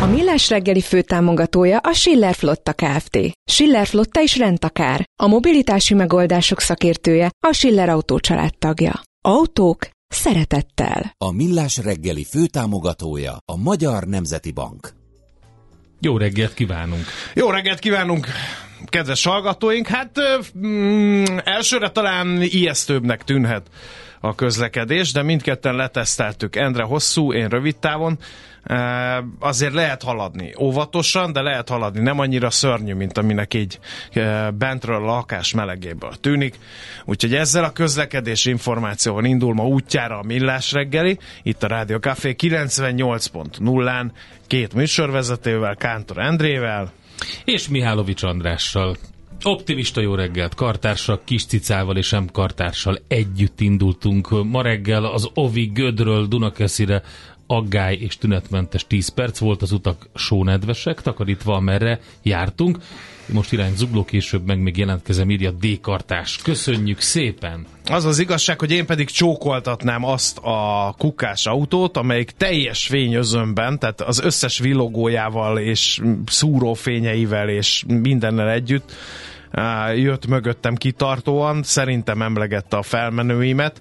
A 0.00 0.06
Millás 0.06 0.48
reggeli 0.48 0.80
főtámogatója 0.80 1.78
a 1.78 1.92
Schiller 1.92 2.34
Flotta 2.34 2.72
Kft. 2.72 3.18
Schiller 3.44 3.86
Flotta 3.86 4.20
is 4.20 4.36
rendtakár. 4.36 5.04
A 5.22 5.26
mobilitási 5.26 5.94
megoldások 5.94 6.60
szakértője 6.60 7.30
a 7.46 7.52
Schiller 7.52 7.88
Autó 7.88 8.18
tagja. 8.58 9.00
Autók 9.20 9.88
szeretettel. 10.08 11.14
A 11.18 11.32
Millás 11.32 11.76
reggeli 11.76 12.24
főtámogatója 12.24 13.36
a 13.52 13.56
Magyar 13.56 14.04
Nemzeti 14.04 14.52
Bank. 14.52 14.92
Jó 16.00 16.16
reggelt 16.16 16.54
kívánunk! 16.54 17.04
Jó 17.34 17.50
reggelt 17.50 17.78
kívánunk, 17.78 18.26
kedves 18.86 19.24
hallgatóink! 19.24 19.86
Hát 19.86 20.18
mm, 20.58 21.24
elsőre 21.44 21.90
talán 21.90 22.42
ijesztőbbnek 22.42 23.24
tűnhet 23.24 23.66
a 24.20 24.34
közlekedés, 24.34 25.12
de 25.12 25.22
mindketten 25.22 25.74
leteszteltük. 25.74 26.56
Endre 26.56 26.82
hosszú, 26.82 27.32
én 27.32 27.48
rövid 27.48 27.76
távon. 27.76 28.18
Azért 29.38 29.72
lehet 29.72 30.02
haladni. 30.02 30.54
Óvatosan, 30.60 31.32
de 31.32 31.40
lehet 31.40 31.68
haladni. 31.68 32.00
Nem 32.00 32.18
annyira 32.18 32.50
szörnyű, 32.50 32.94
mint 32.94 33.18
aminek 33.18 33.54
így 33.54 33.78
bentről 34.58 34.96
a 34.96 35.14
lakás 35.14 35.54
melegéből 35.54 36.12
tűnik. 36.20 36.58
Úgyhogy 37.04 37.34
ezzel 37.34 37.64
a 37.64 37.72
közlekedés 37.72 38.44
információval 38.44 39.24
indul 39.24 39.54
ma 39.54 39.66
útjára 39.66 40.18
a 40.18 40.22
Millás 40.22 40.72
reggeli, 40.72 41.18
itt 41.42 41.62
a 41.62 41.66
Rádió 41.66 41.96
Café 41.98 42.34
98.0-án, 42.38 44.10
két 44.46 44.74
műsorvezetővel, 44.74 45.76
Kántor 45.76 46.18
Endrével, 46.18 46.92
És 47.44 47.68
Mihálovics 47.68 48.22
Andrással. 48.22 48.96
Optimista 49.42 50.00
jó 50.00 50.14
reggelt, 50.14 50.54
kartársak, 50.54 51.24
kis 51.24 51.46
cicával 51.46 51.96
és 51.96 52.10
nem 52.10 52.26
kartársal 52.32 52.98
együtt 53.08 53.60
indultunk. 53.60 54.44
Ma 54.44 54.62
reggel 54.62 55.04
az 55.04 55.28
Ovi 55.34 55.64
Gödről 55.64 56.26
Dunakeszire 56.26 57.02
aggály 57.54 57.94
és 57.94 58.16
tünetmentes 58.16 58.86
10 58.86 59.08
perc 59.08 59.38
volt, 59.38 59.62
az 59.62 59.72
utak 59.72 60.08
sónedvesek, 60.14 61.02
takarítva 61.02 61.54
amerre 61.54 62.00
jártunk. 62.22 62.78
Most 63.26 63.52
irány 63.52 63.76
zugló, 63.76 64.04
később 64.04 64.46
meg 64.46 64.58
még 64.58 64.76
jelentkezem, 64.76 65.30
írja 65.30 65.50
D-kartás. 65.50 66.38
Köszönjük 66.42 67.00
szépen! 67.00 67.66
Az 67.90 68.04
az 68.04 68.18
igazság, 68.18 68.58
hogy 68.58 68.70
én 68.70 68.86
pedig 68.86 69.10
csókoltatnám 69.10 70.04
azt 70.04 70.38
a 70.38 70.94
kukás 70.98 71.46
autót, 71.46 71.96
amelyik 71.96 72.30
teljes 72.30 72.86
fényözömben, 72.86 73.78
tehát 73.78 74.00
az 74.00 74.20
összes 74.20 74.58
villogójával 74.58 75.58
és 75.58 76.00
szúrófényeivel 76.26 77.48
és 77.48 77.84
mindennel 77.86 78.50
együtt 78.50 78.92
jött 79.94 80.26
mögöttem 80.26 80.74
kitartóan, 80.74 81.62
szerintem 81.62 82.22
emlegette 82.22 82.76
a 82.76 82.82
felmenőimet, 82.82 83.80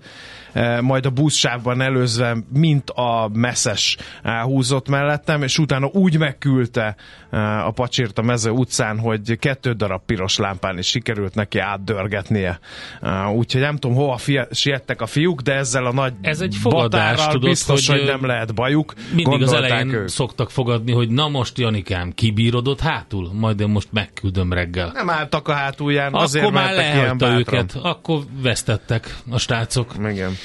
majd 0.81 1.05
a 1.05 1.09
buszsávban 1.09 1.81
előzve, 1.81 2.37
mint 2.53 2.89
a 2.89 3.29
messzes 3.33 3.97
húzott 4.43 4.89
mellettem, 4.89 5.43
és 5.43 5.57
utána 5.59 5.85
úgy 5.87 6.17
megküldte 6.17 6.95
a 7.39 7.71
pacsírt 7.71 8.17
a 8.17 8.21
mező 8.21 8.49
utcán, 8.49 8.99
hogy 8.99 9.39
kettő 9.39 9.71
darab 9.71 10.01
piros 10.05 10.37
lámpán 10.37 10.77
is 10.77 10.87
sikerült 10.87 11.35
neki 11.35 11.59
átdörgetnie. 11.59 12.59
E, 13.01 13.27
Úgyhogy 13.27 13.61
nem 13.61 13.77
tudom, 13.77 13.97
hova 13.97 14.17
fia, 14.17 14.47
siettek 14.51 15.01
a 15.01 15.05
fiúk, 15.05 15.41
de 15.41 15.53
ezzel 15.53 15.85
a 15.85 15.93
nagy 15.93 16.13
Ez 16.21 16.41
egy 16.41 16.55
fogadás, 16.61 17.27
tudod, 17.27 17.49
biztos, 17.49 17.87
hogy, 17.87 17.97
hogy, 17.97 18.07
nem 18.07 18.25
lehet 18.25 18.53
bajuk. 18.53 18.93
Mindig 19.13 19.41
az 19.41 19.53
elején 19.53 19.93
ők. 19.93 20.07
szoktak 20.07 20.51
fogadni, 20.51 20.91
hogy 20.91 21.09
na 21.09 21.27
most 21.27 21.57
Janikám, 21.57 22.11
kibírod 22.11 22.67
ott 22.67 22.79
hátul? 22.79 23.29
Majd 23.33 23.59
én 23.59 23.67
most 23.69 23.87
megküldöm 23.91 24.53
reggel. 24.53 24.91
Nem 24.93 25.09
álltak 25.09 25.47
a 25.47 25.53
hátulján, 25.53 26.13
azért 26.13 26.45
Akkor 26.45 26.57
már 26.57 26.75
mertek 26.75 26.93
ilyen 26.93 27.15
lehagyta 27.19 27.37
őket, 27.37 27.77
akkor 27.81 28.21
vesztettek 28.41 29.17
a 29.29 29.37
stácok. 29.37 29.93
Igen. 30.09 30.37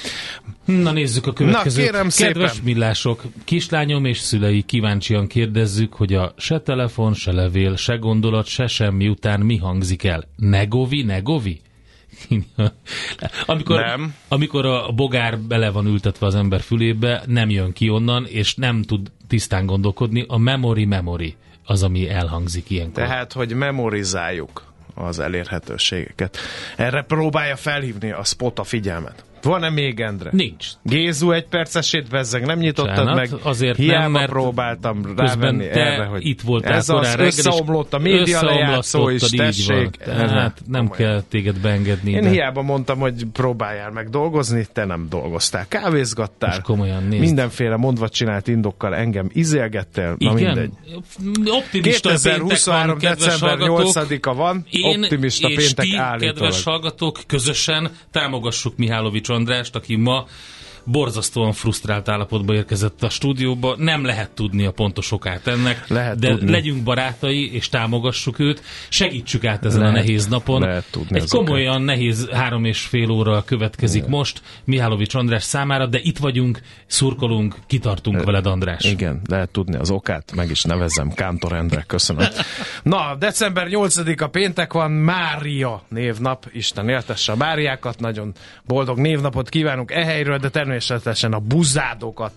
Na 0.65 0.91
nézzük 0.91 1.27
a 1.27 1.33
következőt. 1.33 1.85
Na, 1.85 1.91
kérem 1.91 2.09
Kedves 2.17 2.51
szépen. 2.51 2.65
millások, 2.65 3.21
kislányom 3.43 4.05
és 4.05 4.17
szülei 4.17 4.61
kíváncsian 4.61 5.27
kérdezzük, 5.27 5.93
hogy 5.93 6.13
a 6.13 6.33
se 6.37 6.59
telefon, 6.79 7.13
se 7.13 7.31
levél, 7.31 7.75
se 7.75 7.97
gondolat, 7.97 8.45
se 8.45 8.67
semmi 8.67 9.07
után 9.07 9.39
mi 9.39 9.57
hangzik 9.57 10.03
el. 10.03 10.23
Negovi, 10.35 11.03
negovi? 11.03 11.61
amikor, 13.45 13.79
Nem. 13.79 14.15
amikor 14.27 14.65
a 14.65 14.91
bogár 14.91 15.39
bele 15.39 15.69
van 15.69 15.85
ültetve 15.85 16.25
az 16.25 16.35
ember 16.35 16.61
fülébe, 16.61 17.23
nem 17.25 17.49
jön 17.49 17.71
ki 17.71 17.89
onnan, 17.89 18.25
és 18.25 18.55
nem 18.55 18.81
tud 18.81 19.11
tisztán 19.27 19.65
gondolkodni. 19.65 20.25
A 20.27 20.37
memory 20.37 20.85
memory 20.85 21.35
az, 21.65 21.83
ami 21.83 22.09
elhangzik 22.09 22.69
ilyenkor. 22.69 23.03
Tehát, 23.03 23.33
hogy 23.33 23.53
memorizáljuk 23.53 24.63
az 24.95 25.19
elérhetőségeket. 25.19 26.37
Erre 26.75 27.01
próbálja 27.01 27.55
felhívni 27.55 28.11
a 28.11 28.23
spot 28.23 28.59
a 28.59 28.63
figyelmet. 28.63 29.23
Van-e 29.43 29.69
még, 29.69 29.99
Endre? 29.99 30.29
Nincs. 30.33 30.67
Gézu 30.83 31.31
egy 31.31 31.45
percesét 31.45 32.09
bezzeg, 32.09 32.45
nem 32.45 32.59
nyitottad 32.59 32.95
Bocsánat, 32.95 33.15
meg. 33.15 33.29
azért 33.43 33.77
Hiába 33.77 34.01
nem, 34.01 34.11
mert 34.11 34.29
próbáltam 34.29 35.13
rávenni 35.17 35.67
te 35.67 35.79
erre, 35.79 36.05
hogy 36.05 36.25
itt 36.27 36.41
voltál 36.41 36.73
ez 36.73 36.89
az 36.89 37.07
reggel, 37.11 37.25
összeomlott 37.25 37.93
a 37.93 37.97
média 37.97 38.43
lejátszó 38.43 39.09
is, 39.09 39.23
így 39.33 39.37
van. 39.37 39.45
tessék. 39.45 39.89
Tehát 39.89 40.61
nem 40.67 40.87
Komolyan. 40.87 41.11
kell 41.11 41.21
téged 41.29 41.59
beengedni. 41.59 42.11
Én 42.11 42.21
de 42.21 42.29
hiába 42.29 42.61
mondtam, 42.61 42.99
hogy 42.99 43.25
próbáljál 43.33 43.91
meg 43.91 44.09
dolgozni, 44.09 44.65
te 44.73 44.85
nem 44.85 45.07
dolgoztál. 45.09 45.65
Kávézgattál. 45.67 46.49
Most 46.49 46.61
komolyan 46.61 47.03
nézd. 47.03 47.21
Mindenféle 47.21 47.75
mondva 47.75 48.09
csinált 48.09 48.47
indokkal 48.47 48.95
engem 48.95 49.29
izélgettél. 49.33 50.15
Na 50.17 50.31
Igen, 50.39 50.45
mindegy. 50.45 50.71
optimista 51.49 52.09
péntek 52.09 52.23
2023. 52.23 52.87
van, 52.87 52.97
kedves 52.97 53.25
december 53.25 53.67
hallgatók. 53.67 54.19
8-a 54.19 54.33
van, 54.33 54.65
Én 54.69 55.03
optimista 55.03 55.47
és 55.49 55.55
péntek 55.55 55.85
ti, 55.85 55.95
állítólag. 55.95 56.35
kedves 56.35 56.63
hallgatók, 56.63 57.19
közösen 57.27 57.89
támogassuk 58.11 58.77
Mihálovics 58.77 59.28
Andrást, 59.29 59.75
aki 59.75 59.95
ma 59.95 60.25
borzasztóan 60.83 61.51
frusztrált 61.53 62.09
állapotba 62.09 62.53
érkezett 62.53 63.03
a 63.03 63.09
stúdióba. 63.09 63.75
Nem 63.77 64.05
lehet 64.05 64.29
tudni 64.31 64.65
a 64.65 64.71
pontos 64.71 65.11
okát 65.11 65.47
ennek, 65.47 65.87
Lehet 65.87 66.19
de 66.19 66.29
tudni. 66.29 66.51
legyünk 66.51 66.83
barátai, 66.83 67.53
és 67.53 67.69
támogassuk 67.69 68.39
őt, 68.39 68.61
segítsük 68.89 69.45
át 69.45 69.65
ezen 69.65 69.79
Lehet- 69.79 69.95
a 69.95 69.99
nehéz 69.99 70.27
napon. 70.27 70.61
lehet 70.61 70.85
tudni 70.91 71.17
Egy 71.17 71.23
az 71.23 71.33
okát. 71.33 71.45
komolyan 71.47 71.81
nehéz 71.81 72.29
három 72.31 72.65
és 72.65 72.79
fél 72.81 73.09
óra 73.09 73.43
következik 73.43 74.05
most 74.05 74.41
Mihálovics 74.63 75.13
András 75.15 75.43
számára, 75.43 75.85
de 75.85 75.99
itt 76.01 76.17
vagyunk, 76.17 76.59
szurkolunk, 76.85 77.55
kitartunk 77.67 78.23
veled, 78.23 78.45
András. 78.45 78.83
Igen, 78.83 79.21
lehet 79.29 79.49
tudni 79.49 79.77
az 79.77 79.91
okát, 79.91 80.31
meg 80.35 80.49
is 80.49 80.63
nevezem 80.63 81.11
Kántor 81.13 81.53
Endre, 81.53 81.83
köszönöm. 81.87 82.27
Na, 82.83 83.15
december 83.19 83.67
8-a 83.69 84.27
péntek 84.27 84.73
van, 84.73 84.91
Mária 84.91 85.81
névnap, 85.89 86.45
Isten 86.51 86.89
éltesse 86.89 87.31
a 87.31 87.35
Máriákat, 87.35 87.99
nagyon 87.99 88.33
boldog 88.65 88.97
névnapot 88.97 89.49
kívánunk 89.49 89.91
e 89.91 90.03
helyről, 90.05 90.37
de 90.37 90.49
természetesen 90.49 90.77
a 91.31 91.39
buzádokat, 91.39 92.33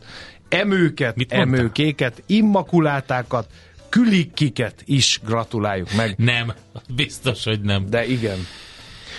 emőket, 0.48 1.16
emőkéket, 1.28 2.22
immakulátákat, 2.26 3.46
Külikiket 3.92 4.82
is 4.84 5.20
gratuláljuk 5.24 5.92
meg. 5.96 6.14
Nem, 6.16 6.52
biztos, 6.94 7.44
hogy 7.44 7.60
nem. 7.60 7.90
De 7.90 8.06
igen. 8.06 8.38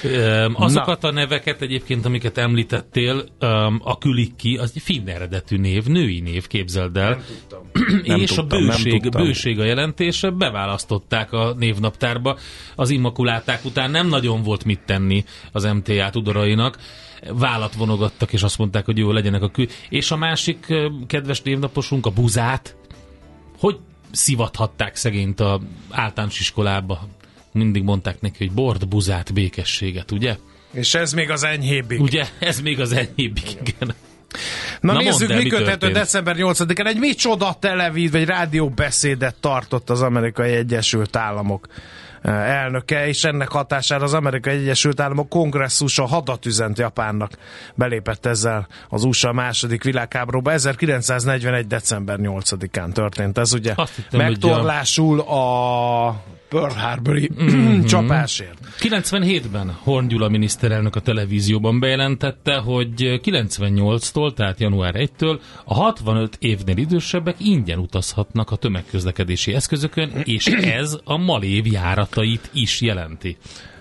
Öm, 0.04 0.54
azokat 0.58 1.04
a 1.04 1.12
neveket 1.12 1.62
egyébként, 1.62 2.06
amiket 2.06 2.38
említettél, 2.38 3.24
öm, 3.40 3.82
a 3.84 3.98
Külikki, 3.98 4.58
az 4.58 4.72
egy 4.76 4.82
finn 4.82 5.08
eredetű 5.08 5.58
név, 5.58 5.86
női 5.86 6.20
név, 6.20 6.48
képzeld 6.48 6.98
el. 6.98 7.24
Nem 8.04 8.20
és 8.22 8.30
tudtam, 8.30 8.58
a 8.58 8.62
nem 8.62 8.70
bőség, 8.70 9.02
tudtam. 9.02 9.24
bőség 9.24 9.60
a 9.60 9.64
jelentése, 9.64 10.30
beválasztották 10.30 11.32
a 11.32 11.54
névnaptárba. 11.58 12.38
Az 12.76 12.90
immakuláták 12.90 13.66
után 13.66 13.92
nem 13.92 14.08
nagyon 14.08 14.42
volt 14.42 14.66
mit 14.66 14.82
tenni 14.86 15.24
az 15.52 15.64
MTA 15.64 16.10
tudorainak. 16.10 16.78
Vállat 17.32 17.74
vonogattak, 17.74 18.34
és 18.34 18.44
azt 18.44 18.58
mondták, 18.58 18.86
hogy 18.86 18.98
jó, 18.98 19.12
legyenek 19.12 19.42
a 19.42 19.50
kül. 19.50 19.68
És 19.90 20.12
a 20.12 20.16
másik 20.16 20.66
kedves 21.08 21.42
névnaposunk, 21.42 22.06
a 22.06 22.10
Buzát, 22.10 22.76
hogy 23.58 23.78
szivathatták 24.12 24.96
szegényt 24.96 25.40
a 25.40 25.62
általános 25.90 26.40
iskolába. 26.40 27.08
Mindig 27.52 27.84
mondták 27.84 28.22
neki, 28.22 28.36
hogy 28.38 28.52
bord, 28.52 28.88
buzát, 28.88 29.34
békességet, 29.34 30.12
ugye? 30.12 30.38
És 30.72 30.94
ez 30.94 31.14
még 31.14 31.30
az 31.30 31.44
enyhébbik. 31.44 32.02
Ugye? 32.02 32.28
Ez 32.40 32.62
még 32.62 32.80
az 32.80 32.92
enyhébbik, 32.92 33.52
igen. 33.62 33.96
Na, 34.82 34.94
Na 34.94 35.00
nézzük, 35.00 35.30
el, 35.30 35.38
mi 35.38 35.48
köthető 35.48 35.92
december 35.92 36.36
8-án. 36.40 36.88
Egy 36.88 36.98
micsoda 36.98 37.56
televíz 37.60 38.12
vagy 38.12 38.26
rádió 38.26 38.70
beszédet 38.70 39.36
tartott 39.36 39.90
az 39.90 40.02
Amerikai 40.02 40.52
Egyesült 40.52 41.16
Államok 41.16 41.68
elnöke, 42.32 43.08
és 43.08 43.24
ennek 43.24 43.50
hatására 43.50 44.04
az 44.04 44.14
Amerikai 44.14 44.56
Egyesült 44.56 45.00
Államok 45.00 45.30
kongresszusa 45.30 46.06
hadat 46.06 46.46
üzent 46.46 46.78
Japánnak. 46.78 47.32
Belépett 47.76 48.26
ezzel 48.26 48.68
az 48.90 49.04
USA 49.04 49.34
második 49.34 49.84
világháborúba. 49.84 50.52
1941. 50.52 51.68
december 51.68 52.18
8-án 52.22 52.92
történt 52.92 53.38
ez, 53.38 53.54
ugye? 53.54 53.74
Hittem, 53.96 54.20
Megtorlásul 54.20 55.20
a 55.20 56.24
Pearl 56.54 56.74
Harbori 56.74 57.30
Mhm. 57.38 57.84
csapásért. 57.94 58.58
97-ben 58.80 59.78
Horn 59.84 60.08
Gyula 60.08 60.30
miniszterelnök 60.30 60.96
a 60.96 61.00
televízióban 61.00 61.80
bejelentette, 61.80 62.56
hogy 62.56 63.20
98-tól, 63.24 64.34
tehát 64.34 64.60
január 64.60 64.94
1-től 64.98 65.40
a 65.66 65.74
65 65.74 66.38
évnél 66.40 66.78
idősebbek 66.78 67.36
ingyen 67.40 67.80
utazhatnak 67.80 68.52
a 68.52 68.56
tömegközlekedési 68.56 69.54
eszközökön, 69.54 70.12
és 70.24 70.48
ez 70.82 70.98
a 71.04 71.18
Malév 71.18 71.66
járatait 72.14 72.50
is 72.54 72.82
jelenti. 72.82 73.38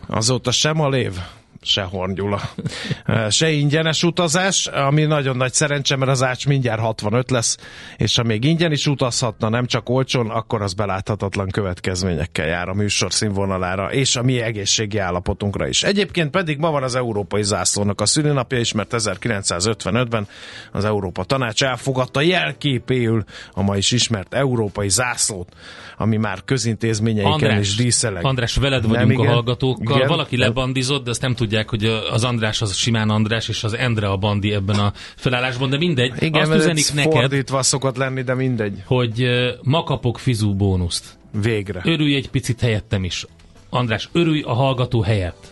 Azóta 0.07 0.51
sem 0.51 0.81
a 0.81 0.89
lév, 0.89 1.13
se 1.63 1.83
Horngyula. 1.83 2.41
se 3.31 3.51
ingyenes 3.51 4.03
utazás, 4.03 4.67
ami 4.67 5.05
nagyon 5.05 5.37
nagy 5.37 5.53
szerencse, 5.53 5.97
mert 5.97 6.11
az 6.11 6.23
ács 6.23 6.47
mindjárt 6.47 6.81
65 6.81 7.31
lesz, 7.31 7.57
és 7.97 8.17
ha 8.17 8.23
még 8.23 8.45
ingyen 8.45 8.73
is 8.73 8.87
utazhatna, 8.87 9.49
nem 9.49 9.67
csak 9.67 9.89
olcsón, 9.89 10.31
akkor 10.31 10.63
az 10.63 10.75
beláthatatlan 10.75 11.49
következményekkel 11.49 12.47
jár 12.47 12.69
a 12.69 12.75
műsor 12.75 13.13
színvonalára, 13.13 13.93
és 13.93 14.17
a 14.17 14.23
mi 14.23 14.41
egészségi 14.41 14.99
állapotunkra 14.99 15.69
is. 15.69 15.83
Egyébként 15.83 16.31
pedig 16.31 16.59
ma 16.59 16.71
van 16.71 16.83
az 16.83 16.95
Európai 16.95 17.43
Zászlónak 17.43 18.01
a 18.01 18.07
szülinapja 18.07 18.59
is, 18.59 18.73
mert 18.73 18.95
1955-ben 18.97 20.29
az 20.73 20.85
Európa 20.85 21.25
Tanács 21.25 21.63
elfogadta 21.65 22.21
jelképéül 22.21 23.25
a 23.53 23.63
ma 23.63 23.77
is 23.77 23.91
ismert 23.91 24.35
Európai 24.35 24.89
Zászlót, 24.89 25.53
ami 25.97 26.17
már 26.17 26.45
közintézményeiken 26.45 27.59
is 27.59 27.77
díszeleg. 27.77 28.25
András, 28.25 28.57
veled 28.57 28.81
Nem, 28.81 28.91
vagyunk 28.91 29.11
a 29.11 29.23
igen. 29.23 29.33
hallgatókkal. 29.33 29.97
Igen. 29.97 30.09
Valaki 30.09 30.37
lebandizott, 30.37 31.05
de 31.05 31.11
azt 31.11 31.21
nem 31.21 31.35
tudják, 31.53 31.71
hogy 31.71 31.85
az 32.11 32.25
András 32.25 32.63
az 32.63 32.75
simán 32.75 33.11
András, 33.11 33.49
és 33.49 33.65
az 33.65 33.75
Endre 33.75 34.09
a 34.09 34.17
bandi 34.17 34.53
ebben 34.53 34.79
a 34.79 34.93
felállásban, 35.17 35.71
de 35.71 35.77
mindegy. 35.77 36.13
Igen, 36.23 36.51
azt 36.51 36.55
üzenik 36.55 36.93
neked, 36.95 37.13
fordítva 37.13 37.63
szokott 37.63 37.97
lenni, 37.97 38.23
de 38.23 38.35
mindegy. 38.35 38.83
hogy 38.87 39.27
ma 39.63 39.83
kapok 39.83 40.19
fizú 40.19 40.55
bónuszt. 40.55 41.19
Végre. 41.43 41.81
Örülj 41.85 42.15
egy 42.15 42.31
picit 42.31 42.61
helyettem 42.61 43.05
is. 43.05 43.27
András, 43.71 44.09
örülj 44.13 44.43
a 44.43 44.53
hallgató 44.53 45.03
helyett. 45.03 45.52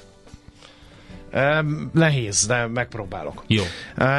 Nehéz, 1.92 2.46
de 2.46 2.66
megpróbálok. 2.66 3.44
Jó. 3.46 3.62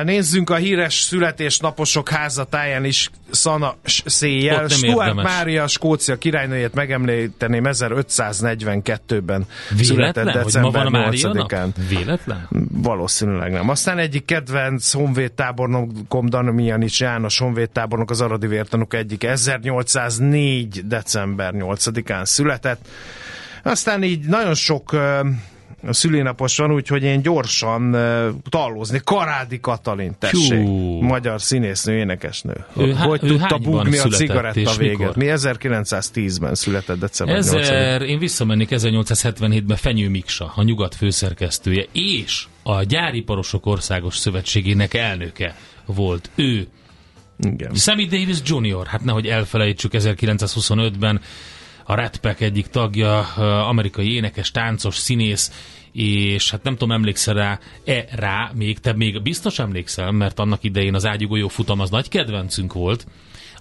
Nézzünk 0.03 0.49
a 0.49 0.55
híres 0.55 0.93
születésnaposok 0.93 2.09
házatáján 2.09 2.85
is 2.85 3.09
szana 3.29 3.75
széjjel. 4.05 4.67
Stuart. 4.67 5.15
Mária, 5.15 5.67
Skócia 5.67 6.17
királynőjét 6.17 6.73
megemlíteném 6.73 7.63
1542-ben 7.67 9.45
született 9.81 10.23
Véletlen, 10.23 10.43
december 10.43 10.71
van 10.71 10.85
a 10.85 10.89
Mária 10.89 11.31
8-án. 11.33 11.49
nap? 11.49 11.87
Véletlen? 11.89 12.47
Valószínűleg 12.71 13.51
nem. 13.51 13.69
Aztán 13.69 13.97
egyik 13.97 14.25
kedvenc 14.25 14.91
honvédtábornokom 14.91 16.29
Danomianics 16.29 16.99
János 16.99 17.39
honvédtábornok 17.39 18.09
az 18.09 18.21
Aradi 18.21 18.47
vértanúk 18.47 18.93
egyik 18.93 19.23
1804. 19.23 20.87
december 20.87 21.53
8-án 21.57 22.25
született. 22.25 22.87
Aztán 23.63 24.03
így 24.03 24.25
nagyon 24.25 24.53
sok 24.53 24.95
ö, 25.83 25.91
szülinapos 25.91 26.57
van, 26.57 26.73
úgyhogy 26.73 27.03
én 27.03 27.21
gyorsan 27.21 27.91
tallózni. 28.49 29.01
Karádi 29.03 29.59
Katalin, 29.59 30.15
tessék. 30.19 30.59
Hú. 30.59 31.01
Magyar 31.01 31.41
színésznő, 31.41 31.97
énekesnő. 31.97 32.65
Ő 32.77 32.93
há- 32.93 33.07
hogy 33.07 33.23
ő 33.23 33.27
tudta 33.27 33.57
bugni 33.57 33.97
a 33.97 34.07
cigaretta 34.07 34.73
véget? 34.77 35.15
Mi 35.15 35.25
1910-ben 35.29 36.55
született 36.55 36.99
december 36.99 37.35
8 37.35 37.53
Ezer, 37.53 38.01
én 38.01 38.19
visszamennék 38.19 38.69
1877-ben 38.71 39.77
Fenyő 39.77 40.09
Miksa, 40.09 40.51
a 40.55 40.63
nyugat 40.63 40.95
főszerkesztője, 40.95 41.85
és 41.91 42.45
a 42.63 42.83
Gyáriparosok 42.83 43.65
Országos 43.65 44.17
Szövetségének 44.17 44.93
elnöke 44.93 45.55
volt 45.85 46.29
ő. 46.35 46.67
Igen. 47.39 47.73
Sammy 47.73 48.05
Davis 48.05 48.37
Jr., 48.45 48.85
hát 48.87 49.03
nehogy 49.03 49.27
elfelejtsük, 49.27 49.91
1925-ben 49.95 51.21
a 51.83 51.95
Rat 51.95 52.17
Pack 52.17 52.41
egyik 52.41 52.67
tagja, 52.67 53.19
amerikai 53.67 54.13
énekes, 54.13 54.51
táncos, 54.51 54.95
színész, 54.95 55.51
és 55.91 56.51
hát 56.51 56.63
nem 56.63 56.73
tudom, 56.73 56.91
emlékszel 56.91 57.33
rá, 57.33 57.59
e 57.85 58.05
rá 58.11 58.51
még, 58.55 58.79
te 58.79 58.93
még 58.93 59.21
biztos 59.21 59.59
emlékszel, 59.59 60.11
mert 60.11 60.39
annak 60.39 60.63
idején 60.63 60.95
az 60.95 61.05
ágyugójó 61.05 61.47
futam 61.47 61.79
az 61.79 61.89
nagy 61.89 62.09
kedvencünk 62.09 62.73
volt, 62.73 63.05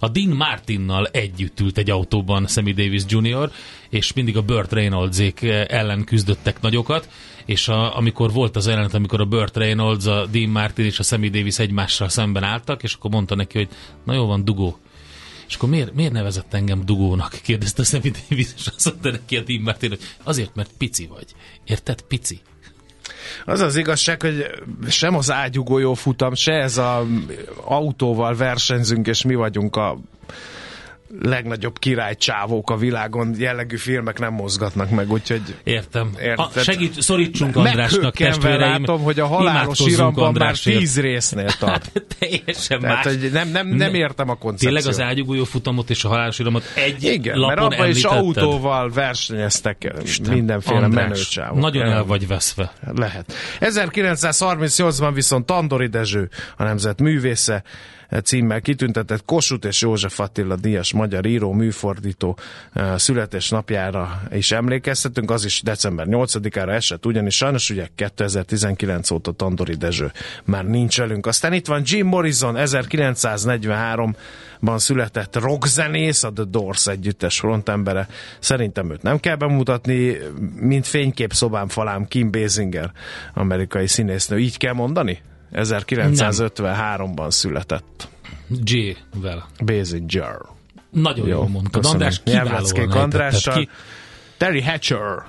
a 0.03 0.07
Dean 0.07 0.35
Martinnal 0.35 1.05
együtt 1.05 1.59
ült 1.59 1.77
egy 1.77 1.89
autóban 1.89 2.47
Sammy 2.47 2.71
Davis 2.73 3.03
Jr., 3.07 3.51
és 3.89 4.13
mindig 4.13 4.37
a 4.37 4.41
Burt 4.41 4.71
Reynoldsék 4.71 5.41
ellen 5.67 6.03
küzdöttek 6.03 6.61
nagyokat, 6.61 7.09
és 7.45 7.67
a, 7.67 7.97
amikor 7.97 8.31
volt 8.31 8.55
az 8.55 8.67
jelenet, 8.67 8.93
amikor 8.93 9.21
a 9.21 9.25
Burt 9.25 9.57
Reynolds, 9.57 10.05
a 10.05 10.25
Dean 10.25 10.49
Martin 10.49 10.85
és 10.85 10.99
a 10.99 11.03
Sammy 11.03 11.29
Davis 11.29 11.59
egymással 11.59 12.09
szemben 12.09 12.43
álltak, 12.43 12.83
és 12.83 12.93
akkor 12.93 13.11
mondta 13.11 13.35
neki, 13.35 13.57
hogy 13.57 13.67
na 14.05 14.13
jó 14.13 14.25
van, 14.25 14.45
dugó. 14.45 14.79
És 15.51 15.57
akkor 15.57 15.69
miért, 15.69 15.93
miért 15.93 16.11
nevezett 16.11 16.53
engem 16.53 16.85
dugónak? 16.85 17.39
kérdezte 17.43 17.83
Sammy 17.83 18.09
Davis, 18.11 18.47
és 18.57 18.67
azt 18.75 18.85
mondta 18.85 19.11
neki 19.11 19.37
a 19.37 19.41
Dean 19.41 19.61
Martin, 19.61 19.89
hogy 19.89 19.99
azért, 20.23 20.55
mert 20.55 20.69
pici 20.77 21.05
vagy. 21.07 21.25
Érted? 21.65 22.01
Pici. 22.01 22.41
Az 23.45 23.59
az 23.59 23.75
igazság, 23.75 24.21
hogy 24.21 24.45
sem 24.87 25.15
az 25.15 25.31
ágyugójó 25.31 25.93
futam, 25.93 26.33
se 26.33 26.53
ez 26.53 26.77
a 26.77 27.05
autóval 27.63 28.35
versenyzünk, 28.35 29.07
és 29.07 29.21
mi 29.21 29.35
vagyunk 29.35 29.75
a 29.75 29.99
legnagyobb 31.21 31.79
királycsávók 31.79 32.69
a 32.69 32.75
világon, 32.75 33.35
jellegű 33.37 33.77
filmek 33.77 34.19
nem 34.19 34.33
mozgatnak 34.33 34.89
meg, 34.89 35.11
úgyhogy 35.11 35.41
Értem. 35.63 36.11
Érted? 36.19 36.51
A, 36.55 36.59
segít, 36.59 37.01
szorítsunk 37.01 37.55
Andrásnak, 37.55 38.15
testvéreim. 38.15 38.59
látom, 38.59 39.01
hogy 39.01 39.19
a 39.19 39.25
halálos 39.25 39.79
iramban 39.79 40.33
már 40.37 40.57
tíz 40.57 40.99
résznél 40.99 41.51
tart. 41.59 41.91
Teljesen 42.19 42.79
Tehát, 42.79 42.95
más. 42.95 43.13
hogy 43.13 43.31
nem, 43.31 43.49
nem, 43.49 43.67
nem 43.67 43.91
Ne- 43.91 43.97
értem 43.97 44.29
a 44.29 44.35
koncepciót. 44.35 44.73
Tényleg 44.73 44.93
az 44.93 44.99
ágyugójó 44.99 45.43
futamot 45.43 45.89
és 45.89 46.03
a 46.03 46.07
halálos 46.07 46.39
iramot 46.39 46.63
egy 46.75 47.03
Igen, 47.03 47.37
lapon 47.37 47.55
mert 47.67 47.73
abban 47.73 47.89
is 47.89 48.03
autóval 48.03 48.89
versenyeztek 48.89 49.93
Isten, 50.03 50.33
mindenféle 50.33 50.79
András, 50.79 51.03
menőcsávok. 51.07 51.59
Nagyon 51.59 51.87
el 51.87 52.03
vagy 52.03 52.27
veszve. 52.27 52.73
Lehet. 52.95 53.33
1938-ban 53.59 55.11
viszont 55.13 55.45
Tandori 55.45 55.87
Dezső, 55.87 56.29
a 56.57 56.63
nemzet 56.63 57.01
művésze, 57.01 57.63
címmel 58.23 58.61
kitüntetett 58.61 59.25
Kossuth 59.25 59.67
és 59.67 59.81
József 59.81 60.19
Attila 60.19 60.55
díjas 60.55 60.93
magyar 60.93 61.25
író, 61.25 61.51
műfordító 61.51 62.37
születésnapjára 62.95 64.21
is 64.31 64.51
emlékeztetünk, 64.51 65.31
az 65.31 65.45
is 65.45 65.61
december 65.61 66.05
8-ára 66.09 66.71
esett, 66.71 67.05
ugyanis 67.05 67.35
sajnos 67.35 67.69
ugye 67.69 67.87
2019 67.95 69.11
óta 69.11 69.31
Tandori 69.31 69.75
Dezső 69.75 70.11
már 70.45 70.65
nincs 70.65 70.97
velünk. 70.97 71.25
Aztán 71.25 71.53
itt 71.53 71.67
van 71.67 71.81
Jim 71.85 72.07
Morrison, 72.07 72.55
1943-ban 72.57 74.77
született 74.77 75.35
rockzenész, 75.35 76.23
a 76.23 76.31
The 76.31 76.43
Doors 76.43 76.87
együttes 76.87 77.39
frontembere. 77.39 78.07
Szerintem 78.39 78.91
őt 78.91 79.01
nem 79.01 79.19
kell 79.19 79.35
bemutatni, 79.35 80.17
mint 80.55 80.87
fénykép 80.87 81.33
szobám 81.33 81.67
falám 81.67 82.07
Kim 82.07 82.31
Basinger, 82.31 82.91
amerikai 83.33 83.87
színésznő. 83.87 84.39
Így 84.39 84.57
kell 84.57 84.73
mondani? 84.73 85.21
1953-ban 85.53 87.29
született. 87.29 88.07
J-vel. 88.63 89.47
Basinger. 89.65 90.35
Nagyon 90.91 91.27
Jó, 91.27 91.33
jól 91.33 91.47
mondtad. 91.47 91.81
köszönöm. 91.81 92.07
András 92.07 92.21
kiválóan 92.73 93.01
Andrással. 93.03 93.55
ki. 93.55 93.69
Terry 94.37 94.61
Hatcher. 94.61 95.23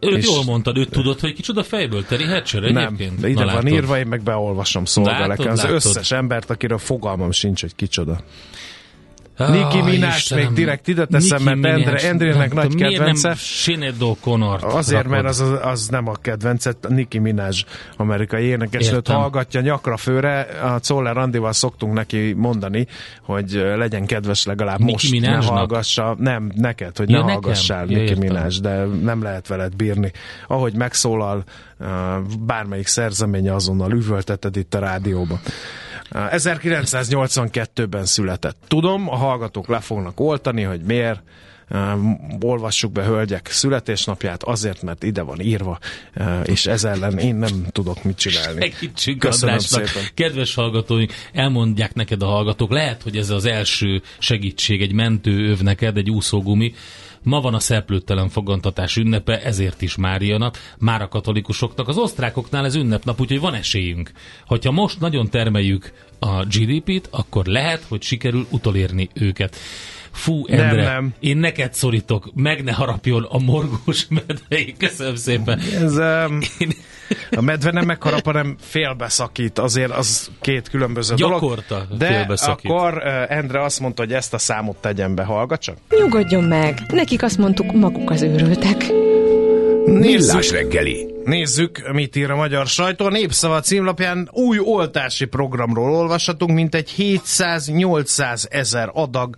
Őt 0.00 0.24
jól 0.24 0.44
mondtad, 0.44 0.76
őt 0.76 0.90
tudod, 0.90 1.20
hogy 1.20 1.32
kicsoda 1.32 1.62
fejből, 1.62 2.04
Terry 2.04 2.24
Hatcher 2.24 2.62
Nem, 2.62 2.76
egyébként? 2.76 3.20
de 3.20 3.28
ide 3.28 3.38
Na, 3.40 3.44
van 3.44 3.54
látod. 3.54 3.70
írva, 3.72 3.98
én 3.98 4.06
meg 4.06 4.22
beolvasom 4.22 4.84
szolgálek. 4.84 5.38
Az 5.38 5.44
látod. 5.62 5.70
összes 5.74 6.10
embert, 6.10 6.50
akiről 6.50 6.78
fogalmam 6.78 7.30
sincs, 7.30 7.60
hogy 7.60 7.74
kicsoda. 7.74 8.20
Ah, 9.40 9.84
Minaj 9.84 10.16
Istenem. 10.16 10.44
még 10.44 10.52
direkt 10.54 10.88
ide 10.88 11.06
teszem, 11.06 11.42
Nicki 11.42 11.58
mert 11.58 12.02
Endre, 12.02 12.34
Nem 12.34 12.48
nagy 12.52 12.68
tudom, 12.68 12.90
kedvence. 12.90 13.34
Sinead 13.34 13.94
O'Connor-t 14.00 14.62
Azért, 14.62 15.02
rakod? 15.02 15.10
mert 15.10 15.24
az, 15.26 15.44
az, 15.62 15.88
nem 15.88 16.08
a 16.08 16.12
kedvence, 16.12 16.72
Nicki 16.88 17.18
Minaj 17.18 17.52
amerikai 17.96 18.44
énekesnőt 18.44 19.08
hallgatja 19.08 19.60
nyakra 19.60 19.96
főre. 19.96 20.40
A 20.62 20.78
Czoller 20.78 21.14
Randival 21.14 21.52
szoktunk 21.52 21.92
neki 21.92 22.32
mondani, 22.36 22.86
hogy 23.22 23.50
legyen 23.76 24.06
kedves 24.06 24.44
legalább 24.44 24.78
Nicki 24.78 24.92
most 24.92 25.10
ne 25.10 25.18
Minajnak? 25.18 25.44
hallgassa. 25.44 26.16
Nem, 26.18 26.52
neked, 26.54 26.96
hogy 26.96 27.10
Ja, 27.10 27.16
ne 27.18 27.24
nekem? 27.24 27.40
hallgassál 27.42 27.86
Ja, 27.90 27.98
értem. 27.98 28.18
Minaj, 28.18 28.48
de 28.62 28.84
nem 28.84 29.22
lehet 29.22 29.46
veled 29.48 29.76
bírni. 29.76 30.12
Ahogy 30.46 30.74
megszólal, 30.74 31.44
bármelyik 32.40 32.86
szerzeménye 32.86 33.54
azonnal 33.54 33.92
üvölteted 33.92 34.56
itt 34.56 34.74
a 34.74 34.78
rádióban. 34.78 35.38
Ö, 36.10 36.18
1982-ben 36.30 38.04
született. 38.04 38.56
Tudom, 38.66 39.08
a 39.08 39.16
hallgatók 39.16 39.68
le 39.68 39.80
fognak 39.80 40.20
oltani, 40.20 40.62
hogy 40.62 40.80
miért, 40.80 41.22
Uh, 41.70 42.00
olvassuk 42.40 42.92
be 42.92 43.02
hölgyek 43.04 43.48
születésnapját 43.50 44.42
azért, 44.42 44.82
mert 44.82 45.02
ide 45.02 45.22
van 45.22 45.40
írva, 45.40 45.78
uh, 46.16 46.40
és 46.44 46.66
ez 46.66 46.84
ellen 46.84 47.18
én 47.18 47.34
nem 47.34 47.66
tudok 47.70 48.04
mit 48.04 48.16
csinálni. 48.16 48.60
Segítsünk 48.60 49.18
Köszönöm 49.18 49.58
szépen. 49.58 50.02
Kedves 50.14 50.54
hallgatóink, 50.54 51.12
elmondják 51.32 51.94
neked 51.94 52.22
a 52.22 52.26
hallgatók, 52.26 52.70
lehet, 52.70 53.02
hogy 53.02 53.16
ez 53.16 53.30
az 53.30 53.44
első 53.44 54.02
segítség, 54.18 54.82
egy 54.82 54.92
mentőöv 54.92 55.60
neked, 55.60 55.96
egy 55.96 56.10
úszógumi. 56.10 56.74
Ma 57.22 57.40
van 57.40 57.54
a 57.54 57.60
szerplőtelen 57.60 58.28
fogantatás 58.28 58.96
ünnepe, 58.96 59.42
ezért 59.42 59.82
is 59.82 59.96
Mária 59.96 60.38
nap. 60.38 60.56
Már 60.78 61.02
a 61.02 61.08
katolikusoknak, 61.08 61.88
az 61.88 61.96
osztrákoknál 61.96 62.64
ez 62.64 62.74
ünnepnap, 62.74 63.20
úgyhogy 63.20 63.40
van 63.40 63.54
esélyünk. 63.54 64.12
Hogyha 64.46 64.70
most 64.70 65.00
nagyon 65.00 65.30
termeljük 65.30 65.92
a 66.18 66.44
GDP-t, 66.44 67.08
akkor 67.10 67.46
lehet, 67.46 67.84
hogy 67.88 68.02
sikerül 68.02 68.46
utolérni 68.50 69.08
őket. 69.14 69.56
Fú, 70.18 70.44
Nem, 70.48 70.60
Endre, 70.60 70.82
nem. 70.82 71.14
én 71.20 71.36
neked 71.36 71.74
szorítok, 71.74 72.30
meg 72.34 72.64
ne 72.64 72.72
harapjon 72.72 73.24
a 73.28 73.38
morgós 73.38 74.06
medvei. 74.08 74.74
Köszönöm 74.78 75.14
szépen. 75.16 75.58
Ez, 75.58 75.96
um, 75.96 76.38
a 77.30 77.40
medve 77.40 77.70
nem 77.70 77.84
megharap, 77.86 78.24
hanem 78.24 78.56
félbeszakít, 78.60 79.58
azért 79.58 79.90
az 79.90 80.30
két 80.40 80.68
különböző 80.68 81.14
Gyakorta 81.14 81.74
dolog. 81.74 81.98
De 81.98 82.06
félbeszakít. 82.06 82.70
akkor 82.70 82.96
uh, 82.96 83.36
Endre 83.36 83.62
azt 83.64 83.80
mondta, 83.80 84.02
hogy 84.02 84.12
ezt 84.12 84.34
a 84.34 84.38
számot 84.38 84.76
tegyen 84.76 85.14
be, 85.14 85.22
hallgat 85.24 85.60
csak. 85.60 85.76
Nyugodjon 85.98 86.44
meg, 86.44 86.80
nekik 86.92 87.22
azt 87.22 87.38
mondtuk, 87.38 87.72
maguk 87.72 88.10
az 88.10 88.22
őrültek. 88.22 89.07
Millás 89.88 90.50
reggeli. 90.50 91.14
Nézzük, 91.24 91.92
mit 91.92 92.16
ír 92.16 92.30
a 92.30 92.36
magyar 92.36 92.66
sajtó. 92.66 93.04
A 93.04 93.10
Népszava 93.10 93.60
címlapján 93.60 94.28
új 94.32 94.58
oltási 94.58 95.24
programról 95.24 95.94
olvashatunk, 95.94 96.52
mint 96.52 96.74
egy 96.74 96.94
700-800 96.96 98.52
ezer 98.52 98.90
adag 98.92 99.34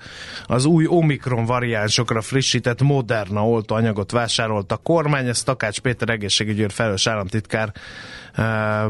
az 0.47 0.65
új 0.65 0.87
Omikron 0.87 1.45
variánsokra 1.45 2.21
frissített 2.21 2.83
Moderna 2.83 3.49
oltóanyagot 3.49 4.11
vásárolt 4.11 4.73
a 4.73 4.77
kormány. 4.77 5.29
Ezt 5.29 5.45
Takács 5.45 5.81
Péter 5.81 6.09
egészségügyért 6.09 6.73
felelős 6.73 7.07
államtitkár 7.07 7.73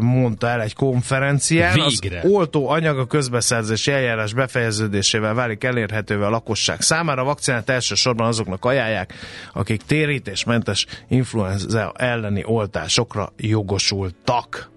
mondta 0.01 0.49
el 0.49 0.63
egy 0.63 0.75
konferencián. 0.75 1.75
Végre. 1.75 2.19
Az 2.19 2.31
oltóanyag 2.31 2.99
a 2.99 3.07
közbeszerzési 3.07 3.91
eljárás 3.91 4.33
befejeződésével 4.33 5.35
válik 5.35 5.65
elérhetővé 5.65 6.23
a 6.23 6.31
lakosság 6.31 6.81
számára. 6.81 7.23
A 7.23 7.25
vakcinát 7.25 7.69
elsősorban 7.69 8.27
azoknak 8.27 8.65
ajánlják, 8.65 9.15
akik 9.53 9.83
térítésmentes 9.83 10.87
influenza 11.09 11.93
elleni 11.97 12.43
oltásokra 12.45 13.33
jogosultak. 13.37 14.71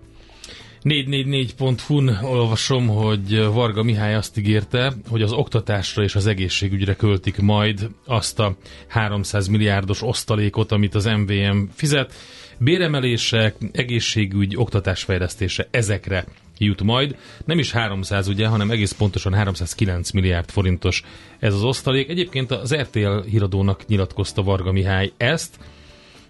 444.hu-n 0.83 2.19
olvasom, 2.23 2.87
hogy 2.87 3.45
Varga 3.45 3.83
Mihály 3.83 4.15
azt 4.15 4.37
ígérte, 4.37 4.93
hogy 5.09 5.21
az 5.21 5.31
oktatásra 5.31 6.03
és 6.03 6.15
az 6.15 6.27
egészségügyre 6.27 6.95
költik 6.95 7.37
majd 7.37 7.89
azt 8.05 8.39
a 8.39 8.55
300 8.87 9.47
milliárdos 9.47 10.01
osztalékot, 10.01 10.71
amit 10.71 10.95
az 10.95 11.05
MVM 11.05 11.63
fizet. 11.73 12.13
Béremelések, 12.57 13.55
egészségügy, 13.71 14.57
oktatásfejlesztése 14.57 15.67
ezekre 15.71 16.25
jut 16.57 16.83
majd. 16.83 17.15
Nem 17.45 17.59
is 17.59 17.71
300 17.71 18.27
ugye, 18.27 18.47
hanem 18.47 18.71
egész 18.71 18.91
pontosan 18.91 19.33
309 19.33 20.11
milliárd 20.11 20.49
forintos 20.49 21.03
ez 21.39 21.53
az 21.53 21.63
osztalék. 21.63 22.09
Egyébként 22.09 22.51
az 22.51 22.75
RTL 22.75 23.19
híradónak 23.19 23.87
nyilatkozta 23.87 24.43
Varga 24.43 24.71
Mihály 24.71 25.11
ezt, 25.17 25.55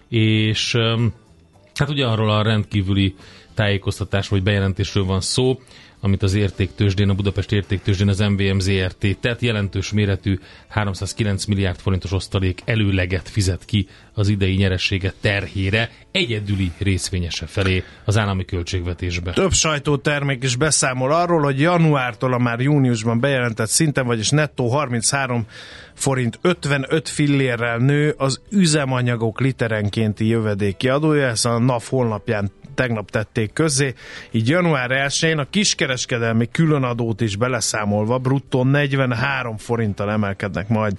és 0.08 0.76
Hát 1.74 1.88
ugye 1.88 2.06
arról 2.06 2.30
a 2.30 2.42
rendkívüli 2.42 3.14
tájékoztatás 3.54 4.28
vagy 4.28 4.42
bejelentésről 4.42 5.04
van 5.04 5.20
szó, 5.20 5.60
amit 6.04 6.22
az 6.22 6.34
értéktősdén, 6.34 7.08
a 7.08 7.14
Budapest 7.14 7.52
értéktősdén 7.52 8.08
az 8.08 8.18
MVM 8.18 8.58
ZRT 8.58 9.18
tett, 9.20 9.40
jelentős 9.40 9.92
méretű 9.92 10.38
309 10.68 11.44
milliárd 11.44 11.78
forintos 11.78 12.12
osztalék 12.12 12.62
előleget 12.64 13.28
fizet 13.28 13.64
ki 13.64 13.86
az 14.12 14.28
idei 14.28 14.54
nyeressége 14.54 15.12
terhére, 15.20 15.90
egyedüli 16.10 16.72
részvényese 16.78 17.46
felé 17.46 17.84
az 18.04 18.18
állami 18.18 18.44
költségvetésbe. 18.44 19.32
Több 19.32 19.52
sajtótermék 19.52 20.42
is 20.42 20.56
beszámol 20.56 21.12
arról, 21.12 21.42
hogy 21.42 21.60
januártól 21.60 22.32
a 22.32 22.38
már 22.38 22.60
júniusban 22.60 23.20
bejelentett 23.20 23.68
szinten, 23.68 24.06
vagyis 24.06 24.30
nettó 24.30 24.68
33 24.68 25.46
forint 25.94 26.38
55 26.42 27.08
fillérrel 27.08 27.78
nő 27.78 28.14
az 28.16 28.40
üzemanyagok 28.50 29.40
literenkénti 29.40 30.26
jövedéki 30.26 30.88
adója, 30.88 31.26
ezt 31.26 31.46
a 31.46 31.58
NAV 31.58 31.82
honlapján 31.88 32.50
tegnap 32.74 33.10
tették 33.10 33.52
közzé, 33.52 33.94
így 34.30 34.48
január 34.48 34.90
1-én 34.90 35.38
a 35.38 35.46
kiskereskedelmi 35.50 36.48
különadót 36.52 37.20
is 37.20 37.36
beleszámolva 37.36 38.18
bruttó 38.18 38.64
43 38.64 39.56
forinttal 39.56 40.10
emelkednek 40.10 40.68
majd 40.68 40.98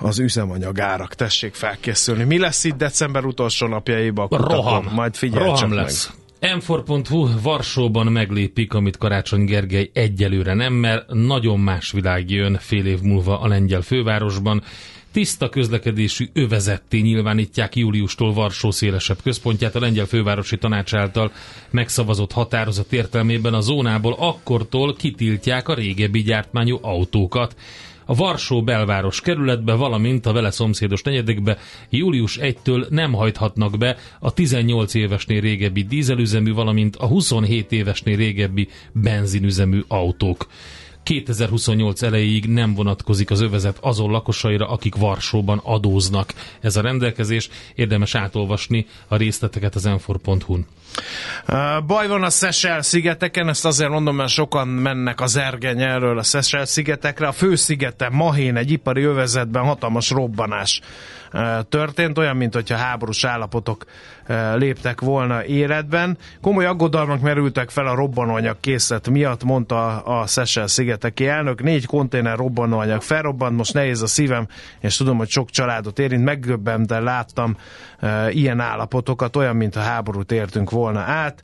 az 0.00 0.18
üzemanyagárak. 0.18 1.14
Tessék 1.14 1.54
felkészülni. 1.54 2.24
Mi 2.24 2.38
lesz 2.38 2.64
itt 2.64 2.76
december 2.76 3.24
utolsó 3.24 3.66
napjaiban? 3.66 4.28
Roham. 4.30 4.86
Majd 4.94 5.14
figyelj 5.14 5.44
Roham 5.44 5.58
csak 5.58 5.70
lesz. 5.70 6.10
M4.hu 6.40 7.28
Varsóban 7.42 8.06
meglépik, 8.06 8.74
amit 8.74 8.96
Karácsony 8.96 9.44
Gergely 9.44 9.90
egyelőre 9.92 10.54
nem, 10.54 10.72
mert 10.72 11.12
nagyon 11.12 11.58
más 11.58 11.92
világ 11.92 12.30
jön 12.30 12.58
fél 12.60 12.86
év 12.86 13.00
múlva 13.00 13.40
a 13.40 13.48
lengyel 13.48 13.80
fővárosban. 13.80 14.62
Tiszta 15.12 15.48
közlekedésű 15.48 16.28
övezetté 16.32 16.98
nyilvánítják 16.98 17.76
júliustól 17.76 18.32
Varsó 18.32 18.70
szélesebb 18.70 19.18
központját 19.22 19.74
a 19.74 19.80
lengyel 19.80 20.06
fővárosi 20.06 20.58
tanács 20.58 20.94
által 20.94 21.32
megszavazott 21.70 22.32
határozat 22.32 22.92
értelmében 22.92 23.54
a 23.54 23.60
zónából 23.60 24.14
akkortól 24.18 24.94
kitiltják 24.94 25.68
a 25.68 25.74
régebbi 25.74 26.22
gyártmányú 26.22 26.78
autókat. 26.82 27.56
A 28.04 28.14
Varsó 28.14 28.62
belváros 28.62 29.20
kerületbe, 29.20 29.74
valamint 29.74 30.26
a 30.26 30.32
vele 30.32 30.50
szomszédos 30.50 31.02
negyedekbe 31.02 31.58
július 31.88 32.38
1-től 32.40 32.88
nem 32.88 33.12
hajthatnak 33.12 33.78
be 33.78 33.96
a 34.20 34.32
18 34.32 34.94
évesnél 34.94 35.40
régebbi 35.40 35.82
dízelüzemű, 35.82 36.52
valamint 36.52 36.96
a 36.96 37.06
27 37.06 37.72
évesnél 37.72 38.16
régebbi 38.16 38.68
benzinüzemű 38.92 39.80
autók. 39.88 40.46
2028 41.02 42.02
elejéig 42.02 42.46
nem 42.46 42.74
vonatkozik 42.74 43.30
az 43.30 43.40
övezet 43.40 43.78
azon 43.80 44.10
lakosaira, 44.10 44.68
akik 44.68 44.94
Varsóban 44.94 45.60
adóznak. 45.64 46.34
Ez 46.60 46.76
a 46.76 46.80
rendelkezés 46.80 47.48
érdemes 47.74 48.14
átolvasni 48.14 48.86
a 49.08 49.16
részleteket 49.16 49.74
az 49.74 49.86
enfor.hu-n. 49.86 50.66
Baj 51.86 52.08
van 52.08 52.22
a 52.22 52.30
Seychelles 52.30 52.86
szigeteken, 52.86 53.48
ezt 53.48 53.64
azért 53.64 53.90
mondom, 53.90 54.16
mert 54.16 54.30
sokan 54.30 54.68
mennek 54.68 55.20
az 55.20 55.36
ergeny 55.36 55.82
erről 55.82 56.18
a 56.18 56.22
Seychelles 56.22 56.68
szigetekre. 56.68 57.26
A 57.26 57.32
főszigeten 57.32 58.12
Mahén 58.12 58.56
egy 58.56 58.70
ipari 58.70 59.02
övezetben 59.02 59.62
hatalmas 59.62 60.10
robbanás 60.10 60.80
történt, 61.68 62.18
olyan, 62.18 62.36
mint 62.36 62.54
hogyha 62.54 62.76
háborús 62.76 63.24
állapotok 63.24 63.84
léptek 64.54 65.00
volna 65.00 65.44
életben. 65.44 66.18
Komoly 66.40 66.64
aggodalmak 66.64 67.20
merültek 67.20 67.70
fel 67.70 67.86
a 67.86 67.94
robbanóanyag 67.94 68.56
készlet 68.60 69.08
miatt, 69.08 69.44
mondta 69.44 70.00
a 70.00 70.26
Seychelles 70.26 70.70
szigeteki 70.70 71.26
elnök. 71.26 71.62
Négy 71.62 71.86
konténer 71.86 72.36
robbanóanyag 72.36 73.02
felrobbant, 73.02 73.56
most 73.56 73.74
nehéz 73.74 74.02
a 74.02 74.06
szívem, 74.06 74.46
és 74.80 74.96
tudom, 74.96 75.16
hogy 75.16 75.28
sok 75.28 75.50
családot 75.50 75.98
érint. 75.98 76.24
Meggöbbenten 76.24 77.02
láttam 77.02 77.56
uh, 78.02 78.36
ilyen 78.36 78.60
állapotokat, 78.60 79.36
olyan, 79.36 79.56
mint 79.56 79.76
a 79.76 79.80
háborút 79.80 80.32
értünk 80.32 80.70
volna 80.70 81.00
át. 81.00 81.42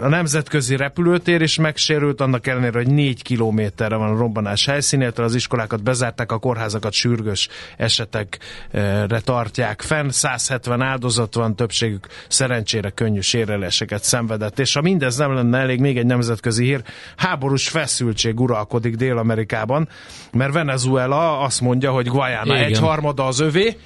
A 0.00 0.08
nemzetközi 0.08 0.76
repülőtér 0.76 1.42
is 1.42 1.58
megsérült, 1.58 2.20
annak 2.20 2.46
ellenére, 2.46 2.78
hogy 2.78 2.90
4 2.90 3.22
kilométerre 3.22 3.96
van 3.96 4.10
a 4.10 4.16
robbanás 4.16 4.66
helyszínétől, 4.66 5.24
az 5.24 5.34
iskolákat 5.34 5.82
bezárták, 5.82 6.32
a 6.32 6.38
kórházakat 6.38 6.92
sürgős 6.92 7.48
esetekre 7.76 9.20
tartják 9.24 9.82
fenn. 9.82 10.08
170 10.08 10.82
áldozat 10.82 11.34
van, 11.34 11.56
többségük 11.56 12.06
szerencsére 12.28 12.90
könnyű 12.90 13.20
séreléseket 13.20 14.02
szenvedett. 14.02 14.58
És 14.58 14.74
ha 14.74 14.80
mindez 14.80 15.16
nem 15.16 15.34
lenne 15.34 15.58
elég, 15.58 15.80
még 15.80 15.98
egy 15.98 16.06
nemzetközi 16.06 16.64
hír, 16.64 16.82
háborús 17.16 17.68
feszültség 17.68 18.40
uralkodik 18.40 18.94
Dél-Amerikában, 18.94 19.88
mert 20.32 20.52
Venezuela 20.52 21.40
azt 21.40 21.60
mondja, 21.60 21.90
hogy 21.90 22.06
Guayana 22.06 22.54
Igen. 22.54 22.66
egy 22.66 22.78
harmada 22.78 23.26
az 23.26 23.40
övé, 23.40 23.76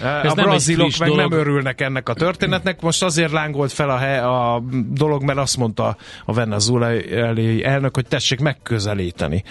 Ez 0.00 0.30
a 0.30 0.34
nem 0.34 0.44
brazilok 0.44 0.90
meg 0.98 1.08
dolog. 1.08 1.30
nem 1.30 1.38
örülnek 1.40 1.80
ennek 1.80 2.08
a 2.08 2.14
történetnek. 2.14 2.80
Most 2.80 3.02
azért 3.02 3.32
lángolt 3.32 3.72
fel 3.72 3.90
a, 3.90 3.96
he, 3.96 4.18
a 4.26 4.62
dolog, 4.88 5.22
mert 5.22 5.38
azt 5.38 5.56
mondta 5.56 5.96
a 6.24 6.32
venezuelai 6.32 7.64
elnök, 7.64 7.94
hogy 7.94 8.06
tessék 8.06 8.40
megközelíteni 8.40 9.42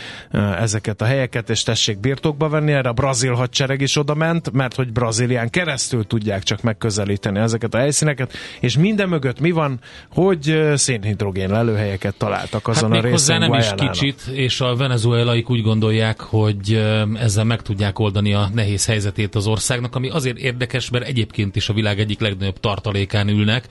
ezeket 0.60 1.02
a 1.02 1.06
helyeket, 1.06 1.50
és 1.50 1.64
tessék 1.64 2.00
birtokba 2.00 2.50
venni. 2.50 2.72
Erre 2.72 2.90
a 2.90 2.94
brazil 2.94 3.34
hadsereg 3.34 3.82
is 3.82 3.98
oda 3.98 4.14
ment, 4.14 4.52
mert 4.52 4.76
hogy 4.76 4.92
Brazílián 4.92 5.50
keresztül 5.50 6.08
tudják 6.08 6.44
csak 6.44 6.62
megközelíteni 6.62 7.40
ezeket 7.40 7.74
a 7.74 7.78
helyszíneket, 7.78 8.34
és 8.60 8.78
minden 8.78 9.10
mögött 9.10 9.40
mi 9.40 9.52
van, 9.52 9.80
hogy 10.12 10.72
szénhidrogén 10.76 11.50
lelőhelyeket 11.50 12.16
találtak 12.16 12.68
azon 12.68 12.92
hát 12.92 13.04
a 13.04 13.08
részen. 13.08 13.40
nem 13.40 13.54
is 13.54 13.70
Guyanának. 13.70 13.92
kicsit, 13.92 14.22
és 14.34 14.62
a 14.62 14.76
venezuelaik 14.76 15.50
úgy 15.50 15.62
gondolják, 15.62 16.20
hogy 16.22 16.84
ezzel 17.20 17.44
meg 17.44 17.62
tudják 17.62 18.00
oldani 18.00 18.34
a 18.34 18.50
nehéz 18.54 18.86
helyzetét 18.86 19.36
az 19.36 19.48
országnak, 19.48 19.96
ami 19.96 20.10
azért 20.10 20.37
érdekes, 20.40 20.90
mert 20.90 21.06
egyébként 21.08 21.56
is 21.56 21.70
a 21.70 21.74
világ 21.74 22.00
egyik 22.00 22.20
legnagyobb 22.20 22.60
tartalékán 22.60 23.28
ülnek, 23.28 23.68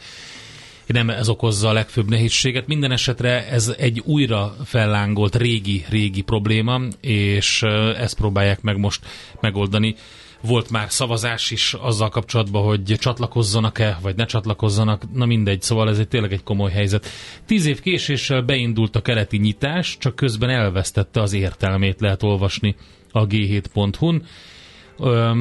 nem 0.86 1.10
ez 1.10 1.28
okozza 1.28 1.68
a 1.68 1.72
legfőbb 1.72 2.08
nehézséget. 2.08 2.66
Minden 2.66 2.92
esetre 2.92 3.48
ez 3.48 3.74
egy 3.78 4.02
újra 4.04 4.56
fellángolt 4.64 5.36
régi-régi 5.36 6.22
probléma, 6.22 6.80
és 7.00 7.62
ezt 7.96 8.16
próbálják 8.16 8.60
meg 8.60 8.76
most 8.76 9.06
megoldani. 9.40 9.94
Volt 10.40 10.70
már 10.70 10.90
szavazás 10.90 11.50
is 11.50 11.74
azzal 11.74 12.08
kapcsolatban, 12.08 12.62
hogy 12.62 12.82
csatlakozzanak-e, 12.98 13.98
vagy 14.02 14.16
ne 14.16 14.24
csatlakozzanak, 14.24 15.02
na 15.12 15.24
mindegy, 15.24 15.62
szóval 15.62 15.88
ez 15.88 15.98
egy 15.98 16.08
tényleg 16.08 16.32
egy 16.32 16.42
komoly 16.42 16.70
helyzet. 16.70 17.06
Tíz 17.46 17.66
év 17.66 17.80
késéssel 17.80 18.42
beindult 18.42 18.96
a 18.96 19.02
keleti 19.02 19.36
nyitás, 19.36 19.96
csak 19.98 20.16
közben 20.16 20.50
elvesztette 20.50 21.20
az 21.20 21.32
értelmét, 21.32 22.00
lehet 22.00 22.22
olvasni 22.22 22.76
a 23.12 23.26
g7.hu-n. 23.26 24.26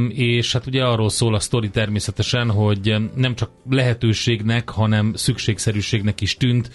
És 0.10 0.52
hát 0.52 0.66
ugye 0.68 0.84
arról 0.84 1.10
szól 1.10 1.36
a 1.36 1.40
sztori 1.40 1.70
természetesen, 1.70 2.52
hogy 2.52 2.96
nem 3.16 3.36
csak 3.36 3.50
lehetőségnek, 3.70 4.70
hanem 4.70 5.14
szükségszerűségnek 5.16 6.22
is 6.22 6.38
tűnt, 6.38 6.72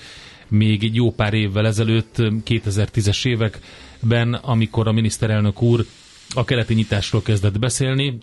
még 0.48 0.84
egy 0.84 0.94
jó 0.94 1.12
pár 1.12 1.34
évvel 1.34 1.66
ezelőtt, 1.66 2.14
2010-es 2.18 3.26
években, 3.26 4.34
amikor 4.34 4.88
a 4.88 4.92
miniszterelnök 4.92 5.62
úr 5.62 5.84
a 6.34 6.44
keleti 6.44 6.74
nyitásról 6.74 7.22
kezdett 7.22 7.58
beszélni. 7.58 8.18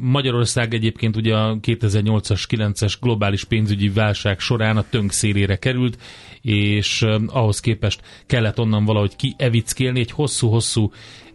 Magyarország 0.00 0.74
egyébként 0.74 1.16
ugye 1.16 1.36
a 1.36 1.56
2008-as, 1.60 2.42
9-es 2.48 2.94
globális 3.00 3.44
pénzügyi 3.44 3.88
válság 3.88 4.40
során 4.40 4.76
a 4.76 4.84
tönk 4.90 5.12
szélére 5.12 5.56
került, 5.56 5.98
és 6.42 7.06
ahhoz 7.26 7.60
képest 7.60 8.00
kellett 8.26 8.58
onnan 8.58 8.84
valahogy 8.84 9.16
kievickélni. 9.16 10.00
Egy 10.00 10.10
hosszú-hosszú 10.10 10.92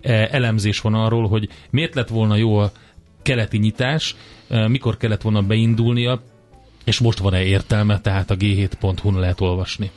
elemzés 0.07 0.79
van 0.79 0.93
arról, 0.93 1.27
hogy 1.27 1.49
miért 1.69 1.95
lett 1.95 2.09
volna 2.09 2.35
jó 2.35 2.57
a 2.57 2.71
keleti 3.21 3.57
nyitás, 3.57 4.15
mikor 4.67 4.97
kellett 4.97 5.21
volna 5.21 5.41
beindulnia, 5.41 6.21
és 6.85 6.99
most 6.99 7.19
van-e 7.19 7.43
értelme, 7.43 7.99
tehát 7.99 8.31
a 8.31 8.35
g7.hu-n 8.35 9.19
lehet 9.19 9.41
olvasni. 9.41 9.91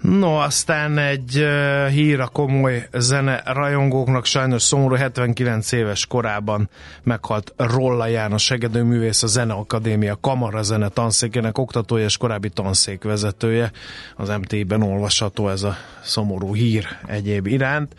No, 0.00 0.34
aztán 0.34 0.98
egy 0.98 1.38
uh, 1.38 1.88
hír 1.88 2.20
a 2.20 2.28
komoly 2.28 2.88
zene 2.92 3.42
rajongóknak, 3.44 4.24
sajnos 4.24 4.62
szomorú 4.62 4.94
79 4.94 5.72
éves 5.72 6.06
korában 6.06 6.70
meghalt 7.02 7.52
Rolla 7.56 8.06
János 8.06 8.44
segedőművész, 8.44 9.22
a 9.22 9.26
Zeneakadémia 9.26 10.18
Kamara 10.20 10.62
zene 10.62 10.88
tanszékének 10.88 11.58
oktatója 11.58 12.04
és 12.04 12.16
korábbi 12.16 12.48
tanszékvezetője. 12.48 13.70
Az 14.16 14.28
MT-ben 14.28 14.82
olvasható 14.82 15.48
ez 15.48 15.62
a 15.62 15.76
szomorú 16.02 16.54
hír 16.54 16.86
egyéb 17.06 17.46
iránt 17.46 17.94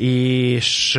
és 0.00 0.96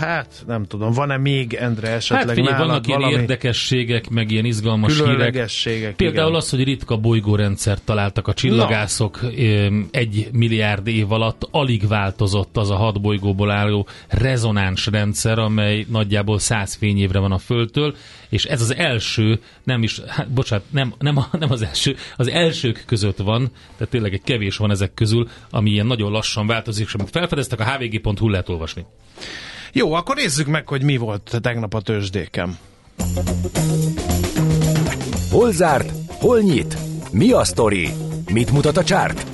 hát 0.00 0.42
nem 0.46 0.64
tudom, 0.64 0.92
van-e 0.92 1.16
még 1.16 1.54
Endre 1.54 1.88
esetleg 1.88 2.26
hát 2.26 2.36
figyelj, 2.36 2.52
nálad 2.52 2.68
vannak 2.68 2.86
ilyen 2.86 3.00
valami 3.00 3.20
érdekességek, 3.20 4.08
meg 4.08 4.30
ilyen 4.30 4.44
izgalmas 4.44 5.00
hírek. 5.00 5.50
Például 5.96 6.26
igen. 6.28 6.34
az, 6.34 6.50
hogy 6.50 6.64
ritka 6.64 6.96
bolygórendszert 6.96 7.82
találtak 7.82 8.28
a 8.28 8.34
csillagászok 8.34 9.20
öm, 9.22 9.88
egy 9.90 10.28
milliárd 10.32 10.86
év 10.86 11.12
alatt, 11.12 11.48
alig 11.50 11.88
változott 11.88 12.56
az 12.56 12.70
a 12.70 12.76
hat 12.76 13.00
bolygóból 13.00 13.50
álló 13.50 13.86
rezonáns 14.08 14.86
rendszer, 14.86 15.38
amely 15.38 15.86
nagyjából 15.88 16.38
száz 16.38 16.74
fényévre 16.74 17.18
van 17.18 17.32
a 17.32 17.38
Földtől, 17.38 17.94
és 18.28 18.44
ez 18.44 18.60
az 18.60 18.74
első, 18.74 19.40
nem 19.64 19.82
is, 19.82 20.00
hát, 20.06 20.30
bocsánat, 20.30 20.64
nem, 20.70 20.94
nem, 20.98 21.18
nem 21.38 21.50
az 21.50 21.62
első, 21.62 21.96
az 22.16 22.28
elsők 22.28 22.82
között 22.86 23.18
van, 23.18 23.50
tehát 23.76 23.92
tényleg 23.92 24.12
egy 24.12 24.22
kevés 24.22 24.56
van 24.56 24.70
ezek 24.70 24.94
közül, 24.94 25.28
ami 25.50 25.70
ilyen 25.70 25.86
nagyon 25.86 26.10
lassan 26.10 26.46
változik, 26.46 26.86
és 26.86 26.94
felfedeztek, 27.10 27.60
a 27.60 27.64
hvg.hu 27.64 28.28
lehet 28.38 28.48
olvasni. 28.48 28.86
Jó, 29.72 29.92
akkor 29.92 30.16
nézzük 30.16 30.46
meg, 30.46 30.68
hogy 30.68 30.82
mi 30.82 30.96
volt 30.96 31.38
tegnap 31.42 31.74
a 31.74 31.80
tőzsdékem. 31.80 32.58
Hol 35.30 35.52
zárt? 35.52 35.92
Hol 36.08 36.40
nyit? 36.40 36.76
Mi 37.12 37.32
a 37.32 37.44
sztori? 37.44 37.90
Mit 38.32 38.50
mutat 38.50 38.76
a 38.76 38.84
csárt? 38.84 39.26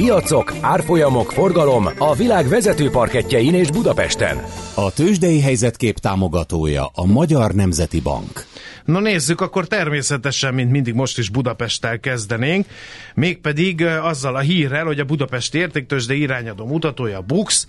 Piacok, 0.00 0.54
árfolyamok, 0.60 1.32
forgalom 1.32 1.86
a 1.98 2.14
világ 2.14 2.48
vezető 2.48 2.90
parketjein 2.90 3.54
és 3.54 3.70
Budapesten. 3.70 4.42
A 4.74 4.92
tőzsdei 4.92 5.40
helyzetkép 5.40 5.98
támogatója 5.98 6.90
a 6.94 7.06
Magyar 7.06 7.52
Nemzeti 7.52 8.00
Bank. 8.00 8.44
Na 8.84 9.00
nézzük, 9.00 9.40
akkor 9.40 9.66
természetesen, 9.66 10.54
mint 10.54 10.70
mindig 10.70 10.94
most 10.94 11.18
is 11.18 11.28
Budapesttel 11.30 12.00
kezdenénk, 12.00 12.66
mégpedig 13.14 13.84
azzal 13.84 14.36
a 14.36 14.40
hírrel, 14.40 14.84
hogy 14.84 15.00
a 15.00 15.04
Budapesti 15.04 15.58
Értéktősde 15.58 16.14
irányadó 16.14 16.66
mutatója 16.66 17.18
a 17.18 17.22
BUX 17.22 17.66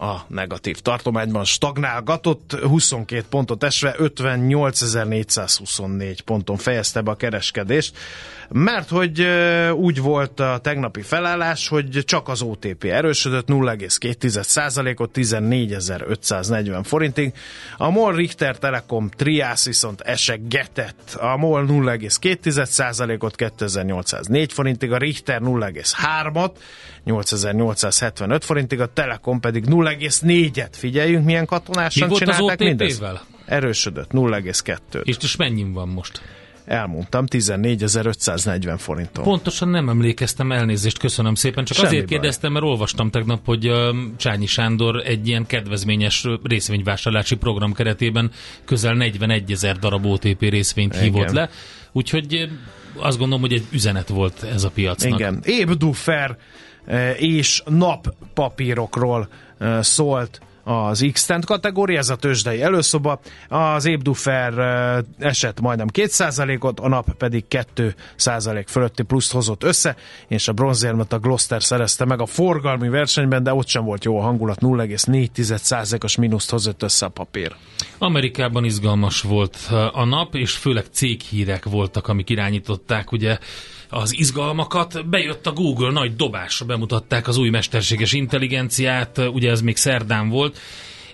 a 0.00 0.24
negatív 0.28 0.80
tartományban 0.80 1.44
stagnálgatott, 1.44 2.58
22 2.62 3.24
pontot 3.30 3.62
esve 3.62 3.94
58.424 3.98 6.18
ponton 6.24 6.56
fejezte 6.56 7.00
be 7.00 7.10
a 7.10 7.16
kereskedést, 7.16 7.96
mert 8.48 8.88
hogy 8.88 9.26
úgy 9.74 10.00
volt 10.00 10.40
a 10.40 10.58
tegnapi 10.62 11.02
felállás, 11.02 11.68
hogy 11.68 12.02
csak 12.04 12.28
az 12.28 12.42
OTP 12.42 12.84
erősödött 12.84 13.48
0,2%-ot 13.48 15.10
14.540 15.14 16.80
forintig, 16.84 17.32
a 17.76 17.90
MOL 17.90 18.14
Richter 18.14 18.58
Telekom 18.58 19.08
Triász 19.16 19.66
viszont 19.66 20.00
esegetett, 20.00 21.16
a 21.20 21.36
MOL 21.36 21.64
0,2%-ot 21.68 23.36
2804 23.36 24.52
forintig, 24.52 24.92
a 24.92 24.96
Richter 24.96 25.40
0,3-at 25.44 26.50
8875 27.04 28.44
forintig, 28.44 28.80
a 28.80 28.92
Telekom 28.92 29.40
pedig 29.40 29.64
0,4-et. 29.98 30.68
Figyeljünk, 30.72 31.24
milyen 31.24 31.46
katonásan 31.46 32.08
Mi 32.08 32.14
csinálták 32.14 32.58
mindezt. 32.58 33.04
Erősödött, 33.44 34.10
0,2-t. 34.12 35.04
És 35.04 35.16
most 35.20 35.38
mennyin 35.38 35.72
van 35.72 35.88
most? 35.88 36.22
Elmondtam, 36.64 37.24
14.540 37.28 38.74
forinton. 38.78 39.24
Pontosan 39.24 39.68
nem 39.68 39.88
emlékeztem, 39.88 40.52
elnézést, 40.52 40.98
köszönöm 40.98 41.34
szépen. 41.34 41.64
Csak 41.64 41.76
Semmi 41.76 41.88
azért 41.88 42.06
baj. 42.06 42.16
kérdeztem, 42.18 42.52
mert 42.52 42.64
olvastam 42.64 43.10
tegnap, 43.10 43.40
hogy 43.44 43.70
Csányi 44.16 44.46
Sándor 44.46 44.96
egy 45.06 45.28
ilyen 45.28 45.46
kedvezményes 45.46 46.26
részvényvásárlási 46.42 47.34
program 47.34 47.72
keretében 47.72 48.30
közel 48.64 48.94
41 48.94 49.52
ezer 49.52 49.78
darab 49.78 50.06
OTP 50.06 50.40
részvényt 50.40 50.94
Igen. 50.94 51.04
hívott 51.04 51.30
le. 51.30 51.50
Úgyhogy 51.92 52.48
azt 52.96 53.18
gondolom, 53.18 53.40
hogy 53.40 53.52
egy 53.52 53.64
üzenet 53.70 54.08
volt 54.08 54.42
ez 54.42 54.64
a 54.64 54.70
piacnak. 54.70 55.18
Igen, 55.18 55.40
Ébdufer 55.44 56.36
eh, 56.84 57.22
és 57.22 57.62
nappapírokról 57.66 59.28
szólt 59.80 60.40
az 60.64 61.06
x 61.12 61.28
kategória, 61.46 61.98
ez 61.98 62.08
a 62.08 62.16
tőzsdei 62.16 62.62
előszoba. 62.62 63.20
Az 63.48 63.84
Ébdufer 63.84 64.52
esett 65.18 65.60
majdnem 65.60 65.86
2%-ot, 65.92 66.80
a 66.80 66.88
nap 66.88 67.14
pedig 67.14 67.44
2% 68.16 68.64
fölötti 68.66 69.02
pluszt 69.02 69.32
hozott 69.32 69.62
össze, 69.62 69.96
és 70.28 70.48
a 70.48 70.52
bronzérmet 70.52 71.12
a 71.12 71.18
Gloster 71.18 71.62
szerezte 71.62 72.04
meg 72.04 72.20
a 72.20 72.26
forgalmi 72.26 72.88
versenyben, 72.88 73.42
de 73.42 73.54
ott 73.54 73.68
sem 73.68 73.84
volt 73.84 74.04
jó 74.04 74.18
a 74.18 74.22
hangulat, 74.22 74.58
0,4%-os 74.60 76.16
mínuszt 76.16 76.50
hozott 76.50 76.82
össze 76.82 77.06
a 77.06 77.08
papír. 77.08 77.54
Amerikában 77.98 78.64
izgalmas 78.64 79.20
volt 79.20 79.56
a 79.92 80.04
nap, 80.04 80.34
és 80.34 80.52
főleg 80.52 80.84
céghírek 80.90 81.64
voltak, 81.64 82.08
amik 82.08 82.30
irányították 82.30 83.12
ugye 83.12 83.38
az 83.90 84.18
izgalmakat. 84.18 85.08
Bejött 85.08 85.46
a 85.46 85.52
Google 85.52 85.90
nagy 85.90 86.16
dobásra, 86.16 86.66
bemutatták 86.66 87.28
az 87.28 87.36
új 87.36 87.48
mesterséges 87.48 88.12
intelligenciát, 88.12 89.18
ugye 89.18 89.50
ez 89.50 89.60
még 89.60 89.76
szerdán 89.76 90.28
volt, 90.28 90.58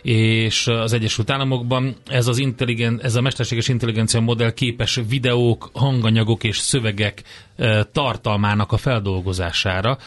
és 0.03 0.67
az 0.67 0.93
Egyesült 0.93 1.31
Államokban 1.31 1.97
ez, 2.07 2.27
az 2.27 2.39
intelligen, 2.39 3.01
ez 3.03 3.15
a 3.15 3.21
mesterséges 3.21 3.69
intelligencia 3.69 4.21
modell 4.21 4.53
képes 4.53 5.01
videók, 5.09 5.71
hanganyagok 5.73 6.45
és 6.45 6.59
szövegek 6.59 7.23
uh, 7.59 7.81
tartalmának 7.93 8.73
a 8.73 8.77
feldolgozására 8.77 9.99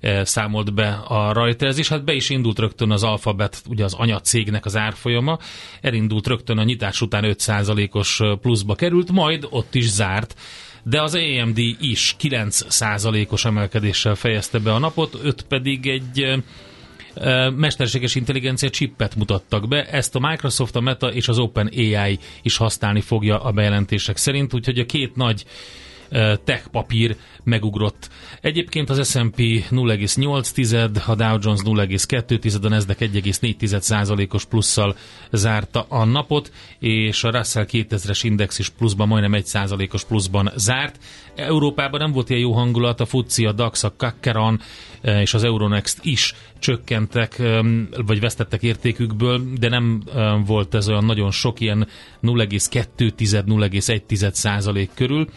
eh, 0.00 0.24
számolt 0.24 0.74
be 0.74 0.88
a 0.92 1.32
Reuters, 1.32 1.78
és 1.78 1.88
hát 1.88 2.04
be 2.04 2.12
is 2.12 2.30
indult 2.30 2.58
rögtön 2.58 2.90
az 2.90 3.02
Alphabet, 3.02 3.62
ugye 3.68 3.84
az 3.84 3.94
anyacégnek 3.94 4.64
az 4.64 4.76
árfolyama, 4.76 5.38
elindult 5.80 6.26
rögtön 6.26 6.58
a 6.58 6.64
nyitás 6.64 7.00
után 7.00 7.24
5%-os 7.26 8.20
pluszba 8.40 8.74
került, 8.74 9.10
majd 9.10 9.46
ott 9.50 9.74
is 9.74 9.90
zárt, 9.90 10.34
de 10.84 11.02
az 11.02 11.14
AMD 11.14 11.58
is 11.80 12.16
9%-os 12.20 13.44
emelkedéssel 13.44 14.14
fejezte 14.14 14.58
be 14.58 14.72
a 14.72 14.78
napot, 14.78 15.18
5 15.22 15.42
pedig 15.42 15.86
egy 15.86 16.42
mesterséges 17.56 18.14
intelligencia 18.14 18.70
csippet 18.70 19.16
mutattak 19.16 19.68
be. 19.68 19.84
Ezt 19.84 20.14
a 20.14 20.28
Microsoft, 20.28 20.76
a 20.76 20.80
Meta 20.80 21.12
és 21.12 21.28
az 21.28 21.38
OpenAI 21.38 22.18
is 22.42 22.56
használni 22.56 23.00
fogja 23.00 23.42
a 23.42 23.52
bejelentések 23.52 24.16
szerint, 24.16 24.54
úgyhogy 24.54 24.78
a 24.78 24.86
két 24.86 25.16
nagy 25.16 25.44
tech 26.44 26.68
papír 26.70 27.16
megugrott. 27.44 28.08
Egyébként 28.40 28.90
az 28.90 29.10
S&P 29.10 29.36
0,8, 29.36 31.06
a 31.06 31.14
Dow 31.14 31.36
Jones 31.40 31.60
0,2, 31.64 32.64
a 32.64 32.68
Nasdaq 32.68 33.04
1,4 33.06 34.34
os 34.34 34.44
plusszal 34.44 34.96
zárta 35.32 35.86
a 35.88 36.04
napot, 36.04 36.52
és 36.78 37.24
a 37.24 37.30
Russell 37.30 37.66
2000-es 37.70 38.20
index 38.22 38.58
is 38.58 38.68
pluszban, 38.68 39.08
majdnem 39.08 39.34
1 39.34 39.50
os 39.92 40.04
pluszban 40.04 40.52
zárt. 40.56 40.98
Európában 41.34 42.00
nem 42.00 42.12
volt 42.12 42.30
ilyen 42.30 42.42
jó 42.42 42.52
hangulat, 42.52 43.00
a 43.00 43.06
FUCI, 43.06 43.44
a 43.46 43.52
DAX, 43.52 43.82
a 43.84 43.94
Kakkeran 43.96 44.60
és 45.02 45.34
az 45.34 45.44
Euronext 45.44 45.98
is 46.02 46.34
csökkentek, 46.58 47.42
vagy 48.06 48.20
vesztettek 48.20 48.62
értékükből, 48.62 49.42
de 49.58 49.68
nem 49.68 50.02
volt 50.46 50.74
ez 50.74 50.88
olyan 50.88 51.04
nagyon 51.04 51.30
sok, 51.30 51.60
ilyen 51.60 51.88
0,2-0,1 52.22 54.32
százalék 54.32 54.90
körül. 54.94 55.28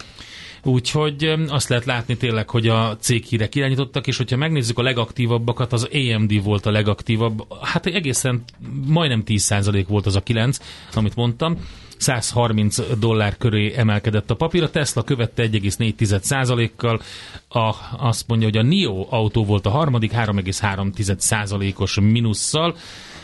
Úgyhogy 0.63 1.34
azt 1.48 1.70
lehet 1.70 1.86
látni 1.86 2.17
tényleg, 2.17 2.50
hogy 2.50 2.67
a 2.67 2.98
céghírek 3.00 3.56
irányítottak, 3.56 4.08
és 4.08 4.17
hogyha 4.17 4.38
megnézzük 4.38 4.80
a 4.80 4.84
legaktívabbakat, 4.84 5.74
az 5.74 5.89
AMD 5.93 6.43
volt 6.43 6.65
a 6.65 6.72
legaktívabb. 6.72 7.54
Hát 7.62 7.86
egészen 7.86 8.43
majdnem 8.86 9.24
10% 9.26 9.86
volt 9.88 10.06
az 10.06 10.15
a 10.15 10.22
9, 10.22 10.60
amit 10.93 11.15
mondtam. 11.15 11.58
130 11.98 12.78
dollár 13.00 13.38
köré 13.38 13.74
emelkedett 13.76 14.32
a 14.32 14.36
papír, 14.36 14.63
a 14.63 14.70
Tesla 14.70 15.04
követte 15.04 15.43
1,4%-kal, 15.43 17.02
a, 17.50 17.76
azt 17.98 18.28
mondja, 18.28 18.48
hogy 18.48 18.58
a 18.58 18.62
NIO 18.62 19.08
autó 19.10 19.46
volt 19.46 19.65
a 19.65 19.70
harmadik 19.70 20.12
3,3%-os 20.12 22.00
minusszal, 22.00 22.76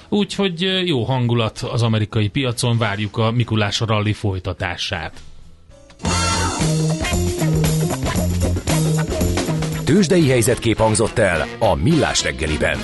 úgyhogy 0.09 0.81
jó 0.85 1.03
hangulat 1.03 1.57
az 1.57 1.81
amerikai 1.81 2.27
piacon, 2.27 2.77
várjuk 2.77 3.17
a 3.17 3.31
Mikulás 3.31 3.79
rally 3.79 4.13
folytatását. 4.13 5.21
Tőzsdei 9.93 10.29
helyzetkép 10.29 10.77
hangzott 10.77 11.17
el 11.17 11.45
a 11.59 11.75
Millás 11.75 12.23
reggeliben. 12.23 12.77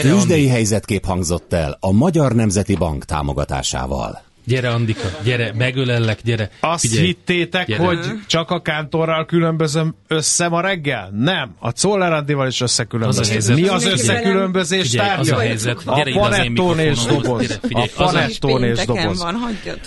Tőzsdei 0.00 0.48
helyzetkép 0.48 1.04
hangzott 1.04 1.52
el 1.52 1.76
a 1.80 1.92
Magyar 1.92 2.34
Nemzeti 2.34 2.74
Bank 2.74 3.04
támogatásával. 3.04 4.31
Gyere, 4.44 4.70
Andika, 4.70 5.08
gyere, 5.24 5.52
megölellek, 5.56 6.22
gyere. 6.22 6.50
Azt 6.60 6.86
Figyelj, 6.86 7.06
hittétek, 7.06 7.66
gyere. 7.66 7.84
hogy 7.84 7.98
csak 8.26 8.50
a 8.50 8.62
kántorral 8.62 9.24
különbözöm 9.26 9.94
össze 10.08 10.48
ma 10.48 10.60
reggel? 10.60 11.10
Nem. 11.18 11.54
A 11.58 11.70
Czoller 11.70 12.12
Andival 12.12 12.46
is 12.46 12.60
összekülönbözöm. 12.60 13.36
Az 13.36 13.48
Mi 13.48 13.66
az 13.68 13.86
összekülönbözés 13.86 14.90
tárgya? 14.90 15.20
Az 15.20 15.30
a 15.30 15.38
helyzet. 15.38 15.82
A 15.84 16.02
panettón 16.12 16.78
és 16.78 16.98
doboz. 17.04 17.58
Figyelj, 17.62 17.86
a 17.96 18.04
panettón 18.04 18.64
és 18.64 18.84
doboz. 18.84 19.22
Van. 19.22 19.36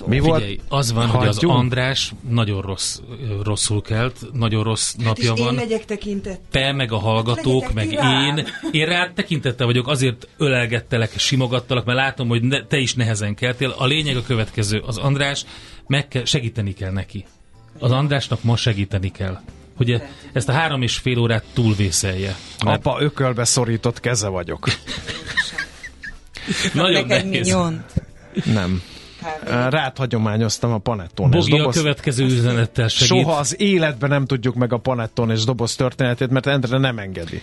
Mi 0.06 0.20
volt? 0.20 0.40
Figyelj, 0.42 0.60
az 0.70 0.92
van, 0.94 1.08
Hagyjunk. 1.08 1.36
hogy 1.36 1.50
az 1.50 1.58
András 1.58 2.12
nagyon 2.30 2.62
rossz, 2.62 3.00
rosszul 3.44 3.82
kelt, 3.82 4.16
nagyon 4.34 4.64
rossz 4.64 4.96
hát 4.98 5.06
napja 5.06 5.34
van. 5.34 5.54
én 5.54 5.60
legyek 5.60 5.86
tekintett. 5.86 6.42
Te, 6.52 6.72
meg 6.72 6.92
a 6.92 6.98
hallgatók, 6.98 7.74
meg 7.74 7.92
én. 7.92 8.48
Én 8.72 8.86
rád 8.86 9.14
tekintette 9.14 9.66
vagyok, 9.66 9.88
azért 9.88 10.28
ölelgettelek, 10.38 11.12
simogattalak, 11.18 11.86
mert 11.86 11.98
látom, 11.98 12.28
hogy 12.28 12.42
te 12.68 12.78
is 12.78 12.94
nehezen 12.94 13.36
keltél. 13.36 13.76
A 13.78 13.86
lényeg 13.86 14.16
a 14.16 14.22
következő 14.22 14.44
következő. 14.46 14.84
Az 14.86 14.98
András, 14.98 15.46
meg 15.88 16.08
kell, 16.08 16.26
segíteni 16.26 16.74
kell 16.74 16.92
neki. 16.92 17.26
Az 17.80 17.92
Andrásnak 17.92 18.44
ma 18.44 18.56
segíteni 18.56 19.12
kell 19.12 19.40
hogy 19.78 20.02
ezt 20.34 20.50
a 20.50 20.52
három 20.52 20.82
és 20.82 20.98
fél 20.98 21.20
órát 21.20 21.44
túlvészelje. 21.54 22.36
Mert... 22.66 22.86
Apa, 22.86 23.02
ökölbe 23.02 23.44
szorított 23.44 24.00
keze 24.00 24.28
vagyok. 24.28 24.68
Nagyon 26.74 27.08
nehéz. 27.08 27.58
Nem. 28.46 28.82
Rád 29.46 29.98
hagyományoztam 29.98 30.72
a 30.72 30.78
panetton 30.78 31.32
Bogi 31.32 31.52
és 31.52 31.58
doboz. 31.58 31.78
a 31.78 31.80
következő 31.80 32.26
üzenettel 32.26 32.88
segít. 32.88 33.24
Soha 33.24 33.38
az 33.38 33.60
életben 33.60 34.10
nem 34.10 34.26
tudjuk 34.26 34.56
meg 34.56 34.74
a 34.74 34.78
panetton 34.78 35.32
és 35.32 35.44
doboz 35.44 35.76
történetét, 35.76 36.30
mert 36.30 36.48
Endre 36.48 36.78
nem 36.78 37.00
engedi. 37.00 37.42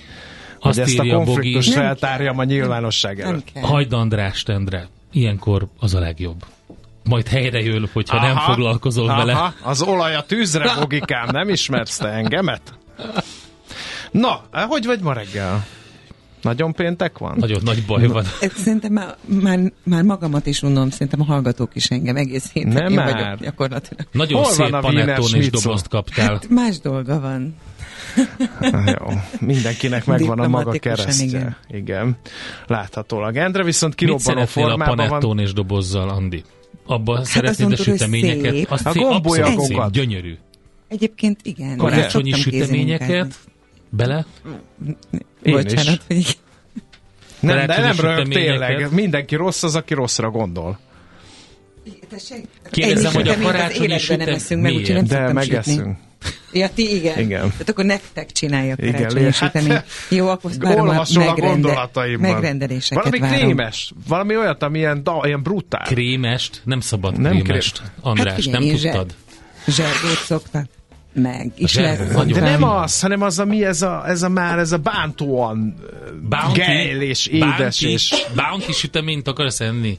Azt 0.60 0.78
hogy 0.78 0.88
ezt 0.88 0.98
a 0.98 1.04
konfliktust 1.04 1.72
feltárjam 1.72 2.38
a 2.38 2.44
nyilvánosság 2.44 3.20
előtt. 3.20 3.50
Hagyd 3.60 3.92
Andrást, 3.92 4.48
Endre. 4.48 4.88
Ilyenkor 5.12 5.66
az 5.78 5.94
a 5.94 5.98
legjobb 5.98 6.44
majd 7.04 7.28
helyre 7.28 7.60
jön, 7.62 7.88
hogyha 7.92 8.16
aha, 8.16 8.26
nem 8.26 8.36
foglalkozol 8.36 9.08
aha, 9.08 9.18
vele. 9.18 9.54
Az 9.62 9.82
olaj 9.82 10.14
a 10.14 10.22
tűzre, 10.22 10.74
Bogikám, 10.80 11.28
nem 11.30 11.48
ismersz 11.48 11.96
te 11.96 12.08
engemet? 12.08 12.62
Na, 14.10 14.40
hogy 14.50 14.86
vagy 14.86 15.00
ma 15.00 15.12
reggel? 15.12 15.66
Nagyon 16.42 16.72
péntek 16.72 17.18
van? 17.18 17.36
Nagyon 17.38 17.60
nagy 17.64 17.84
baj 17.86 18.06
van. 18.06 18.24
Szerintem 18.56 18.92
már, 18.92 19.16
már, 19.24 19.58
már 19.82 20.02
magamat 20.02 20.46
is 20.46 20.62
unom, 20.62 20.90
szerintem 20.90 21.20
a 21.20 21.24
hallgatók 21.24 21.70
is 21.74 21.86
engem 21.86 22.16
egész 22.16 22.50
héten. 22.52 22.72
Nem 22.72 22.92
már. 22.92 23.12
Vagyok, 23.12 23.40
gyakorlatilag. 23.40 24.06
Nagyon 24.12 24.42
Hol 24.42 24.52
szép 24.52 24.70
panettón 24.80 25.34
és 25.34 25.50
dobozt 25.50 25.88
kaptál. 25.88 26.32
Hát 26.32 26.48
más 26.48 26.80
dolga 26.80 27.20
van. 27.20 27.56
jó, 28.98 29.06
mindenkinek 29.40 30.04
megvan 30.04 30.38
a 30.38 30.48
maga 30.48 30.70
keresztje. 30.70 31.26
Igen. 31.26 31.56
igen. 31.68 32.16
Láthatólag. 32.66 33.36
Endre 33.36 33.64
viszont 33.64 33.94
kirobbanó 33.94 34.44
formában 34.44 34.96
van. 34.96 35.06
a 35.06 35.08
panettón 35.08 35.38
és 35.38 35.52
dobozzal, 35.52 36.08
Andi? 36.08 36.42
Abban 36.86 37.16
hát 37.16 37.24
szeretnéd 37.24 37.72
a 37.72 37.76
süteményeket. 37.76 38.70
Azt 38.70 38.86
a 38.86 38.92
gombolyagokat. 38.92 39.92
gyönyörű. 39.92 40.36
Egyébként 40.88 41.40
igen. 41.42 41.76
Karácsonyi 41.76 42.32
süteményeket 42.32 43.34
bele? 43.90 44.26
Én 45.42 45.52
Bocsánat, 45.52 46.04
is. 46.08 46.26
Hogy... 46.26 46.38
Nem, 47.40 47.66
de 47.66 47.80
nem 47.80 47.96
rög, 48.00 48.28
tényleg. 48.28 48.92
Mindenki 48.92 49.34
rossz 49.34 49.62
az, 49.62 49.76
aki 49.76 49.94
rosszra 49.94 50.30
gondol. 50.30 50.78
Kérdezem, 52.70 53.12
hogy 53.12 53.28
a 53.28 53.38
karácsonyi 53.38 53.98
sütemény 53.98 55.04
De 55.06 55.32
megeszünk. 55.32 55.96
Ja, 56.52 56.68
ti 56.74 56.94
igen. 56.94 57.18
igen. 57.18 57.40
Tehát 57.40 57.68
akkor 57.68 57.84
nektek 57.84 58.32
csinálja 58.32 58.74
a 58.78 58.92
karácsonyi 58.92 59.32
sütemény. 59.32 59.80
Jó, 60.08 60.28
akkor 60.28 60.50
várom 60.58 60.88
a, 60.88 61.04
megrende, 61.14 61.88
megrendeléseket 62.18 63.04
Valami 63.04 63.18
várom. 63.18 63.38
krémes, 63.38 63.92
valami 64.08 64.36
olyat, 64.36 64.62
ami 64.62 64.78
ilyen, 64.78 65.02
da, 65.02 65.20
ilyen 65.24 65.42
brutál. 65.42 65.84
Krémest? 65.84 66.60
Nem 66.64 66.80
szabad 66.80 67.20
nem 67.20 67.38
krémest. 67.38 67.76
Krém. 67.76 67.90
András, 68.00 68.32
hát 68.32 68.42
figyelj, 68.42 68.68
nem 68.68 68.76
tudtad? 68.76 69.14
Zsergót 69.66 70.22
szoktak 70.24 70.66
meg. 71.12 71.52
Is 71.56 71.74
lehet, 71.74 72.32
de 72.32 72.40
nem 72.40 72.62
az, 72.62 73.00
hanem 73.00 73.22
az, 73.22 73.38
ami 73.38 73.64
ez 73.64 73.82
a, 73.82 74.02
ez 74.06 74.22
a 74.22 74.28
már, 74.28 74.58
ez 74.58 74.72
a 74.72 74.78
bántóan 74.78 75.74
bounty, 76.28 76.58
gejl 76.58 77.00
és 77.00 77.26
édes. 77.26 77.56
Bounty, 77.56 77.86
és... 77.86 78.14
bounty 78.34 78.72
süteményt 78.72 79.28
akarsz 79.28 79.60
enni? 79.60 79.98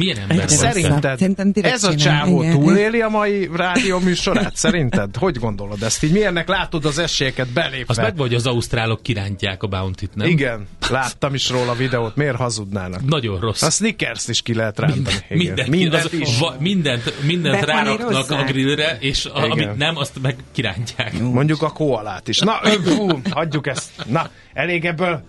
Milyen 0.00 0.18
ember 0.28 0.50
Szerinted 0.50 1.64
ez 1.64 1.84
a 1.84 1.94
csávó 1.94 2.50
túléli 2.50 3.00
a 3.00 3.08
mai 3.08 3.48
rádió 3.54 3.98
műsorát? 3.98 4.56
Szerinted? 4.56 5.16
Hogy 5.16 5.38
gondolod 5.38 5.82
ezt? 5.82 6.02
Így 6.02 6.12
milyennek 6.12 6.48
látod 6.48 6.84
az 6.84 6.98
esélyeket 6.98 7.48
belépve? 7.52 7.84
Az 7.86 7.96
meg 7.96 8.16
vagy 8.16 8.34
az 8.34 8.46
ausztrálok 8.46 9.02
kirántják 9.02 9.62
a 9.62 9.66
bounty 9.66 10.04
nem? 10.14 10.28
Igen, 10.28 10.66
láttam 10.90 11.34
is 11.34 11.50
róla 11.50 11.70
a 11.70 11.74
videót. 11.74 12.16
Miért 12.16 12.36
hazudnának? 12.36 13.04
Nagyon 13.06 13.40
rossz. 13.40 13.62
A 13.62 13.70
Snickers 13.70 14.28
is 14.28 14.42
ki 14.42 14.54
lehet 14.54 14.78
rántani. 14.78 15.16
Minden, 15.28 15.68
mindent, 15.68 16.04
az, 16.04 16.12
is. 16.12 16.38
Va, 16.38 16.56
mindent, 16.58 17.22
mindent 17.22 17.64
ráraknak 17.64 18.30
a 18.30 18.44
grillre, 18.44 18.96
és 19.00 19.24
a, 19.24 19.50
amit 19.50 19.76
nem, 19.76 19.96
azt 19.96 20.22
meg 20.22 20.36
kirántják. 20.52 21.20
Mondjuk 21.20 21.62
a 21.62 21.70
koalát 21.70 22.28
is. 22.28 22.38
Na, 22.38 22.60
fú, 22.84 23.20
hagyjuk 23.30 23.66
ezt. 23.66 23.90
Na, 24.06 24.30
elég 24.52 24.84
ebből 24.84 25.22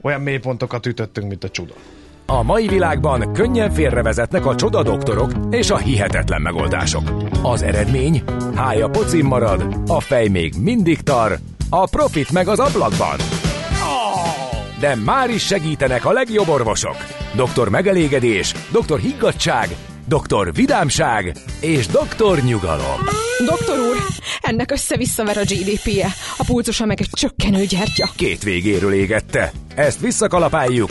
olyan 0.00 0.20
mélypontokat 0.20 0.86
ütöttünk, 0.86 1.28
mint 1.28 1.44
a 1.44 1.48
csuda. 1.48 1.74
A 2.28 2.42
mai 2.42 2.68
világban 2.68 3.32
könnyen 3.32 3.70
félrevezetnek 3.70 4.46
a 4.46 4.54
csoda 4.54 4.82
doktorok 4.82 5.32
és 5.50 5.70
a 5.70 5.76
hihetetlen 5.76 6.42
megoldások. 6.42 7.12
Az 7.42 7.62
eredmény? 7.62 8.22
Hája 8.54 8.88
pocim 8.88 9.26
marad, 9.26 9.76
a 9.86 10.00
fej 10.00 10.28
még 10.28 10.54
mindig 10.60 11.00
tar, 11.00 11.38
a 11.70 11.86
profit 11.88 12.32
meg 12.32 12.48
az 12.48 12.58
ablakban. 12.58 13.16
De 14.80 14.94
már 14.94 15.30
is 15.30 15.46
segítenek 15.46 16.04
a 16.04 16.12
legjobb 16.12 16.48
orvosok. 16.48 16.96
Doktor 17.34 17.68
megelégedés, 17.68 18.54
doktor 18.72 18.98
higgadság, 18.98 19.68
doktor 20.08 20.52
vidámság 20.54 21.36
és 21.60 21.86
doktor 21.86 22.38
nyugalom. 22.38 23.00
Doktor 23.46 23.78
úr, 23.78 23.96
ennek 24.40 24.70
össze-visszaver 24.70 25.36
a 25.36 25.42
GDP-je, 25.42 26.08
a 26.36 26.44
pulcosa 26.46 26.84
meg 26.84 27.00
egy 27.00 27.10
csökkenő 27.12 27.64
gyertya. 27.64 28.08
Két 28.16 28.42
végéről 28.42 28.92
égette. 28.92 29.52
Ezt 29.74 30.00
visszakalapáljuk, 30.00 30.90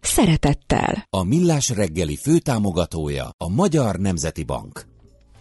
szeretettel. 0.00 1.06
A 1.10 1.24
Millás 1.24 1.68
reggeli 1.68 2.16
főtámogatója 2.16 3.30
a 3.36 3.48
Magyar 3.48 3.96
Nemzeti 3.96 4.44
Bank. 4.44 4.86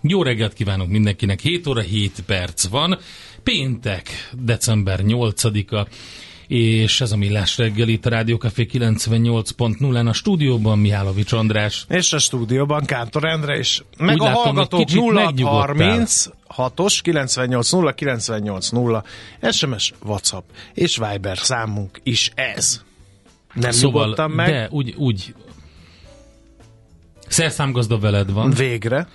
Jó 0.02 0.24
reggelt 0.24 0.54
kívánok 0.54 0.88
mindenkinek, 0.88 1.40
7 1.40 1.68
óra 1.68 1.82
7 1.82 2.24
perc 2.26 2.68
van, 2.68 3.00
péntek, 3.44 4.30
december 4.32 5.00
8-a, 5.04 5.88
és 6.48 7.02
ez 7.02 7.12
a 7.12 7.18
Millás 7.18 7.58
reggel 7.58 7.88
itt 7.88 8.06
a 8.06 8.10
Rádiókafé 8.10 8.68
98.0-án 8.72 10.08
a 10.08 10.14
stúdióban 10.14 10.80
Mihálovics 10.80 11.32
András. 11.32 11.86
És 11.90 12.14
a 12.14 12.18
stúdióban 12.18 12.86
Kántor 12.86 13.26
Endre 13.26 13.58
is. 13.58 13.84
Meg 13.98 14.16
Úgy 14.16 14.22
a 14.22 14.24
látom, 14.24 14.44
hallgatók 14.44 14.90
030 14.90 16.26
6-os 16.58 17.02
980 17.02 17.94
980 17.96 19.04
SMS, 19.52 19.94
WhatsApp 20.06 20.50
és 20.74 20.98
Viber 20.98 21.38
számunk 21.38 22.00
is 22.04 22.32
ez. 22.36 22.86
Nem 23.60 23.72
szóval, 23.72 24.28
meg. 24.28 24.50
De 24.50 24.68
úgy, 24.72 24.94
úgy 24.98 25.34
szerszámgazda 27.28 28.00
veled 28.00 28.32
van. 28.32 28.52
Végre. 28.52 29.08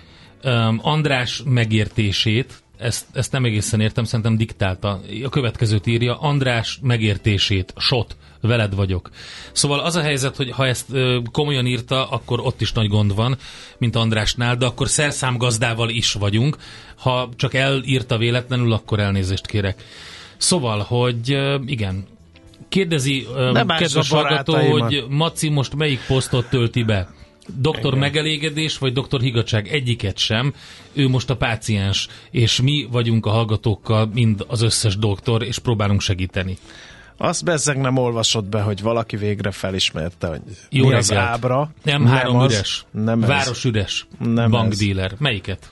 Um, 0.43 0.79
András 0.81 1.41
megértését 1.45 2.63
ezt, 2.83 3.05
ezt 3.13 3.31
nem 3.31 3.45
egészen 3.45 3.79
értem, 3.79 4.03
szerintem 4.03 4.37
diktálta. 4.37 5.01
A 5.23 5.29
következőt 5.29 5.87
írja, 5.87 6.19
András 6.19 6.79
megértését, 6.81 7.73
sot, 7.77 8.15
veled 8.41 8.75
vagyok. 8.75 9.09
Szóval 9.51 9.79
az 9.79 9.95
a 9.95 10.01
helyzet, 10.01 10.35
hogy 10.35 10.51
ha 10.51 10.67
ezt 10.67 10.87
komolyan 11.31 11.65
írta, 11.65 12.09
akkor 12.09 12.39
ott 12.39 12.61
is 12.61 12.71
nagy 12.71 12.87
gond 12.87 13.15
van, 13.15 13.37
mint 13.77 13.95
Andrásnál, 13.95 14.55
de 14.55 14.65
akkor 14.65 14.89
szerszámgazdával 14.89 15.89
is 15.89 16.13
vagyunk. 16.13 16.57
Ha 16.95 17.29
csak 17.35 17.53
elírta 17.53 18.17
véletlenül, 18.17 18.73
akkor 18.73 18.99
elnézést 18.99 19.45
kérek. 19.45 19.83
Szóval, 20.37 20.79
hogy 20.79 21.37
igen, 21.65 22.05
Kérdezi 22.73 23.27
Nem 23.51 23.67
kedves 23.67 24.09
hallgató, 24.09 24.55
hogy 24.55 25.05
Maci 25.09 25.49
most 25.49 25.75
melyik 25.75 25.99
posztot 26.07 26.49
tölti 26.49 26.83
be? 26.83 27.09
Doktor 27.57 27.85
Igen. 27.85 27.99
megelégedés, 27.99 28.77
vagy 28.77 28.93
doktor 28.93 29.21
higatság? 29.21 29.67
Egyiket 29.67 30.17
sem. 30.17 30.53
Ő 30.93 31.07
most 31.07 31.29
a 31.29 31.35
páciens, 31.35 32.07
és 32.31 32.61
mi 32.61 32.87
vagyunk 32.91 33.25
a 33.25 33.29
hallgatókkal, 33.29 34.09
mind 34.13 34.45
az 34.47 34.61
összes 34.61 34.97
doktor, 34.97 35.43
és 35.43 35.59
próbálunk 35.59 36.01
segíteni. 36.01 36.57
Azt 37.17 37.43
bezzeg 37.43 37.77
nem 37.77 37.97
olvasott 37.97 38.45
be, 38.45 38.61
hogy 38.61 38.81
valaki 38.81 39.15
végre 39.15 39.51
felismerte, 39.51 40.27
hogy 40.27 40.41
Jó 40.69 40.87
mi 40.87 40.93
az 40.93 41.13
ábra. 41.13 41.71
Nem, 41.83 42.03
nem 42.03 42.11
három 42.11 42.35
az, 42.35 42.53
üres. 42.53 42.85
Nem 42.91 43.19
Város 43.19 43.63
üres. 43.63 44.07
Nem 44.19 44.51
Bankdíler. 44.51 45.11
Melyiket? 45.19 45.71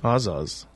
Azaz. 0.00 0.68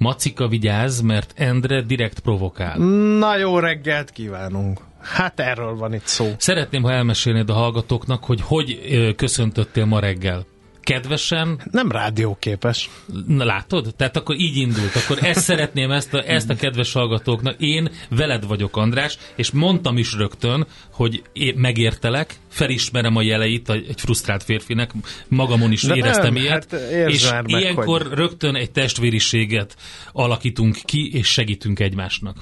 Macika 0.00 0.48
vigyáz, 0.48 1.00
mert 1.00 1.32
Endre 1.36 1.82
direkt 1.82 2.20
provokál. 2.20 2.78
Na 3.18 3.36
jó 3.36 3.58
reggelt 3.58 4.10
kívánunk! 4.10 4.80
Hát 5.00 5.40
erről 5.40 5.76
van 5.76 5.94
itt 5.94 6.06
szó. 6.06 6.26
Szeretném, 6.38 6.82
ha 6.82 6.92
elmesélnéd 6.92 7.50
a 7.50 7.52
hallgatóknak, 7.52 8.24
hogy 8.24 8.40
hogy 8.40 8.78
köszöntöttél 9.16 9.84
ma 9.84 10.00
reggel 10.00 10.46
kedvesen. 10.80 11.60
Nem 11.70 11.90
rádióképes. 11.90 12.90
Na 13.26 13.44
látod? 13.44 13.94
Tehát 13.96 14.16
akkor 14.16 14.36
így 14.38 14.56
indult. 14.56 14.96
Akkor 14.96 15.18
ezt 15.24 15.40
szeretném, 15.40 15.90
ezt 15.90 16.14
a, 16.14 16.22
ezt 16.26 16.50
a 16.50 16.54
kedves 16.54 16.92
hallgatóknak. 16.92 17.60
Én 17.60 17.90
veled 18.08 18.46
vagyok, 18.46 18.76
András, 18.76 19.18
és 19.36 19.50
mondtam 19.50 19.98
is 19.98 20.14
rögtön, 20.14 20.66
hogy 20.92 21.22
én 21.32 21.54
megértelek, 21.56 22.34
felismerem 22.48 23.16
a 23.16 23.22
jeleit 23.22 23.70
egy 23.70 23.94
frusztrált 23.96 24.42
férfinek, 24.42 24.90
magamon 25.28 25.72
is 25.72 25.82
De 25.82 25.94
éreztem 25.94 26.32
nem, 26.32 26.42
ilyet, 26.42 26.70
hát 26.70 26.80
és 27.08 27.30
meg, 27.30 27.44
ilyenkor 27.46 28.02
hogy... 28.02 28.12
rögtön 28.12 28.54
egy 28.54 28.70
testvériséget 28.70 29.76
alakítunk 30.12 30.76
ki, 30.84 31.10
és 31.12 31.26
segítünk 31.26 31.80
egymásnak. 31.80 32.36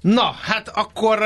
Na, 0.00 0.34
hát 0.42 0.68
akkor, 0.68 1.18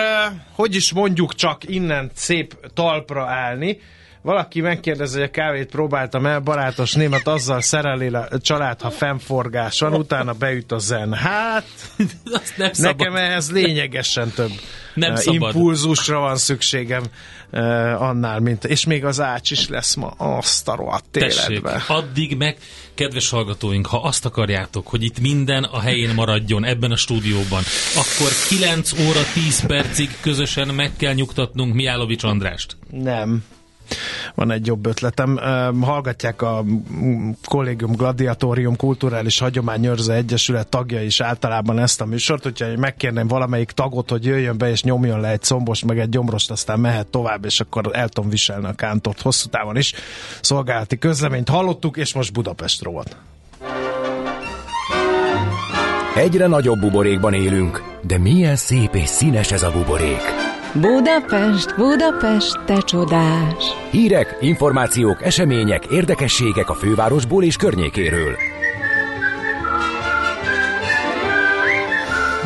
hogy 0.53 0.75
is 0.75 0.93
mondjuk 0.93 1.35
csak 1.35 1.69
innen 1.69 2.11
szép 2.15 2.71
talpra 2.75 3.27
állni, 3.27 3.81
valaki 4.23 4.61
megkérdezi, 4.61 5.19
hogy 5.19 5.29
a 5.29 5.31
kávét 5.31 5.71
próbáltam 5.71 6.27
el, 6.27 6.41
barátos 6.41 6.93
német 6.93 7.27
azzal 7.27 7.61
szereli 7.61 8.07
a 8.07 8.29
család, 8.41 8.81
ha 8.81 8.91
fennforgás 8.91 9.81
van, 9.81 9.95
utána 9.95 10.33
beüt 10.33 10.73
a 10.73 10.79
zen. 10.79 11.13
Hát, 11.13 11.67
nem 12.57 12.71
nekem 12.77 13.17
ehhez 13.17 13.51
lényegesen 13.51 14.31
több 14.31 14.51
nem 14.99 15.13
uh, 15.13 15.35
impulzusra 15.35 16.19
van 16.19 16.37
szükségem 16.37 17.03
uh, 17.53 17.61
annál, 18.03 18.41
mint, 18.41 18.65
és 18.65 18.85
még 18.85 19.05
az 19.05 19.21
ács 19.21 19.51
is 19.51 19.69
lesz 19.69 19.95
ma 19.95 20.07
azt 20.17 20.69
a 20.69 20.77
rohadt 20.77 21.17
életben. 21.17 21.83
addig 21.87 22.37
meg, 22.37 22.57
kedves 22.95 23.31
hallgatóink, 23.31 23.87
ha 23.87 24.03
azt 24.03 24.25
akarjátok, 24.25 24.87
hogy 24.87 25.03
itt 25.03 25.21
minden 25.21 25.65
a 25.65 25.81
helyén 25.81 26.15
maradjon 26.15 26.65
ebben 26.65 26.91
a 26.91 26.97
stúdióban, 26.97 27.63
akkor 27.97 28.31
9 28.49 28.93
óra 28.93 29.21
10 29.35 29.67
percig 29.67 30.11
közösen 30.21 30.69
meg 30.69 30.91
kell 30.97 31.13
nyugtatnunk 31.13 31.75
Miálovics 31.75 32.25
Andrást. 32.25 32.77
Nem 32.91 33.45
van 34.35 34.51
egy 34.51 34.67
jobb 34.67 34.87
ötletem. 34.87 35.39
Hallgatják 35.81 36.43
a 36.43 36.65
Kollégium 37.45 37.93
Gladiatorium 37.93 38.77
Kulturális 38.77 39.39
Hagyományőrző 39.39 40.13
Egyesület 40.13 40.69
tagja 40.69 41.03
is 41.03 41.21
általában 41.21 41.79
ezt 41.79 42.01
a 42.01 42.07
műsort, 42.07 42.43
hogyha 42.43 42.67
megkérném 42.77 43.29
valamelyik 43.29 43.71
tagot, 43.71 44.11
hogy 44.11 44.25
jöjjön 44.25 44.59
be 44.59 44.71
és 44.71 44.83
nyomjon 44.83 45.21
le 45.21 45.29
egy 45.29 45.43
szombos, 45.43 45.85
meg 45.85 45.99
egy 45.99 46.09
gyomrost, 46.09 46.51
aztán 46.51 46.81
mehet 46.81 47.07
tovább, 47.07 47.45
és 47.45 47.61
akkor 47.61 47.91
el 47.93 48.09
tudom 48.09 48.31
viselni 48.31 48.67
a 48.67 48.73
kántort 48.73 49.21
hosszú 49.21 49.49
távon 49.49 49.77
is. 49.77 49.93
Szolgálati 50.41 50.99
közleményt 50.99 51.49
hallottuk, 51.49 51.97
és 51.97 52.15
most 52.15 52.33
Budapest 52.33 52.83
rovat. 52.83 53.17
Egyre 56.17 56.47
nagyobb 56.47 56.81
buborékban 56.81 57.35
élünk, 57.35 57.83
de 58.03 58.19
milyen 58.19 58.57
szép 58.57 58.95
és 58.95 59.09
színes 59.09 59.53
ez 59.53 59.63
a 59.63 59.71
buborék! 59.71 60.48
Budapest, 60.75 61.77
Budapest, 61.77 62.65
te 62.65 62.81
csodás! 62.81 63.65
Hírek, 63.91 64.37
információk, 64.41 65.23
események, 65.23 65.87
érdekességek 65.91 66.71
a 66.71 66.75
fővárosból 66.75 67.45
és 67.45 67.57
környékéről. 67.57 68.37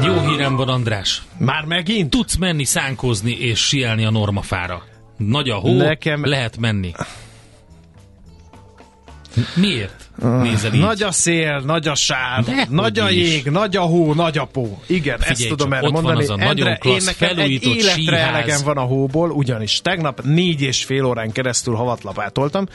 Jó 0.05 0.21
hírem 0.29 0.57
van, 0.57 0.69
András. 0.69 1.23
Már 1.39 1.65
megint? 1.65 2.11
Tudsz 2.11 2.37
menni 2.37 2.65
szánkozni 2.65 3.33
és 3.33 3.67
sielni 3.67 4.05
a 4.05 4.11
normafára. 4.11 4.83
Nagy 5.17 5.49
a 5.49 5.55
hó, 5.55 5.77
Nekem... 5.77 6.25
lehet 6.25 6.59
menni. 6.59 6.93
Miért? 9.55 10.11
Nézel 10.17 10.73
így. 10.75 10.81
Nagy 10.81 11.03
a 11.03 11.13
szél, 11.13 11.63
nagy 11.67 11.89
a 11.89 11.95
sáv, 11.95 12.45
De 12.45 12.67
nagy 12.71 12.99
a 12.99 13.11
jég, 13.11 13.47
is. 13.47 13.53
nagy 13.53 13.77
a 13.77 13.81
hó, 13.81 14.15
nagy 14.15 14.39
a 14.39 14.45
pó. 14.45 14.83
Igen, 14.87 15.19
Figyelj, 15.19 15.33
ezt 15.39 15.49
tudom 15.49 15.73
erre 15.73 15.89
mondani. 15.91 16.07
Van 16.15 16.17
az 16.17 16.29
a 16.31 16.33
Endre, 16.33 16.47
nagyon 16.65 16.79
klassz, 16.79 17.07
én 17.07 17.15
nekem 17.19 17.39
egy 17.39 17.63
életre 17.65 17.93
síház. 17.93 18.29
elegem 18.35 18.61
van 18.65 18.77
a 18.77 18.81
hóból, 18.81 19.31
ugyanis 19.31 19.81
tegnap 19.81 20.21
négy 20.23 20.61
és 20.63 20.85
fél 20.85 21.05
órán 21.05 21.33
keresztül 21.33 21.75
havatlapátoltam. 21.75 22.67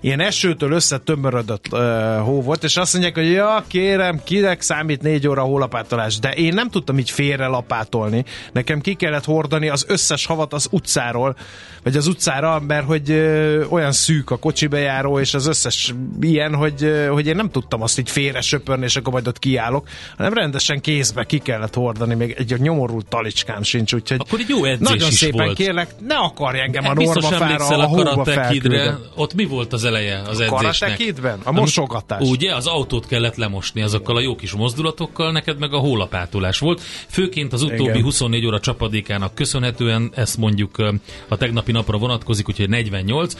Ilyen 0.00 0.20
esőtől 0.20 0.72
összetömörödött 0.72 1.66
uh, 1.70 1.80
hó 2.18 2.42
volt, 2.42 2.64
és 2.64 2.76
azt 2.76 2.92
mondják, 2.92 3.14
hogy 3.14 3.30
ja, 3.30 3.64
kérem, 3.66 4.20
kinek 4.24 4.60
számít 4.60 5.02
négy 5.02 5.28
óra 5.28 5.42
hólapátolás. 5.42 6.18
De 6.18 6.30
én 6.32 6.54
nem 6.54 6.70
tudtam 6.70 6.98
így 6.98 7.10
félre 7.10 7.46
lapátolni. 7.46 8.24
Nekem 8.52 8.80
ki 8.80 8.94
kellett 8.94 9.24
hordani 9.24 9.68
az 9.68 9.84
összes 9.88 10.26
havat 10.26 10.52
az 10.52 10.68
utcáról, 10.70 11.36
vagy 11.82 11.96
az 11.96 12.06
utcára, 12.06 12.60
mert 12.66 12.84
hogy 12.86 13.10
uh, 13.10 13.64
olyan 13.68 13.92
szűk 13.92 14.30
a 14.30 14.36
kocsi 14.36 14.66
bejáró, 14.66 15.20
és 15.20 15.34
az 15.34 15.46
összes 15.46 15.94
ilyen, 16.20 16.54
hogy 16.54 16.77
hogy, 16.78 17.08
hogy 17.10 17.26
én 17.26 17.36
nem 17.36 17.50
tudtam 17.50 17.82
azt 17.82 17.98
így 17.98 18.10
félre 18.10 18.40
söpörni, 18.40 18.84
és 18.84 18.96
akkor 18.96 19.12
majd 19.12 19.28
ott 19.28 19.38
kiállok, 19.38 19.88
hanem 20.16 20.32
rendesen 20.32 20.80
kézbe 20.80 21.24
ki 21.24 21.38
kellett 21.38 21.74
hordani, 21.74 22.14
még 22.14 22.34
egy 22.38 22.60
nyomorult 22.60 23.06
talicskám 23.06 23.62
sincs, 23.62 23.92
úgyhogy 23.92 24.20
akkor 24.20 24.38
egy 24.40 24.48
jó 24.48 24.64
edzés 24.64 24.88
nagyon 24.88 25.08
is 25.08 25.14
szépen 25.14 25.44
volt. 25.44 25.56
kérlek, 25.56 25.90
ne 26.06 26.14
akarj 26.14 26.60
engem 26.60 26.84
a 26.84 26.94
normafára, 26.94 27.66
a, 27.66 27.80
a 27.80 27.86
hóba 27.86 28.24
felküldeni. 28.24 28.96
Ott 29.14 29.34
mi 29.34 29.44
volt 29.44 29.72
az 29.72 29.84
eleje 29.84 30.20
az 30.20 30.40
edzésnek? 30.40 30.78
Karatekidben? 30.78 31.40
A 31.44 31.52
mosogatás. 31.52 32.28
Ugye, 32.28 32.54
az 32.54 32.66
autót 32.66 33.06
kellett 33.06 33.36
lemosni 33.36 33.82
azokkal 33.82 34.16
a 34.16 34.20
jó 34.20 34.36
kis 34.36 34.52
mozdulatokkal, 34.52 35.32
neked 35.32 35.58
meg 35.58 35.72
a 35.72 35.78
hólapátolás 35.78 36.58
volt. 36.58 36.80
Főként 37.08 37.52
az 37.52 37.62
utóbbi 37.62 37.82
Igen. 37.82 38.02
24 38.02 38.46
óra 38.46 38.60
csapadékának 38.60 39.34
köszönhetően, 39.34 40.10
ezt 40.14 40.36
mondjuk 40.36 40.82
a 41.28 41.36
tegnapi 41.36 41.72
napra 41.72 41.98
vonatkozik, 41.98 42.48
úgyhogy 42.48 42.68
48, 42.68 43.34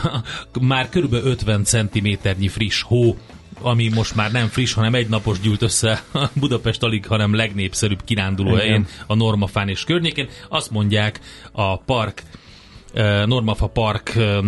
már 0.60 0.88
körülbelül 0.88 1.30
50 1.30 1.64
cm 1.64 2.08
friss 2.48 2.75
hó 2.82 3.16
ami 3.60 3.88
most 3.94 4.14
már 4.14 4.32
nem 4.32 4.46
friss, 4.46 4.72
hanem 4.72 4.94
egy 4.94 5.08
napos 5.08 5.40
gyűlt 5.40 5.62
össze 5.62 6.02
a 6.12 6.28
Budapest 6.32 6.82
alig, 6.82 7.06
hanem 7.06 7.34
legnépszerűbb 7.34 8.04
kiránduló 8.04 8.54
helyén, 8.54 8.86
a 9.06 9.14
Normafán 9.14 9.68
és 9.68 9.84
környékén. 9.84 10.28
Azt 10.48 10.70
mondják 10.70 11.20
a 11.52 11.76
park, 11.76 12.22
eh, 12.94 13.26
Normafa 13.26 13.66
Park 13.66 14.14
eh, 14.16 14.38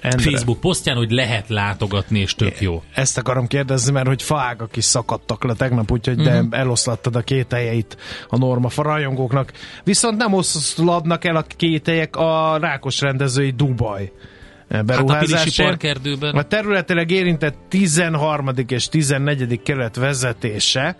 Endre. 0.00 0.30
Facebook 0.30 0.60
posztján, 0.60 0.96
hogy 0.96 1.10
lehet 1.10 1.48
látogatni, 1.48 2.18
és 2.18 2.34
tök 2.34 2.60
jó. 2.60 2.82
Ezt 2.94 3.18
akarom 3.18 3.46
kérdezni, 3.46 3.92
mert 3.92 4.06
hogy 4.06 4.22
faágak 4.22 4.76
is 4.76 4.84
szakadtak 4.84 5.44
le 5.44 5.54
tegnap, 5.54 5.90
úgyhogy 5.90 6.18
uh-huh. 6.18 6.32
de 6.32 6.42
mhm. 6.42 6.54
eloszlattad 6.54 7.16
a 7.16 7.20
kételjeit 7.20 7.96
a 8.28 8.36
normafa 8.36 8.82
rajongóknak. 8.82 9.52
Viszont 9.84 10.16
nem 10.16 10.32
oszladnak 10.32 11.24
el 11.24 11.36
a 11.36 11.44
kételyek 11.56 12.16
a 12.16 12.56
rákos 12.60 13.00
rendezői 13.00 13.50
Dubaj 13.50 14.12
beruházásért. 14.68 15.82
Hát 15.82 16.22
a, 16.22 16.38
a 16.38 16.42
területileg 16.42 17.10
érintett 17.10 17.56
13. 17.68 18.50
és 18.66 18.88
14. 18.88 19.62
kelet 19.62 19.96
vezetése 19.96 20.96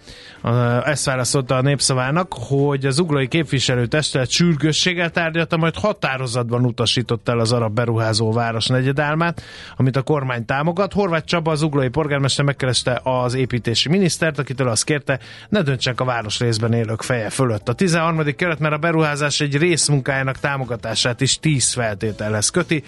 ezt 0.85 1.05
válaszolta 1.05 1.57
a 1.57 1.61
népszavának, 1.61 2.33
hogy 2.33 2.87
az 2.87 2.99
uglói 2.99 3.29
képviselőtestület 3.29 4.31
sürgősséggel 4.31 5.11
tárgyalta, 5.11 5.57
majd 5.57 5.75
határozatban 5.77 6.65
utasított 6.65 7.29
el 7.29 7.39
az 7.39 7.53
arab 7.53 7.75
beruházó 7.75 8.33
város 8.33 8.67
negyedálmát, 8.67 9.43
amit 9.77 9.97
a 9.97 10.03
kormány 10.03 10.45
támogat. 10.45 10.93
Horváth 10.93 11.25
Csaba, 11.25 11.51
az 11.51 11.63
uglói 11.63 11.89
polgármester 11.89 12.45
megkereste 12.45 13.01
az 13.03 13.35
építési 13.35 13.89
minisztert, 13.89 14.39
akitől 14.39 14.69
azt 14.69 14.85
kérte, 14.85 15.19
ne 15.49 15.63
döntsenek 15.63 16.01
a 16.01 16.05
város 16.05 16.39
részben 16.39 16.73
élők 16.73 17.03
feje 17.03 17.31
fölött. 17.31 17.69
A 17.69 17.73
13. 17.73 18.35
kelet, 18.37 18.59
mert 18.59 18.75
a 18.75 18.79
beruházás 18.79 19.41
egy 19.41 19.57
részmunkájának 19.57 20.39
támogatását 20.39 21.21
is 21.21 21.39
10 21.39 21.73
feltételhez 21.73 22.51
köti. 22.51 22.85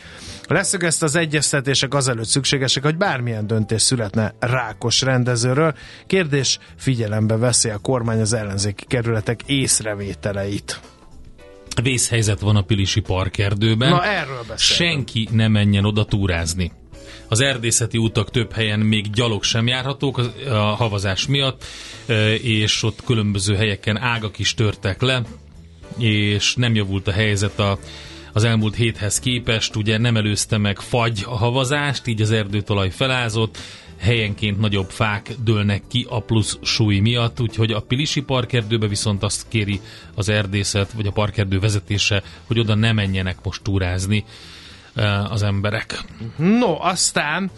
Leszögezte 0.69 1.05
az 1.05 1.17
egyeztetések 1.17 1.95
azelőtt 1.95 2.27
szükségesek, 2.27 2.83
hogy 2.83 2.97
bármilyen 2.97 3.47
döntés 3.47 3.83
születne 3.83 4.35
rákos 4.39 5.01
rendezőről. 5.01 5.75
Kérdés, 6.07 6.59
figyelembe 6.77 7.37
veszi 7.37 7.69
a 7.69 7.79
kormány 7.79 8.21
az 8.21 8.33
ellenzéki 8.33 8.85
kerületek 8.87 9.41
észrevételeit. 9.47 10.81
Vészhelyzet 11.83 12.41
van 12.41 12.57
a 12.57 12.63
Pilisi 12.63 13.01
parkerdőben. 13.01 13.89
Na 13.89 14.05
erről 14.05 14.45
beszélünk. 14.49 14.59
Senki 14.59 15.29
ne 15.33 15.49
menjen 15.49 15.85
oda 15.85 16.05
túrázni. 16.05 16.73
Az 17.29 17.41
erdészeti 17.41 17.99
utak 17.99 18.31
több 18.31 18.53
helyen 18.53 18.81
még 18.81 19.11
gyalog 19.11 19.43
sem 19.43 19.67
járhatók 19.67 20.19
a 20.49 20.55
havazás 20.55 21.27
miatt, 21.27 21.65
és 22.43 22.83
ott 22.83 23.05
különböző 23.05 23.55
helyeken 23.55 23.97
ágak 23.97 24.39
is 24.39 24.55
törtek 24.55 25.03
le, 25.03 25.23
és 25.99 26.55
nem 26.55 26.75
javult 26.75 27.09
a 27.09 27.13
helyzet 27.13 27.59
a 27.59 27.79
az 28.39 28.45
elmúlt 28.45 28.75
héthez 28.75 29.21
képest, 29.21 29.77
ugye 29.77 29.99
nem 29.99 30.17
előzte 30.17 30.59
meg 30.59 30.79
fagy 30.79 31.25
a 31.27 31.37
havazást, 31.37 32.07
így 32.07 32.23
az 32.23 32.31
erdőtalaj 32.31 32.91
felázott, 32.91 33.59
helyenként 34.01 34.59
nagyobb 34.61 34.91
fák 34.91 35.35
dőlnek 35.45 35.83
ki 35.89 36.07
a 36.09 36.21
plusz 36.21 36.59
súly 36.63 36.99
miatt, 36.99 37.41
úgyhogy 37.41 37.73
a 37.73 37.81
Pilisi 37.81 38.21
parkerdőbe 38.21 38.87
viszont 38.87 39.23
azt 39.23 39.47
kéri 39.49 39.81
az 40.15 40.29
erdészet, 40.29 40.93
vagy 40.93 41.07
a 41.07 41.13
parkerdő 41.13 41.59
vezetése, 41.59 42.23
hogy 42.47 42.59
oda 42.59 42.75
ne 42.75 42.93
menjenek 42.93 43.37
most 43.43 43.63
túrázni 43.63 44.25
az 45.31 45.43
emberek. 45.43 46.05
No, 46.37 46.77
aztán 46.81 47.51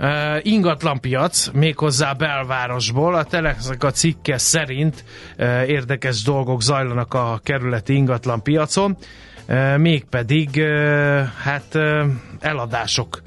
Uh, 0.00 0.38
ingatlanpiac, 0.42 1.50
méghozzá 1.52 2.12
belvárosból. 2.12 3.14
A 3.14 3.24
Telexek 3.24 3.84
a 3.84 3.90
cikke 3.90 4.38
szerint 4.38 5.04
uh, 5.38 5.68
érdekes 5.68 6.22
dolgok 6.22 6.62
zajlanak 6.62 7.14
a 7.14 7.40
kerületi 7.42 7.94
ingatlanpiacon 7.94 8.96
mégpedig 9.76 10.62
hát 11.42 11.78
eladások 12.40 13.22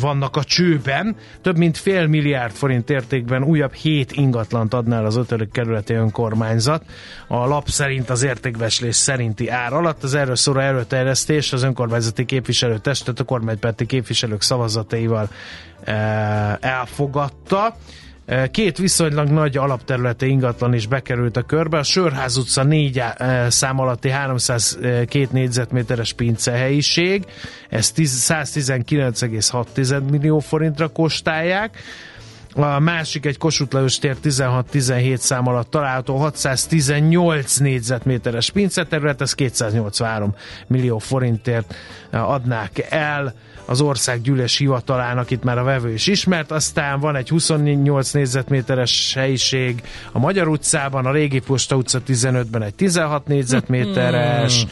vannak 0.00 0.36
a 0.36 0.44
csőben. 0.44 1.16
Több 1.42 1.56
mint 1.56 1.76
fél 1.78 2.06
milliárd 2.06 2.52
forint 2.52 2.90
értékben 2.90 3.42
újabb 3.42 3.72
hét 3.72 4.12
ingatlant 4.12 4.74
adnál 4.74 5.04
az 5.04 5.16
ötödik 5.16 5.50
kerületi 5.52 5.92
önkormányzat. 5.92 6.84
A 7.28 7.46
lap 7.46 7.68
szerint 7.68 8.10
az 8.10 8.22
értékveslés 8.22 8.96
szerinti 8.96 9.48
ár 9.48 9.72
alatt 9.72 10.02
az 10.02 10.14
erről 10.14 10.36
szóló 10.36 10.60
előterjesztés 10.60 11.52
az 11.52 11.62
önkormányzati 11.62 12.24
képviselőtestet 12.24 13.20
a 13.20 13.24
kormánypárti 13.24 13.86
képviselők 13.86 14.42
szavazataival 14.42 15.28
elfogadta. 16.60 17.76
Két 18.50 18.78
viszonylag 18.78 19.28
nagy 19.28 19.56
alapterülete 19.56 20.26
ingatlan 20.26 20.74
is 20.74 20.86
bekerült 20.86 21.36
a 21.36 21.42
körbe. 21.42 21.78
A 21.78 21.82
Sörház 21.82 22.36
utca 22.36 22.62
4 22.62 23.02
szám 23.48 23.78
alatti 23.78 24.10
302 24.10 25.28
négyzetméteres 25.30 26.12
pincehelyiség, 26.12 27.24
ezt 27.68 27.98
119,6 27.98 30.10
millió 30.10 30.38
forintra 30.38 30.88
kostálják. 30.88 31.78
A 32.56 32.78
másik 32.78 33.26
egy 33.26 33.38
Kossuth 33.38 33.74
Lajos 33.74 33.98
tér 33.98 34.16
16-17 34.24 35.16
szám 35.16 35.46
alatt 35.48 35.70
található 35.70 36.16
618 36.16 37.56
négyzetméteres 37.56 38.50
pinceterület, 38.50 39.20
ez 39.20 39.34
283 39.34 40.34
millió 40.66 40.98
forintért 40.98 41.74
adnák 42.10 42.86
el. 42.90 43.34
Az 43.66 43.80
országgyűlés 43.80 44.56
hivatalának 44.56 45.30
itt 45.30 45.42
már 45.42 45.58
a 45.58 45.62
vevő 45.62 45.92
is 45.92 46.06
ismert, 46.06 46.50
aztán 46.50 47.00
van 47.00 47.16
egy 47.16 47.28
28 47.28 48.10
négyzetméteres 48.10 49.14
helyiség 49.14 49.82
a 50.12 50.18
Magyar 50.18 50.48
utcában, 50.48 51.06
a 51.06 51.12
Régi 51.12 51.40
Posta 51.40 51.76
utca 51.76 52.00
15-ben 52.06 52.62
egy 52.62 52.74
16 52.74 53.26
négyzetméteres, 53.26 54.62
hmm 54.62 54.70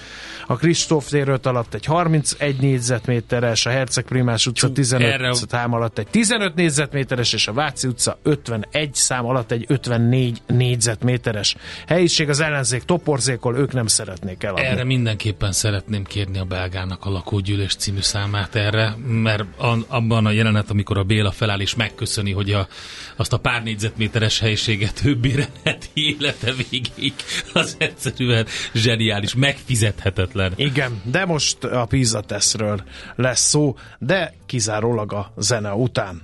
a 0.52 0.56
Kristóf 0.56 1.08
térőt 1.08 1.46
alatt 1.46 1.74
egy 1.74 1.84
31 1.84 2.56
négyzetméteres, 2.60 3.66
a 3.66 3.70
Herceg 3.70 4.04
Primás 4.04 4.46
utca 4.46 4.72
15 4.72 5.12
erre... 5.12 5.32
szám 5.34 5.74
alatt 5.74 5.98
egy 5.98 6.06
15 6.10 6.54
négyzetméteres, 6.54 7.32
és 7.32 7.48
a 7.48 7.52
Váci 7.52 7.86
utca 7.86 8.18
51 8.22 8.94
szám 8.94 9.26
alatt 9.26 9.50
egy 9.50 9.64
54 9.68 10.42
négyzetméteres 10.46 11.56
helyiség. 11.86 12.28
Az 12.28 12.40
ellenzék 12.40 12.82
toporzékol, 12.82 13.56
ők 13.56 13.72
nem 13.72 13.86
szeretnék 13.86 14.42
eladni. 14.42 14.66
Erre 14.66 14.84
mindenképpen 14.84 15.52
szeretném 15.52 16.04
kérni 16.04 16.38
a 16.38 16.44
belgának 16.44 17.04
a 17.04 17.10
lakógyűlés 17.10 17.74
című 17.74 18.00
számát 18.00 18.54
erre, 18.54 18.96
mert 19.06 19.44
abban 19.88 20.26
a 20.26 20.30
jelenet, 20.30 20.70
amikor 20.70 20.98
a 20.98 21.02
Béla 21.02 21.30
feláll 21.30 21.60
és 21.60 21.74
megköszöni, 21.74 22.32
hogy 22.32 22.50
a, 22.52 22.68
azt 23.16 23.32
a 23.32 23.38
pár 23.38 23.62
négyzetméteres 23.62 24.38
helyiséget 24.38 25.00
ő 25.04 25.14
bérelheti 25.16 25.88
élete 25.94 26.52
végéig, 26.52 27.12
az 27.52 27.76
egyszerűen 27.78 28.46
zseniális, 28.74 29.34
megfizethetetlen 29.34 30.41
hihetetlen. 30.50 30.52
Igen, 30.66 31.00
de 31.04 31.24
most 31.24 31.64
a 31.64 31.84
Pizza 31.84 32.20
tesztről 32.20 32.82
lesz 33.14 33.48
szó, 33.48 33.76
de 33.98 34.32
kizárólag 34.46 35.12
a 35.12 35.32
zene 35.36 35.74
után. 35.74 36.22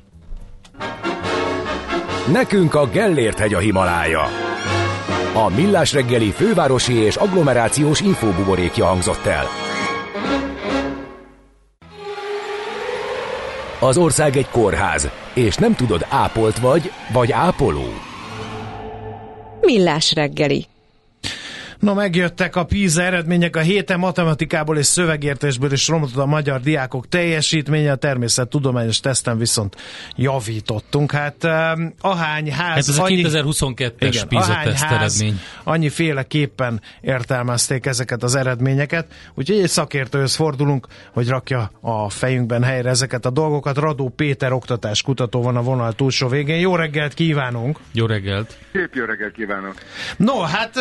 Nekünk 2.33 2.75
a 2.75 2.87
Gellért 2.87 3.39
hegy 3.39 3.55
a 3.55 3.59
Himalája. 3.59 4.23
A 5.35 5.49
Millás 5.49 5.93
reggeli 5.93 6.31
fővárosi 6.31 6.95
és 6.95 7.17
agglomerációs 7.17 8.01
infóbuborékja 8.01 8.87
hangzott 8.87 9.27
el. 9.27 9.47
Az 13.81 13.97
ország 13.97 14.37
egy 14.37 14.49
kórház, 14.49 15.09
és 15.35 15.57
nem 15.57 15.75
tudod 15.75 16.07
ápolt 16.09 16.59
vagy, 16.59 16.93
vagy 17.13 17.33
ápoló. 17.33 17.87
Millás 19.61 20.13
reggeli 20.13 20.67
Na 21.81 21.95
megjöttek 21.95 22.57
a 22.57 22.65
PISA 22.65 23.03
eredmények 23.03 23.57
a 23.57 23.61
héten 23.61 23.99
matematikából 23.99 24.79
és 24.79 24.87
szövegértésből 24.87 25.73
is 25.73 25.89
romlott 25.89 26.17
a 26.17 26.27
magyar 26.27 26.61
diákok 26.61 27.09
teljesítménye, 27.09 27.93
a 27.93 27.97
természettudományos 27.97 29.01
teszten 29.01 29.39
viszont 29.39 29.77
javítottunk. 30.17 31.13
Hát 31.13 31.45
ahány 32.01 32.53
ház... 32.53 32.69
Hát 32.69 32.77
ez 32.77 32.99
annyi, 32.99 33.25
a 33.25 33.29
2022-es 33.29 34.23
PISA 34.29 34.61
teszt 34.65 34.85
eredmény. 34.85 35.41
Annyi 35.69 35.89
féleképpen 35.89 36.81
értelmezték 37.01 37.87
ezeket 37.87 38.23
az 38.23 38.35
eredményeket, 38.35 39.07
úgyhogy 39.35 39.59
egy 39.59 39.69
szakértőhöz 39.69 40.35
fordulunk, 40.35 40.87
hogy 41.13 41.29
rakja 41.29 41.71
a 41.81 42.11
fejünkben 42.11 42.63
helyre 42.63 42.89
ezeket 42.89 43.27
a 43.27 43.31
dolgokat. 43.31 43.77
Radó 43.77 44.09
Péter 44.09 44.53
oktatáskutató 44.53 45.43
van 45.43 45.57
a 45.57 45.63
vonal 45.63 45.93
túlsó 45.93 46.29
végén. 46.29 46.59
Jó 46.59 46.77
reggelt 46.77 47.15
kívánunk! 47.15 47.79
Jó 47.93 48.07
reggelt! 48.07 48.57
Szép 48.73 48.95
jó 48.95 49.05
reggelt 49.05 49.33
kívánok! 49.33 49.75
No, 50.17 50.41
hát 50.41 50.75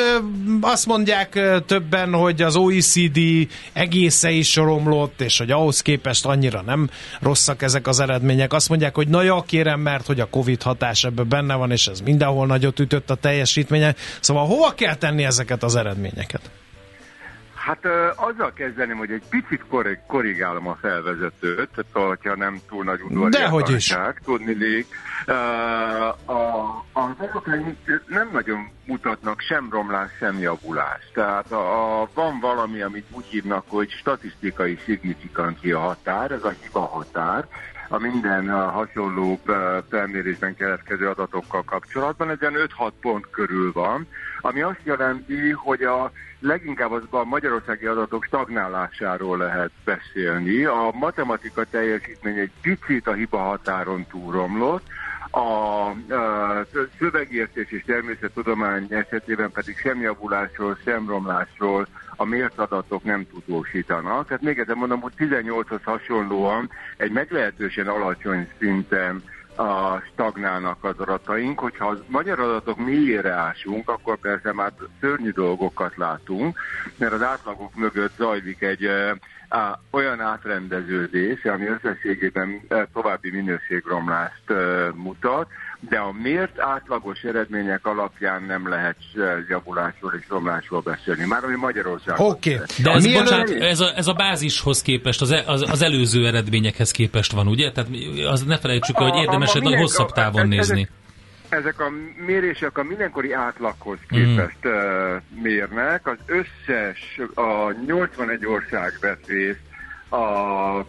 azt 0.62 0.86
mondják 0.86 1.40
többen, 1.66 2.14
hogy 2.14 2.42
az 2.42 2.56
OECD 2.56 3.20
egésze 3.74 4.30
is 4.30 4.56
romlott, 4.56 5.22
és 5.22 5.38
hogy 5.38 5.52
ahhoz 5.52 5.82
képest 5.82 6.26
annyira 6.26 6.62
nem 6.62 6.90
rosszak 7.20 7.62
ezek 7.62 7.88
az 7.88 8.00
eredmények. 8.00 8.54
Azt 8.54 8.70
mondják, 8.70 8.96
hogy 8.96 9.08
na 9.08 9.22
ja, 9.22 9.44
kérem, 9.48 9.80
mert 9.80 10.06
hogy 10.06 10.20
a 10.20 10.26
Covid 10.30 10.62
hatás 10.62 11.04
ebben 11.04 11.28
benne 11.30 11.56
van, 11.56 11.72
és 11.72 11.88
ez 11.88 12.02
mindenhol 12.02 12.46
nagyot 12.46 12.80
ütött 12.80 13.10
a 13.10 13.16
teljesítménye. 13.16 13.96
Szóval 14.20 14.46
hova 14.46 14.76
kell 14.78 14.96
tenni 14.96 15.24
ezeket 15.24 15.64
az 15.64 15.76
eredményeket? 15.76 16.52
Hát 17.68 17.86
azzal 18.16 18.54
kezdeném, 18.54 18.98
hogy 18.98 19.12
egy 19.12 19.24
picit 19.30 19.64
korrigálom 20.08 20.68
a 20.68 20.78
felvezetőt, 20.82 21.70
tehát 21.76 22.08
hogyha 22.08 22.36
nem 22.36 22.60
túl 22.70 22.84
nagy 22.84 23.02
udvariatlanság, 23.02 24.22
tudni 24.26 24.54
lég. 24.54 24.86
A, 26.26 26.34
az 26.94 27.10
adatok 27.18 27.46
nem 28.08 28.30
nagyon 28.32 28.70
mutatnak 28.86 29.42
sem 29.42 29.68
romlás, 29.72 30.10
sem 30.20 30.40
javulás. 30.40 31.10
Tehát 31.14 31.52
a, 31.52 32.02
a, 32.02 32.10
van 32.14 32.40
valami, 32.40 32.82
amit 32.82 33.06
úgy 33.12 33.26
hívnak, 33.26 33.64
hogy 33.68 33.90
statisztikai 33.90 34.78
a 35.72 35.80
határ, 35.80 36.32
ez 36.32 36.44
a 36.44 36.54
hiba 36.62 36.80
határ, 36.80 37.48
a 37.90 38.00
minden 38.00 38.50
a 38.50 38.70
hasonló 38.70 39.40
felmérésben 39.90 40.56
keletkező 40.56 41.10
adatokkal 41.10 41.64
kapcsolatban, 41.64 42.30
ez 42.30 42.38
5-6 42.80 42.92
pont 43.02 43.30
körül 43.30 43.72
van, 43.72 44.08
ami 44.48 44.62
azt 44.62 44.82
jelenti, 44.84 45.52
hogy 45.52 45.84
a 45.84 46.12
leginkább 46.40 46.92
az 46.92 47.04
a 47.10 47.24
magyarországi 47.24 47.86
adatok 47.86 48.24
stagnálásáról 48.24 49.38
lehet 49.38 49.72
beszélni. 49.84 50.64
A 50.64 50.92
matematika 50.94 51.64
teljesítmény 51.64 52.38
egy 52.38 52.52
picit 52.62 53.08
a 53.08 53.14
hiba 53.14 53.38
határon 53.38 54.06
túlromlott, 54.10 54.84
a, 55.30 55.40
a 55.40 56.66
szövegértés 57.00 57.72
és 57.72 57.84
természettudomány 57.86 58.88
esetében 58.90 59.52
pedig 59.52 59.78
sem 59.78 60.02
javulásról, 60.02 60.78
sem 60.84 61.08
romlásról 61.08 61.88
a 62.16 62.26
mért 62.26 62.58
adatok 62.60 63.04
nem 63.04 63.28
tudósítanak. 63.30 64.28
Tehát 64.28 64.44
még 64.44 64.60
egyszer 64.60 64.76
mondom, 64.76 65.00
hogy 65.00 65.14
18-hoz 65.18 65.84
hasonlóan 65.84 66.70
egy 66.98 67.12
meglehetősen 67.12 67.88
alacsony 67.88 68.50
szinten 68.60 69.24
a 69.58 70.02
stagnálnak 70.12 70.84
az 70.84 71.00
adataink. 71.00 71.60
Hogyha 71.60 71.88
a 71.88 71.98
magyar 72.08 72.40
adatok 72.40 72.78
mélyére 72.78 73.32
ásunk, 73.32 73.90
akkor 73.90 74.18
persze 74.18 74.54
már 74.54 74.72
szörnyű 75.00 75.30
dolgokat 75.30 75.98
látunk, 75.98 76.60
mert 76.98 77.14
az 77.14 77.22
átlagok 77.22 77.76
mögött 77.76 78.16
zajlik 78.18 78.62
egy 78.62 78.86
á, 79.50 79.80
olyan 79.92 80.22
átrendeződés, 80.22 81.46
ami 81.46 81.68
összességében 81.68 82.62
további 82.94 83.32
minőségromlást 83.32 84.54
mutat, 84.94 85.48
de 85.80 85.98
a 85.98 86.12
mért 86.12 86.60
átlagos 86.60 87.22
eredmények 87.22 87.86
alapján 87.86 88.44
nem 88.44 88.70
lehet 88.70 88.98
javulásról 89.50 90.14
és 90.20 90.26
romlásról 90.30 90.82
beszélni. 90.82 91.26
Már 91.26 91.44
ami 91.44 91.56
Magyarország. 91.56 92.20
Oké, 92.20 92.54
okay. 92.54 92.66
de 92.84 92.92
ez, 92.92 93.08
bocsánat, 93.14 93.50
ez, 93.50 93.80
a, 93.80 93.92
ez 93.96 94.08
a 94.08 94.14
bázishoz 94.14 94.82
képest, 94.82 95.22
az, 95.22 95.44
az, 95.46 95.62
az 95.72 95.82
előző 95.82 96.28
eredményekhez 96.28 96.92
képest 96.92 97.32
van, 97.32 97.48
ugye? 97.48 97.72
Tehát 97.72 97.90
az 98.28 98.44
ne 98.44 98.58
felejtsük, 98.58 98.98
hogy 98.98 99.16
érdemes 99.16 99.56
egy 99.56 99.76
hosszabb 99.76 100.12
távon 100.12 100.42
a, 100.42 100.46
nézni. 100.46 100.82
Ezek, 101.50 101.64
ezek 101.64 101.80
a 101.80 101.92
mérések 102.26 102.78
a 102.78 102.84
mindenkori 102.84 103.34
átlaghoz 103.34 103.98
képest 104.08 104.68
mm. 104.68 105.42
mérnek. 105.42 106.08
Az 106.08 106.18
összes, 106.26 107.20
a 107.34 107.72
81 107.86 108.46
ország 108.46 108.98
vett 109.02 109.28
részt 109.28 109.67
a 110.10 110.86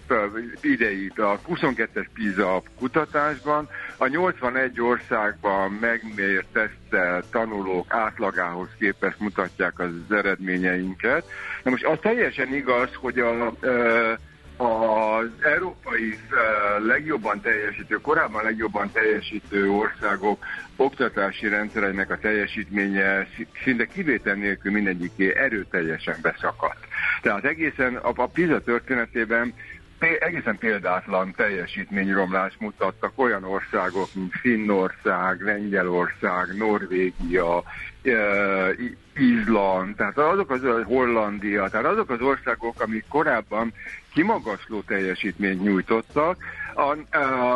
idei, 0.60 1.12
a 1.16 1.38
22-es 1.48 2.06
PISA 2.14 2.62
kutatásban, 2.78 3.68
a 3.96 4.06
81 4.06 4.80
országban 4.80 5.70
megmért 5.80 6.46
tesztel 6.52 7.22
tanulók 7.30 7.86
átlagához 7.88 8.68
képest 8.78 9.20
mutatják 9.20 9.78
az 9.78 9.90
eredményeinket. 10.10 11.24
Na 11.62 11.70
most 11.70 11.84
az 11.84 11.98
teljesen 12.00 12.54
igaz, 12.54 12.94
hogy 12.94 13.18
a, 13.18 13.52
az 14.58 15.30
európai 15.42 16.18
legjobban 16.78 17.40
teljesítő, 17.40 17.96
korábban 18.00 18.44
legjobban 18.44 18.90
teljesítő 18.92 19.70
országok 19.70 20.44
oktatási 20.76 21.48
rendszereinek 21.48 22.10
a 22.10 22.18
teljesítménye 22.18 23.26
szinte 23.64 23.86
kivétel 23.86 24.34
nélkül 24.34 24.72
mindegyiké 24.72 25.36
erőteljesen 25.36 26.16
beszakadt. 26.22 26.86
Tehát 27.22 27.44
egészen 27.44 27.96
a, 27.96 28.12
a 28.14 28.26
PISA 28.26 28.60
történetében 28.60 29.54
egészen 29.98 30.58
példátlan 30.58 31.34
teljesítményromlás 31.36 32.56
mutattak 32.58 33.12
olyan 33.14 33.44
országok, 33.44 34.08
mint 34.14 34.32
Finnország, 34.40 35.40
Lengyelország, 35.40 36.56
Norvégia, 36.56 37.62
Izland, 39.16 39.96
tehát 39.96 40.18
azok 40.18 40.50
az 40.50 40.60
Hollandia, 40.84 41.68
tehát 41.68 41.86
azok 41.86 42.10
az 42.10 42.20
országok, 42.20 42.80
amik 42.80 43.04
korábban 43.08 43.72
kimagasló 44.18 44.80
teljesítményt 44.80 45.62
nyújtottak, 45.62 46.36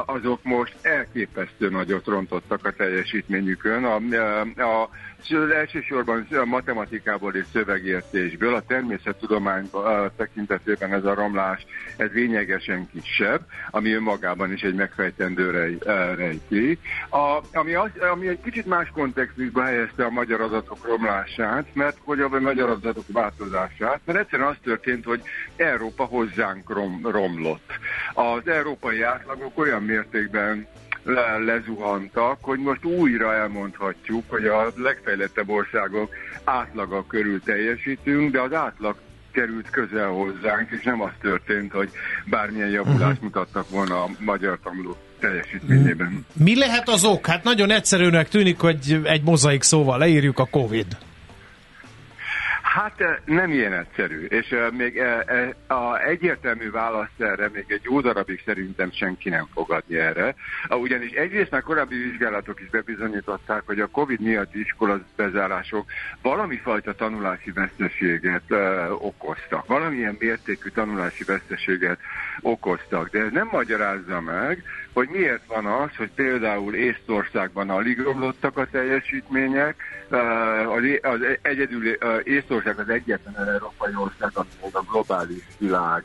azok 0.06 0.42
most 0.42 0.74
elképesztő 0.82 1.70
nagyot 1.70 2.06
rontottak 2.06 2.66
a 2.66 2.72
teljesítményükön. 2.72 3.84
A, 3.84 3.96
a, 3.96 4.62
a, 4.62 4.90
elsősorban 5.30 6.26
a 6.30 6.44
matematikából 6.44 7.34
és 7.34 7.44
szövegértésből, 7.52 8.54
a 8.54 8.62
természettudomány 8.66 9.70
tekintetében 10.16 10.92
ez 10.92 11.04
a 11.04 11.14
romlás, 11.14 11.66
ez 11.96 12.10
lényegesen 12.12 12.88
kisebb, 12.92 13.40
ami 13.70 13.92
önmagában 13.92 14.52
is 14.52 14.62
egy 14.62 14.74
megfejtendő 14.74 15.50
rej, 15.50 15.78
rejti. 16.14 16.78
A, 17.10 17.40
ami, 17.52 17.74
az, 17.74 17.90
ami 18.12 18.28
egy 18.28 18.40
kicsit 18.40 18.66
más 18.66 18.88
kontextusba 18.88 19.62
helyezte 19.62 20.04
a 20.04 20.10
magyar 20.10 20.40
adatok 20.40 20.86
romlását, 20.86 21.66
mert 21.72 21.96
hogy 22.04 22.20
a 22.20 22.28
magyar 22.28 22.70
adatok 22.70 23.04
változását, 23.12 24.00
mert 24.04 24.18
egyszerűen 24.18 24.48
az 24.48 24.56
történt, 24.62 25.04
hogy 25.04 25.22
Európa 25.56 26.04
hozzánk 26.04 26.70
rom, 26.70 27.00
romlott. 27.02 27.70
Az 28.14 28.48
európai 28.48 29.02
átlagok 29.02 29.58
olyan 29.58 29.82
mértékben 29.82 30.66
le, 31.04 31.38
lezuhantak, 31.38 32.38
hogy 32.40 32.58
most 32.58 32.84
újra 32.84 33.34
elmondhatjuk, 33.34 34.24
hogy 34.26 34.46
a 34.46 34.72
legfejlettebb 34.76 35.48
országok 35.48 36.14
átlaga 36.44 37.06
körül 37.06 37.42
teljesítünk, 37.42 38.32
de 38.32 38.40
az 38.40 38.52
átlag 38.52 38.96
került 39.32 39.70
közel 39.70 40.08
hozzánk, 40.08 40.70
és 40.70 40.82
nem 40.82 41.00
az 41.00 41.10
történt, 41.20 41.72
hogy 41.72 41.90
bármilyen 42.26 42.68
javulást 42.68 43.02
uh-huh. 43.02 43.22
mutattak 43.22 43.70
volna 43.70 44.02
a 44.02 44.08
magyar 44.18 44.58
tanulók 44.62 44.96
teljesítményében. 45.20 46.26
Mi 46.32 46.58
lehet 46.58 46.88
az 46.88 47.04
ok? 47.04 47.26
Hát 47.26 47.44
nagyon 47.44 47.70
egyszerűnek 47.70 48.28
tűnik, 48.28 48.58
hogy 48.58 49.00
egy 49.04 49.22
mozaik 49.22 49.62
szóval 49.62 49.98
leírjuk 49.98 50.38
a 50.38 50.44
Covid. 50.50 50.86
Hát 52.72 53.00
eh, 53.00 53.16
nem 53.24 53.50
ilyen 53.50 53.72
egyszerű, 53.72 54.24
és 54.24 54.50
eh, 54.50 54.70
még 54.70 54.98
eh, 54.98 55.48
a 55.66 56.02
egyértelmű 56.02 56.70
választ 56.70 57.20
erre 57.20 57.48
még 57.48 57.64
egy 57.68 57.80
jó 57.82 58.00
darabig 58.00 58.42
szerintem 58.44 58.90
senki 58.92 59.28
nem 59.28 59.46
fogadja 59.52 60.02
erre. 60.02 60.34
Ugyanis 60.68 61.10
egyrészt 61.10 61.50
már 61.50 61.62
korábbi 61.62 61.96
vizsgálatok 61.96 62.60
is 62.60 62.68
bebizonyították, 62.68 63.62
hogy 63.66 63.80
a 63.80 63.86
Covid 63.86 64.20
miatt 64.20 64.54
iskola 64.54 65.00
bezárások 65.16 65.90
valami 66.22 66.56
fajta 66.56 66.94
tanulási 66.94 67.50
veszteséget 67.50 68.52
okoztak, 68.98 69.66
valamilyen 69.66 70.16
mértékű 70.18 70.68
tanulási 70.68 71.24
veszteséget 71.24 71.98
okoztak, 72.40 73.10
de 73.10 73.18
ez 73.18 73.32
nem 73.32 73.48
magyarázza 73.52 74.20
meg, 74.20 74.64
hogy 74.92 75.08
miért 75.08 75.46
van 75.46 75.66
az, 75.66 75.96
hogy 75.96 76.10
például 76.14 76.74
Észtországban 76.74 77.70
alig 77.70 77.98
romlottak 77.98 78.56
a 78.56 78.66
teljesítmények, 78.70 79.82
az, 80.66 80.82
az 81.12 81.20
egyedül 81.42 81.88
Észtország 82.22 82.78
az 82.78 82.88
egyetlen 82.88 83.48
európai 83.48 83.92
ország, 83.94 84.30
ami 84.34 84.48
a 84.72 84.82
globális 84.90 85.42
világ 85.58 86.02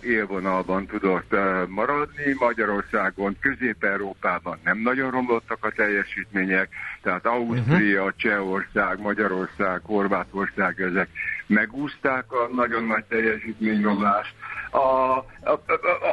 élvonalban 0.00 0.86
tudott 0.86 1.34
maradni. 1.68 2.36
Magyarországon, 2.38 3.36
Közép-Európában 3.40 4.58
nem 4.64 4.78
nagyon 4.78 5.10
romlottak 5.10 5.64
a 5.64 5.70
teljesítmények, 5.70 6.68
tehát 7.02 7.26
Ausztria, 7.26 8.02
uh-huh. 8.02 8.16
Csehország, 8.16 9.00
Magyarország, 9.00 9.80
Horvátország, 9.82 10.80
ezek 10.80 11.08
megúzták 11.46 12.32
a 12.32 12.48
nagyon 12.54 12.84
nagy 12.84 13.04
teljesítményromlást. 13.04 14.34
A, 14.74 15.24
a, 15.40 15.50
a, 15.50 15.58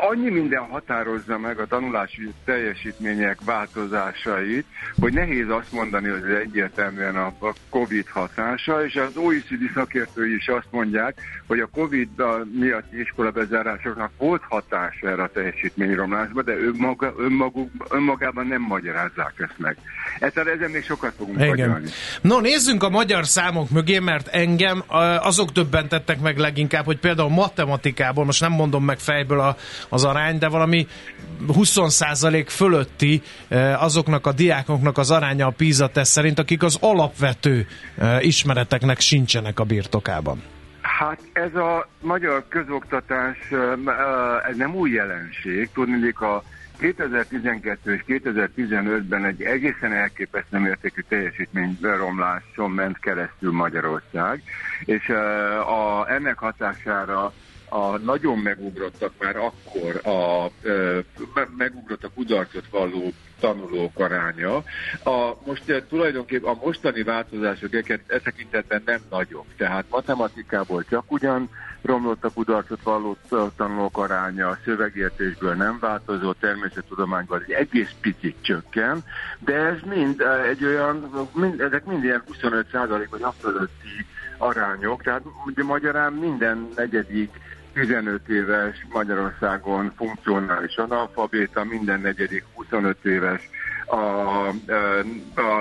annyi 0.09 0.29
minden 0.29 0.61
határozza 0.61 1.37
meg 1.37 1.59
a 1.59 1.65
tanulási 1.65 2.33
teljesítmények 2.45 3.37
változásait, 3.45 4.65
hogy 4.99 5.13
nehéz 5.13 5.49
azt 5.49 5.71
mondani, 5.71 6.09
hogy 6.09 6.23
ez 6.23 6.37
egyértelműen 6.37 7.15
a, 7.15 7.25
a 7.25 7.53
COVID 7.69 8.07
hatása, 8.07 8.85
és 8.85 8.95
az 8.95 9.17
OECD 9.17 9.71
szakértői 9.73 10.35
is 10.35 10.47
azt 10.47 10.67
mondják, 10.69 11.21
hogy 11.47 11.59
a 11.59 11.69
COVID 11.73 12.09
miatt 12.59 12.93
iskolabezárásoknak 12.93 14.11
volt 14.17 14.41
hatása 14.49 15.07
erre 15.07 15.23
a 15.23 15.31
teljesítményromlásba, 15.33 16.41
de 16.41 16.51
önmaga, 16.51 17.13
önmaguk, 17.17 17.69
önmagában 17.89 18.47
nem 18.47 18.61
magyarázzák 18.61 19.33
ezt 19.37 19.57
meg. 19.57 19.77
Ezzel 20.19 20.49
ezen 20.49 20.69
még 20.69 20.83
sokat 20.83 21.13
fogunk 21.17 21.41
Igen. 21.41 21.83
No, 22.21 22.39
nézzünk 22.39 22.83
a 22.83 22.89
magyar 22.89 23.25
számok 23.25 23.69
mögé, 23.69 23.99
mert 23.99 24.27
engem 24.27 24.83
azok 25.19 25.49
döbbentettek 25.49 26.19
meg 26.19 26.37
leginkább, 26.37 26.85
hogy 26.85 26.99
például 26.99 27.29
matematikából, 27.29 28.25
most 28.25 28.41
nem 28.41 28.50
mondom 28.51 28.83
meg 28.83 28.99
fejből 28.99 29.39
a, 29.39 29.55
az 29.89 30.03
arány, 30.03 30.37
de 30.37 30.47
valami 30.47 30.87
20% 31.47 32.45
fölötti 32.47 33.21
azoknak 33.77 34.25
a 34.27 34.31
diákoknak 34.31 34.97
az 34.97 35.11
aránya 35.11 35.47
a 35.47 35.51
PISA 35.51 35.87
teszt 35.87 36.11
szerint, 36.11 36.39
akik 36.39 36.63
az 36.63 36.77
alapvető 36.81 37.67
ismereteknek 38.19 38.99
sincsenek 38.99 39.59
a 39.59 39.63
birtokában. 39.63 40.41
Hát 40.81 41.19
ez 41.33 41.55
a 41.55 41.87
magyar 42.01 42.43
közoktatás, 42.47 43.37
ez 44.49 44.55
nem 44.55 44.75
új 44.75 44.91
jelenség. 44.91 45.69
Tudni, 45.73 46.09
a 46.09 46.43
2012 46.81 47.93
és 47.93 48.03
2015-ben 48.07 49.25
egy 49.25 49.41
egészen 49.41 49.93
elképesztő 49.93 50.57
mértékű 50.57 51.01
teljesítményromláson 51.07 52.71
ment 52.71 52.99
keresztül 52.99 53.51
Magyarország, 53.51 54.43
és 54.85 55.09
a, 55.09 56.05
ennek 56.09 56.37
hatására 56.37 57.33
a 57.73 57.97
nagyon 57.97 58.37
megugrottak 58.37 59.11
már 59.19 59.35
akkor 59.35 60.01
a 60.03 60.45
e, 60.67 61.05
megugrott 61.57 62.03
a 62.03 62.09
kudarcot 62.15 62.67
valló 62.69 63.11
tanulók 63.39 63.99
aránya. 63.99 64.55
A, 65.03 65.33
most 65.45 65.83
tulajdonképpen 65.89 66.49
a 66.49 66.59
mostani 66.63 67.03
változások 67.03 67.73
e 67.73 68.19
tekintetben 68.23 68.81
nem 68.85 68.99
nagyok, 69.09 69.45
tehát 69.57 69.85
matematikából 69.89 70.85
csak 70.89 71.11
ugyan 71.11 71.49
romlott 71.81 72.23
a 72.23 72.29
kudarcot 72.29 72.83
valló 72.83 73.17
tanulók 73.55 73.97
aránya, 73.97 74.47
a 74.47 74.57
szövegértésből 74.65 75.53
nem 75.53 75.77
változó, 75.79 76.31
természettudományban 76.31 77.43
egy 77.47 77.51
egész 77.51 77.91
picit 78.01 78.35
csökken, 78.41 79.03
de 79.39 79.53
ez 79.53 79.77
mind 79.85 80.21
egy 80.49 80.65
olyan, 80.65 81.29
mind, 81.33 81.61
ezek 81.61 81.85
mind 81.85 82.03
ilyen 82.03 82.23
25 82.27 82.67
vagy 83.09 83.21
a 83.21 83.33
fölötti 83.39 84.05
arányok, 84.37 85.03
tehát 85.03 85.21
ugye 85.45 85.63
magyarán 85.63 86.13
minden 86.13 86.69
negyedik 86.75 87.39
15 87.73 88.29
éves 88.29 88.85
Magyarországon 88.93 89.93
funkcionális 89.95 90.75
analfabéta, 90.75 91.63
minden 91.63 92.01
negyedik 92.01 92.43
25 92.53 93.05
éves. 93.05 93.49
A, 93.85 93.95
a, 95.35 95.59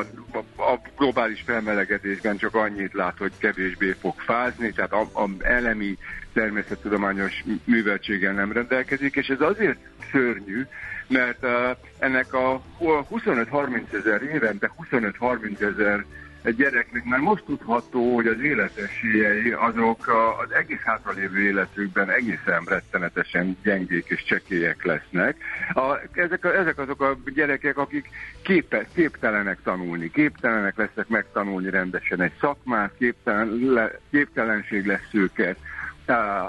a 0.57 0.81
globális 0.97 1.43
felmelegedésben 1.47 2.37
csak 2.37 2.55
annyit 2.55 2.93
lát, 2.93 3.19
hogy 3.19 3.33
kevésbé 3.39 3.97
fog 4.01 4.15
fázni, 4.17 4.73
tehát 4.73 4.93
a, 4.93 5.01
a 5.01 5.29
elemi 5.39 5.99
természettudományos 6.33 7.45
műveltséggel 7.65 8.33
nem 8.33 8.53
rendelkezik, 8.53 9.15
és 9.15 9.29
ez 9.29 9.41
azért 9.41 9.79
szörnyű, 10.13 10.67
mert 11.07 11.45
uh, 11.45 11.77
ennek 11.99 12.35
a 12.35 12.63
25-30 12.81 13.93
ezer 13.93 14.23
évente 14.23 14.73
25-30 14.91 15.61
ezer 15.61 16.05
gyereknek 16.49 17.05
már 17.05 17.21
most 17.21 17.45
tudható, 17.45 18.15
hogy 18.15 18.27
az 18.27 18.41
életesélyei 18.41 19.51
azok 19.51 20.09
az 20.45 20.53
egész 20.53 20.81
hátralévő 20.85 21.41
életükben 21.41 22.11
egészen 22.11 22.63
rettenetesen 22.65 23.57
gyengék 23.63 24.07
és 24.09 24.25
csekélyek 24.25 24.85
lesznek. 24.85 25.37
A, 25.73 25.99
ezek, 26.15 26.45
a, 26.45 26.57
ezek 26.57 26.79
azok 26.79 27.03
a 27.03 27.17
gyerekek, 27.35 27.79
akik 27.79 28.09
képe, 28.43 28.87
képtelenek 28.95 29.59
tanulni, 29.63 30.11
képtelenek 30.11 30.77
lesznek 30.77 31.09
megtanulni 31.09 31.71
rendesen 31.71 32.21
egy 32.21 32.33
szakmát, 32.41 32.93
képtelen, 32.99 33.59
le, 33.61 33.91
képtelenség 34.11 34.87
lesz 34.87 35.09
őket 35.13 35.57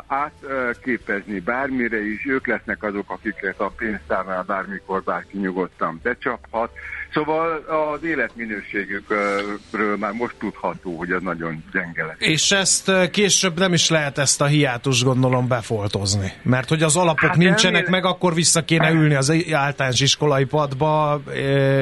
átképezni 0.07 1.39
bármire 1.39 2.05
is, 2.05 2.25
ők 2.25 2.47
lesznek 2.47 2.83
azok, 2.83 3.09
akiket 3.09 3.59
a 3.59 3.71
pénztárnál 3.77 4.43
bármikor 4.43 5.03
bárki 5.03 5.37
nyugodtan 5.37 5.99
becsaphat. 6.03 6.71
Szóval 7.13 7.63
az 7.93 8.03
életminőségükről 8.03 9.97
már 9.97 10.11
most 10.11 10.35
tudható, 10.39 10.97
hogy 10.97 11.11
ez 11.11 11.21
nagyon 11.21 11.63
gyenge 11.71 12.05
lesz. 12.05 12.15
És 12.19 12.51
ezt 12.51 13.09
később 13.11 13.59
nem 13.59 13.73
is 13.73 13.89
lehet 13.89 14.17
ezt 14.17 14.41
a 14.41 14.45
hiátus 14.45 15.03
gondolom 15.03 15.47
befoltozni. 15.47 16.31
Mert 16.41 16.69
hogy 16.69 16.83
az 16.83 16.97
alapok 16.97 17.29
hát 17.29 17.37
nincsenek 17.37 17.89
meg, 17.89 18.05
akkor 18.05 18.33
vissza 18.33 18.61
kéne 18.61 18.91
ülni 18.91 19.15
az 19.15 19.33
általános 19.51 19.99
iskolai 19.99 20.45
padba, 20.45 21.21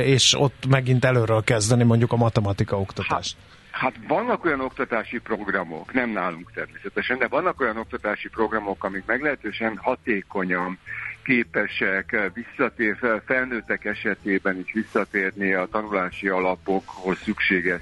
és 0.04 0.36
ott 0.38 0.64
megint 0.70 1.06
előről 1.06 1.44
kezdeni 1.44 1.84
mondjuk 1.84 2.12
a 2.12 2.16
matematika 2.16 2.80
oktatást. 2.80 3.36
Hát. 3.40 3.58
Hát 3.80 3.94
vannak 4.08 4.46
olyan 4.46 4.60
oktatási 4.60 5.20
programok, 5.20 5.94
nem 5.94 6.10
nálunk 6.10 6.52
természetesen, 6.54 7.18
de 7.18 7.28
vannak 7.28 7.60
olyan 7.60 7.78
oktatási 7.78 8.30
programok, 8.30 8.84
amik 8.84 9.06
meglehetősen 9.06 9.78
hatékonyan 9.78 10.80
képesek 11.24 12.32
visszatér, 12.34 13.22
felnőttek 13.26 13.86
esetében 13.86 14.60
is 14.60 14.74
visszatérni 14.74 15.54
a 15.54 15.68
tanulási 15.72 16.28
alapokhoz 16.28 17.18
szükséges 17.18 17.82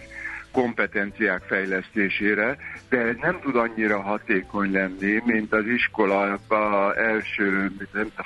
kompetenciák 0.62 1.42
fejlesztésére, 1.48 2.58
de 2.90 3.16
nem 3.22 3.40
tud 3.40 3.56
annyira 3.56 4.02
hatékony 4.02 4.72
lenni, 4.72 5.22
mint 5.26 5.54
az 5.54 5.66
iskola 5.66 6.40
első 6.96 7.72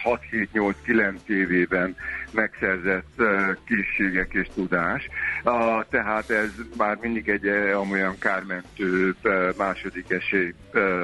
6-7-8-9 0.03 1.27
évében 1.27 1.95
megszerzett 2.31 3.21
készségek 3.65 4.33
és 4.33 4.47
tudás. 4.55 5.07
Tehát 5.89 6.29
ez 6.29 6.49
már 6.77 6.97
mindig 7.01 7.29
egy 7.29 7.47
olyan 7.91 8.15
kármentő 8.19 9.15
második 9.57 10.11
esély 10.11 10.53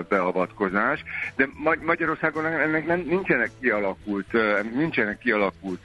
beavatkozás, 0.09 1.03
de 1.35 1.47
Magyarországon 1.81 2.45
ennek 2.45 2.85
nem, 2.85 3.03
nincsenek 3.07 3.49
kialakult, 3.59 4.31
nincsenek 4.73 5.17
kialakult 5.17 5.83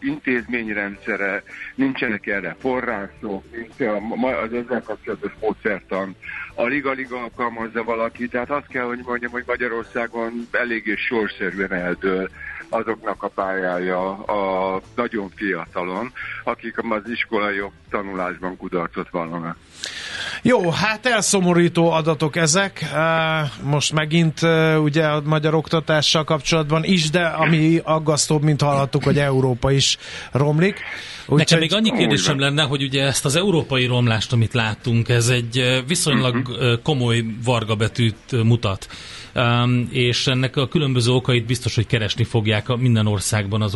intézményrendszere, 0.00 1.42
nincsenek 1.74 2.26
erre 2.26 2.56
források, 2.60 3.44
nincs 3.50 3.92
az 4.22 4.52
ezzel 4.52 4.75
kapcsolatos 4.82 5.32
módszertan 5.40 6.16
alig-alig 6.54 7.12
alkalmazza 7.12 7.82
valaki, 7.84 8.28
tehát 8.28 8.50
azt 8.50 8.66
kell, 8.66 8.84
hogy 8.84 9.00
mondjam, 9.04 9.32
hogy 9.32 9.44
Magyarországon 9.46 10.48
eléggé 10.50 10.94
sorszerűen 10.96 11.72
eldől 11.72 12.30
azoknak 12.68 13.22
a 13.22 13.28
pályája 13.28 14.24
a 14.24 14.80
nagyon 14.94 15.30
fiatalon, 15.34 16.12
akik 16.44 16.90
az 16.90 17.08
iskolai 17.08 17.62
tanulásban 17.90 18.56
kudarcot 18.56 19.10
vallanak. 19.10 19.56
Jó, 20.42 20.70
hát 20.70 21.06
elszomorító 21.06 21.90
adatok 21.90 22.36
ezek. 22.36 22.84
Most 23.62 23.92
megint 23.92 24.40
ugye 24.82 25.04
a 25.04 25.22
magyar 25.24 25.54
oktatással 25.54 26.24
kapcsolatban 26.24 26.84
is, 26.84 27.10
de 27.10 27.22
ami 27.26 27.80
aggasztóbb, 27.84 28.42
mint 28.42 28.62
hallhattuk, 28.62 29.04
hogy 29.04 29.18
Európa 29.18 29.70
is 29.70 29.98
romlik. 30.32 30.80
Úgy 31.26 31.38
Nekem 31.38 31.58
még 31.58 31.74
annyi 31.74 31.92
kérdésem 31.92 32.38
lenne, 32.38 32.62
hogy 32.62 32.82
ugye 32.82 33.02
ezt 33.02 33.24
az 33.24 33.36
európai 33.36 33.86
romlást, 33.86 34.32
amit 34.32 34.52
láttunk, 34.54 35.08
ez 35.08 35.28
egy 35.28 35.82
viszonylag 35.86 36.36
uh-huh. 36.36 36.82
komoly 36.82 37.24
vargabetűt 37.44 38.42
mutat. 38.44 38.88
És 39.90 40.26
ennek 40.26 40.56
a 40.56 40.68
különböző 40.68 41.10
okait 41.12 41.46
biztos, 41.46 41.74
hogy 41.74 41.86
keresni 41.86 42.24
fogják 42.24 42.68
a 42.68 42.76
minden 42.76 43.06
országban 43.06 43.62
az 43.62 43.74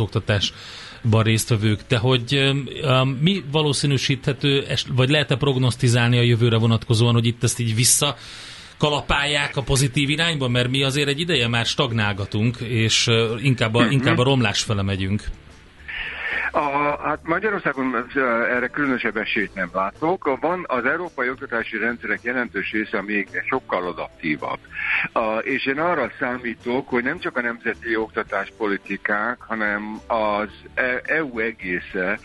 oktatásban 1.01 1.23
résztvevők. 1.23 1.79
De 1.87 1.97
hogy 1.97 2.53
um, 2.83 3.07
mi 3.21 3.43
valószínűsíthető, 3.51 4.65
vagy 4.95 5.09
lehet-e 5.09 5.35
prognosztizálni 5.35 6.17
a 6.17 6.21
jövőre 6.21 6.57
vonatkozóan, 6.57 7.13
hogy 7.13 7.25
itt 7.25 7.43
ezt 7.43 7.59
így 7.59 7.75
vissza 7.75 8.15
kalapálják 8.77 9.57
a 9.57 9.61
pozitív 9.61 10.09
irányba, 10.09 10.47
mert 10.47 10.69
mi 10.69 10.83
azért 10.83 11.07
egy 11.07 11.19
ideje 11.19 11.47
már 11.47 11.65
stagnálgatunk, 11.65 12.57
és 12.57 13.07
inkább 13.41 13.75
a, 13.75 13.77
uh-huh. 13.77 13.93
inkább 13.93 14.17
a 14.17 14.23
romlás 14.23 14.61
fele 14.61 14.81
megyünk. 14.81 15.23
A, 16.51 16.97
hát 17.03 17.19
Magyarországon 17.23 18.07
erre 18.49 18.67
különösebb 18.67 19.17
esélyt 19.17 19.53
nem 19.53 19.69
látok. 19.73 20.37
Van 20.39 20.65
az 20.67 20.85
európai 20.85 21.29
oktatási 21.29 21.77
rendszerek 21.77 22.23
jelentős 22.23 22.71
része 22.71 23.01
még 23.01 23.27
sokkal 23.49 23.87
adaptívabb. 23.87 24.59
És 25.41 25.65
én 25.65 25.79
arra 25.79 26.11
számítok, 26.19 26.89
hogy 26.89 27.03
nem 27.03 27.19
csak 27.19 27.37
a 27.37 27.41
nemzeti 27.41 27.95
oktatáspolitikák, 27.95 29.41
hanem 29.41 29.99
az 30.07 30.49
EU 31.05 31.39
e 31.39 31.43
egésze 31.43 32.19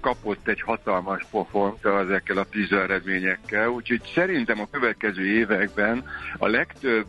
kapott 0.00 0.48
egy 0.48 0.60
hatalmas 0.60 1.26
pofont 1.30 1.84
ezekkel 1.84 2.36
a 2.36 2.44
PISA 2.50 2.82
eredményekkel, 2.82 3.68
úgyhogy 3.68 4.00
szerintem 4.14 4.60
a 4.60 4.68
következő 4.70 5.24
években 5.26 6.04
a 6.38 6.46
legtöbb 6.46 7.06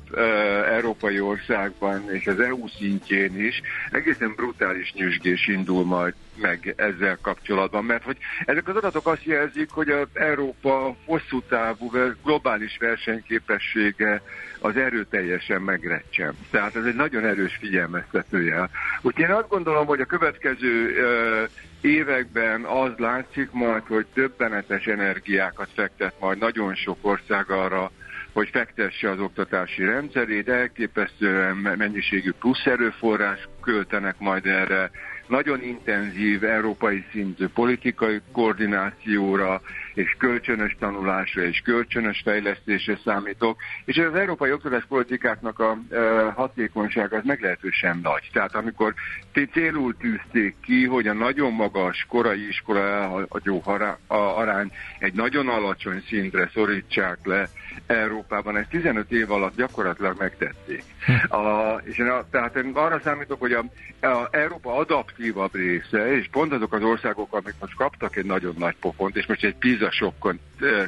európai 0.69 1.19
országban 1.19 2.11
és 2.11 2.27
az 2.27 2.39
EU 2.39 2.67
szintjén 2.67 3.45
is 3.45 3.61
egészen 3.91 4.33
brutális 4.36 4.93
nyüzsgés 4.93 5.47
indul 5.47 5.86
majd 5.86 6.13
meg 6.41 6.73
ezzel 6.77 7.17
kapcsolatban, 7.21 7.83
mert 7.86 8.03
hogy 8.03 8.17
ezek 8.45 8.67
az 8.67 8.75
adatok 8.75 9.07
azt 9.07 9.23
jelzik, 9.23 9.69
hogy 9.69 9.89
az 9.89 10.07
Európa 10.13 10.95
hosszú 11.05 11.41
távú 11.41 11.91
globális 12.23 12.77
versenyképessége 12.79 14.21
az 14.60 14.78
erőteljesen 14.78 15.62
megrecsen. 15.62 16.34
Tehát 16.51 16.76
ez 16.76 16.86
egy 16.86 16.95
nagyon 16.95 17.26
erős 17.26 17.58
figyelmeztetője. 17.60 18.70
Úgyhogy 19.01 19.24
én 19.24 19.32
azt 19.32 19.49
gondolom, 19.49 19.86
hogy 19.86 19.99
a 19.99 20.06
következő 20.06 20.93
években 21.82 22.64
az 22.64 22.91
látszik 22.97 23.51
majd, 23.51 23.84
hogy 23.88 24.06
többenetes 24.14 24.86
energiákat 24.86 25.70
fektet 25.74 26.14
majd 26.20 26.38
nagyon 26.38 26.76
sok 26.76 26.97
ország 27.01 27.49
arra, 27.49 27.91
hogy 28.34 28.49
fektesse 28.49 29.10
az 29.10 29.20
oktatási 29.20 29.84
rendszerét, 29.84 30.49
elképesztően 30.49 31.56
mennyiségű 31.56 32.32
plusz 32.32 32.66
erőforrás 32.66 33.47
költenek 33.62 34.16
majd 34.20 34.45
erre, 34.45 34.91
nagyon 35.28 35.64
intenzív 35.64 36.43
európai 36.43 37.06
szintű 37.12 37.47
politikai 37.47 38.22
koordinációra 38.32 39.62
és 39.96 40.16
kölcsönös 40.18 40.76
tanulásra 40.80 41.43
és 41.43 41.60
kölcsönös 41.60 42.22
fejlesztésre 42.24 42.98
számítok, 43.04 43.58
és 43.86 43.98
az 43.98 44.16
európai 44.16 44.52
oktatáspolitikáknak 44.52 45.60
a 45.60 45.78
hatékonysága 46.36 47.18
az 47.18 47.24
meglehetősen 47.26 48.00
nagy. 48.04 48.30
Tehát 48.34 48.56
amikor 48.56 48.93
célul 49.52 49.96
tűzték 49.98 50.56
ki, 50.62 50.86
hogy 50.86 51.08
a 51.08 51.14
nagyon 51.14 51.54
magas 51.54 52.06
korai 52.10 52.48
iskola 52.48 52.80
elhagyó 52.80 53.64
arány 54.08 54.72
egy 55.00 55.14
nagyon 55.14 55.48
alacsony 55.50 56.04
szintre 56.08 56.50
szorítsák 56.54 57.18
le 57.24 57.50
Európában, 57.88 58.58
ezt 58.58 58.70
15 58.70 59.12
év 59.12 59.32
alatt 59.32 59.56
gyakorlatilag 59.56 60.16
megtették. 60.20 60.84
A, 61.28 61.74
és 61.84 61.98
én 61.98 62.08
a, 62.08 62.26
tehát 62.32 62.56
én 62.56 62.72
arra 62.74 63.00
számítok, 63.00 63.39
hogy 63.39 63.54
a, 63.54 63.66
a 64.08 64.28
Európa 64.32 64.76
adaptívabb 64.76 65.56
része, 65.56 66.18
és 66.18 66.28
pont 66.32 66.54
azok 66.54 66.74
az 66.74 66.84
országok, 66.84 67.34
amik 67.34 67.54
most 67.60 67.76
kaptak 67.76 68.16
egy 68.16 68.26
nagyon 68.26 68.56
nagy 68.58 68.76
pofont, 68.80 69.16
és 69.16 69.26
most 69.26 69.43
egy 69.43 69.56
PISA 69.56 69.84
sokkon 69.91 70.39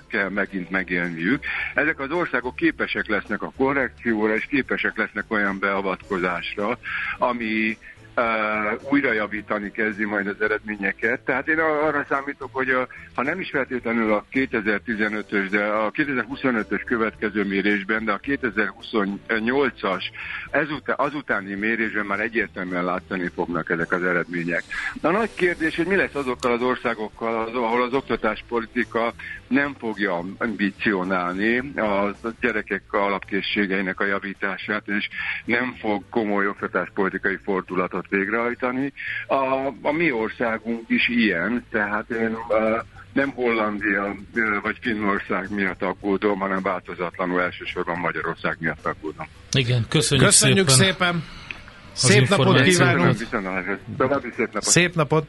kell 0.09 0.29
megint 0.29 0.69
megélniük, 0.69 1.43
ezek 1.73 1.99
az 1.99 2.11
országok 2.11 2.55
képesek 2.55 3.07
lesznek 3.07 3.41
a 3.41 3.53
korrekcióra, 3.57 4.35
és 4.35 4.45
képesek 4.45 4.97
lesznek 4.97 5.31
olyan 5.31 5.59
beavatkozásra, 5.59 6.79
ami 7.17 7.77
uh, 8.18 8.91
újra 8.91 9.13
javítani 9.13 9.72
kezdi 9.72 10.05
majd 10.05 10.28
az 10.28 10.41
eredményeket. 10.41 11.20
Tehát 11.20 11.47
én 11.47 11.59
arra 11.59 12.05
számítok, 12.09 12.49
hogy 12.51 12.70
a, 12.70 12.88
ha 13.13 13.24
nem 13.24 13.39
is 13.39 13.49
feltétlenül 13.49 14.13
a 14.13 14.26
2015-ös, 14.32 15.47
de 15.51 15.63
a 15.63 15.91
2025-ös 15.91 16.82
következő 16.86 17.43
mérésben, 17.43 18.05
de 18.05 18.11
a 18.11 18.20
2028-as 18.20 20.03
ezután, 20.51 20.95
azutáni 20.95 21.53
mérésben 21.53 22.05
már 22.05 22.20
egyértelműen 22.20 22.84
látszani 22.84 23.30
fognak 23.36 23.70
ezek 23.70 23.91
az 23.91 24.03
eredmények. 24.03 24.63
A 25.01 25.09
nagy 25.09 25.34
kérdés, 25.34 25.76
hogy 25.76 25.88
mi 25.88 25.95
lesz 25.95 26.15
azokkal 26.15 26.51
az 26.51 26.61
országokkal, 26.61 27.41
az, 27.41 27.55
ahol 27.55 27.82
az 27.84 27.93
oktatáspolitika 27.93 29.13
nem 29.47 29.76
fogja 29.80 30.24
ambicionálni 30.38 31.57
a 31.76 32.15
gyerekek 32.41 32.84
alapkészségeinek 32.93 33.99
a 33.99 34.05
javítását, 34.05 34.88
és 34.88 35.09
nem 35.45 35.76
fog 35.80 36.03
komoly 36.09 36.47
oktatáspolitikai 36.47 37.38
fordulatot 37.43 38.07
végrehajtani. 38.10 38.93
A, 39.28 39.68
a 39.82 39.91
mi 39.91 40.12
országunk 40.12 40.84
is 40.88 41.08
ilyen, 41.08 41.66
tehát 41.72 42.10
én 42.10 42.38
nem 43.14 43.30
Hollandia 43.30 44.16
vagy 44.62 44.78
Finnország 44.82 45.47
miatt 45.53 45.82
aggódom, 45.82 46.39
hanem 46.39 46.62
változatlanul 46.62 47.41
elsősorban 47.41 47.99
Magyarország 47.99 48.58
miatt 48.60 48.86
aggódom. 48.86 49.28
Igen, 49.51 49.86
köszönjük, 49.89 50.28
köszönjük 50.28 50.70
szépen. 50.70 50.86
szépen. 50.93 51.24
Szép 51.93 52.30
napot 52.30 52.62
kívánunk! 52.62 53.16
Szép 53.16 53.32
napot! 53.97 54.62
Szép 54.62 54.95
napot! 54.95 55.28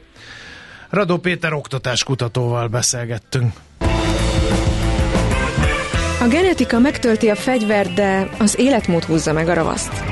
Radó 0.89 1.17
Péter 1.17 1.53
oktatáskutatóval 1.53 2.67
beszélgettünk. 2.67 3.53
A 6.21 6.27
genetika 6.27 6.79
megtölti 6.79 7.29
a 7.29 7.35
fegyvert, 7.35 7.93
de 7.93 8.29
az 8.39 8.59
életmód 8.59 9.03
húzza 9.03 9.33
meg 9.33 9.47
a 9.47 9.53
ravaszt. 9.53 10.03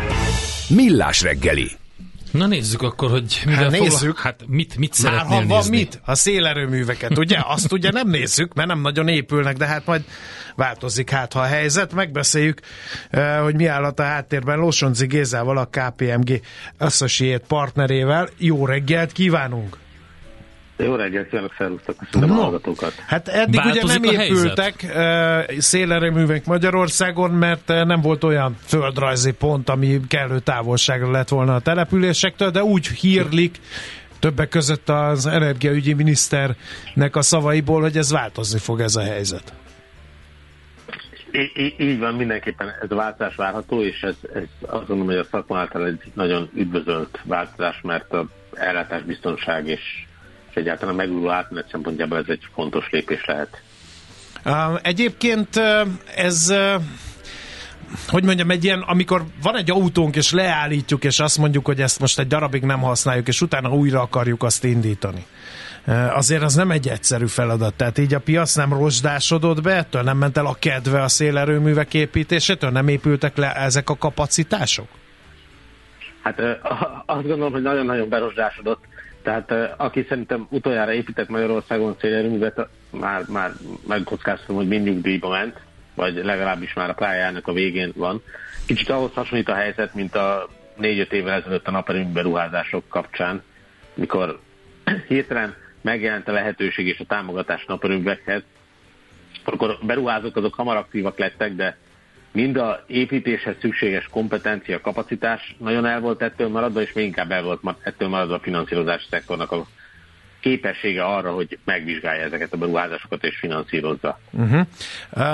Millás 0.70 1.22
reggeli. 1.22 1.72
Na 2.32 2.46
nézzük 2.46 2.82
akkor, 2.82 3.10
hogy 3.10 3.42
mivel 3.46 3.64
hát 3.64 3.72
nézzük. 3.72 4.20
Hát 4.20 4.44
mit, 4.48 4.78
mit 4.78 4.90
Már 4.90 5.12
szeretnél 5.12 5.40
ha 5.40 5.46
van 5.48 5.58
nézni? 5.58 5.78
mit? 5.78 6.02
A 6.06 6.16
szélerőműveket, 6.16 7.18
ugye? 7.18 7.38
Azt 7.44 7.72
ugye 7.72 7.92
nem 7.92 8.10
nézzük, 8.10 8.54
mert 8.54 8.68
nem 8.68 8.82
nagyon 8.82 9.08
épülnek, 9.08 9.58
de 9.58 9.66
hát 9.66 9.86
majd 9.86 10.04
változik 10.56 11.10
hát, 11.10 11.34
ha 11.34 11.40
a 11.40 11.46
helyzet. 11.46 11.94
Megbeszéljük, 11.94 12.60
eh, 13.10 13.40
hogy 13.42 13.56
mi 13.56 13.66
áll 13.66 13.84
a 13.84 14.02
háttérben 14.02 14.58
Losonci 14.58 15.06
Gézával, 15.06 15.58
a 15.58 15.70
KPMG 15.72 16.42
Associate 16.78 17.46
partnerével. 17.48 18.30
Jó 18.38 18.66
reggelt 18.66 19.12
kívánunk! 19.12 19.78
Jó 20.78 20.96
reggelt, 20.96 21.30
kívánok, 21.30 21.54
szervusztok, 21.58 21.96
köszönöm 21.98 22.30
no. 22.30 22.40
a 22.40 22.44
hallgatókat. 22.44 22.94
Hát 23.08 23.28
eddig 23.28 23.56
Változik 23.56 23.84
ugye 23.84 24.12
nem 24.12 24.22
épültek 24.22 24.74
uh, 24.84 25.58
szélerőművek 25.58 26.46
Magyarországon, 26.46 27.32
mert 27.32 27.70
uh, 27.70 27.86
nem 27.86 28.02
volt 28.02 28.24
olyan 28.24 28.58
földrajzi 28.66 29.32
pont, 29.32 29.70
ami 29.70 30.00
kellő 30.08 30.40
távolságra 30.40 31.12
lett 31.12 31.30
volna 31.30 31.56
a 31.56 31.60
településektől, 31.60 32.50
de 32.50 32.64
úgy 32.64 32.88
hírlik, 32.88 33.60
többek 34.20 34.50
között 34.50 34.90
az 34.90 35.26
energiaügyi 35.26 35.94
miniszternek 35.94 37.16
a 37.16 37.22
szavaiból, 37.22 37.82
hogy 37.82 37.98
ez 37.98 38.12
változni 38.12 38.60
fog 38.60 38.80
ez 38.80 38.96
a 38.96 39.02
helyzet. 39.02 39.54
Í- 41.32 41.80
így 41.80 42.00
van, 42.00 42.14
mindenképpen 42.14 42.68
ez 42.82 42.92
a 42.92 42.96
változás 42.96 43.36
várható, 43.36 43.82
és 43.82 44.02
ez, 44.02 44.16
ez 44.34 44.44
azt 44.62 44.88
gondolom, 44.88 45.06
hogy 45.06 45.26
a 45.26 45.28
szakma 45.32 45.58
által 45.58 45.86
egy 45.86 46.02
nagyon 46.14 46.50
üdvözölt 46.56 47.20
változás, 47.24 47.80
mert 47.84 48.14
a 48.14 48.28
ellátásbiztonság 48.54 49.68
és 49.68 50.07
egyáltalán 50.58 50.94
a 50.94 50.98
megújuló 50.98 51.30
átmenet 51.30 51.70
szempontjából 51.72 52.18
ez 52.18 52.26
egy 52.28 52.48
fontos 52.54 52.90
lépés 52.90 53.26
lehet. 53.26 53.62
Egyébként 54.82 55.50
ez 56.16 56.54
hogy 58.08 58.24
mondjam, 58.24 58.50
egy 58.50 58.64
ilyen, 58.64 58.82
amikor 58.82 59.24
van 59.42 59.58
egy 59.58 59.72
autónk, 59.72 60.16
és 60.16 60.32
leállítjuk, 60.32 61.04
és 61.04 61.20
azt 61.20 61.38
mondjuk, 61.38 61.66
hogy 61.66 61.82
ezt 61.82 62.00
most 62.00 62.20
egy 62.20 62.28
darabig 62.28 62.64
nem 62.64 62.80
használjuk, 62.80 63.28
és 63.28 63.42
utána 63.42 63.70
újra 63.70 64.02
akarjuk 64.02 64.44
azt 64.44 64.64
indítani. 64.64 65.26
Azért 66.14 66.42
az 66.42 66.56
nem 66.56 66.72
egy 66.72 66.88
egyszerű 66.88 67.28
feladat. 67.28 67.74
Tehát 67.74 67.98
így 67.98 68.14
a 68.14 68.20
piac 68.20 68.56
nem 68.56 68.74
rozsdásodott 68.74 69.62
be, 69.62 69.76
ettől 69.76 70.02
nem 70.02 70.18
ment 70.18 70.38
el 70.38 70.46
a 70.46 70.56
kedve 70.60 71.02
a 71.02 71.08
szélerőművek 71.08 71.94
építésétől, 71.94 72.70
nem 72.70 72.88
épültek 72.88 73.38
le 73.38 73.54
ezek 73.54 73.90
a 73.90 73.98
kapacitások? 73.98 74.88
Hát 76.24 76.40
azt 77.06 77.28
gondolom, 77.28 77.52
hogy 77.52 77.62
nagyon-nagyon 77.62 78.10
berozsdásodott 78.10 78.84
tehát 79.28 79.74
aki 79.78 80.06
szerintem 80.10 80.48
utoljára 80.50 80.94
épített 80.94 81.30
Magyarországon 81.30 81.96
szélerőművet, 82.00 82.68
már, 82.92 83.24
már 83.28 83.52
megkockáztam, 83.88 84.56
hogy 84.56 84.68
mindig 84.68 85.02
díjba 85.02 85.30
ment, 85.30 85.60
vagy 85.96 86.16
legalábbis 86.16 86.74
már 86.74 86.90
a 86.90 86.94
pályának 86.94 87.48
a 87.48 87.54
végén 87.54 87.92
van. 87.96 88.22
Kicsit 88.66 88.90
ahhoz 88.90 89.14
hasonlít 89.14 89.50
a 89.50 89.54
helyzet, 89.56 89.94
mint 89.94 90.16
a 90.16 90.50
négy-öt 90.76 91.14
évvel 91.14 91.34
ezelőtt 91.34 91.68
a 91.68 91.72
naperőmű 91.72 92.12
beruházások 92.12 92.84
kapcsán, 92.90 93.44
mikor 93.94 94.40
hirtelen 95.08 95.56
megjelent 95.82 96.28
a 96.28 96.32
lehetőség 96.32 96.88
és 96.88 97.00
a 97.00 97.06
támogatás 97.06 97.66
naperőművekhez, 97.66 98.42
akkor 99.44 99.78
beruházók 99.82 100.36
azok 100.36 100.54
hamar 100.54 100.76
aktívak 100.76 101.18
lettek, 101.18 101.56
de 101.56 101.78
mind 102.32 102.58
a 102.58 102.84
építéshez 102.88 103.56
szükséges 103.62 104.08
kompetencia, 104.12 104.82
kapacitás 104.82 105.56
nagyon 105.58 105.86
el 105.86 106.00
volt 106.00 106.22
ettől 106.22 106.48
maradva, 106.48 106.82
és 106.82 106.94
még 106.94 107.06
inkább 107.06 107.32
el 107.32 107.44
volt 107.44 107.62
ettől 107.84 108.08
maradva 108.08 108.36
a 108.36 108.40
finanszírozási 108.40 109.06
szektornak 109.10 109.52
a 109.52 109.66
képessége 110.40 111.04
arra, 111.04 111.32
hogy 111.32 111.58
megvizsgálja 111.64 112.24
ezeket 112.24 112.54
a 112.54 112.58
beruházásokat 112.58 113.24
és 113.24 113.38
finanszírozza. 113.40 114.20
Uh-huh. 114.32 114.68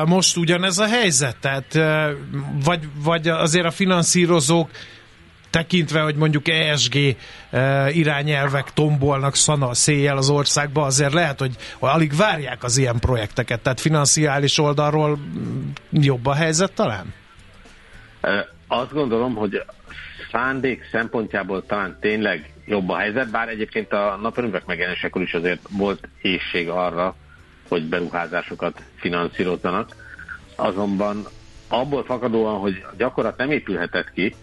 Most 0.08 0.38
ugyanez 0.38 0.80
a 0.80 0.88
helyzet? 0.88 1.38
Tehát 1.40 1.74
vagy, 2.64 2.80
vagy 3.04 3.28
azért 3.28 3.66
a 3.66 3.72
finanszírozók 3.72 4.70
tekintve, 5.54 6.02
hogy 6.02 6.16
mondjuk 6.16 6.48
ESG 6.48 6.96
eh, 7.50 7.98
irányelvek 7.98 8.74
tombolnak 8.74 9.36
szana 9.36 9.74
széjjel 9.74 10.18
az 10.18 10.30
országba, 10.30 10.82
azért 10.84 11.14
lehet, 11.14 11.40
hogy 11.40 11.56
alig 11.80 12.16
várják 12.16 12.64
az 12.64 12.78
ilyen 12.78 13.00
projekteket, 13.00 13.62
tehát 13.62 13.80
financiális 13.80 14.58
oldalról 14.58 15.18
mm, 15.18 15.70
jobb 15.92 16.26
a 16.26 16.34
helyzet 16.34 16.74
talán? 16.74 17.14
Azt 18.68 18.94
gondolom, 18.94 19.36
hogy 19.36 19.64
szándék 20.32 20.88
szempontjából 20.92 21.66
talán 21.66 21.98
tényleg 22.00 22.54
jobb 22.66 22.90
a 22.90 22.98
helyzet, 22.98 23.32
bár 23.32 23.48
egyébként 23.48 23.92
a 23.92 24.20
naperőművek 24.22 24.66
megjelenésekor 24.66 25.22
is 25.22 25.34
azért 25.34 25.62
volt 25.70 26.08
ésség 26.22 26.70
arra, 26.70 27.16
hogy 27.68 27.84
beruházásokat 27.84 28.82
finanszírozzanak. 28.96 29.96
Azonban 30.56 31.26
abból 31.68 32.04
fakadóan, 32.04 32.60
hogy 32.60 32.86
gyakorlat 32.98 33.38
nem 33.38 33.52
épülhetett 33.52 34.12
ki, 34.12 34.36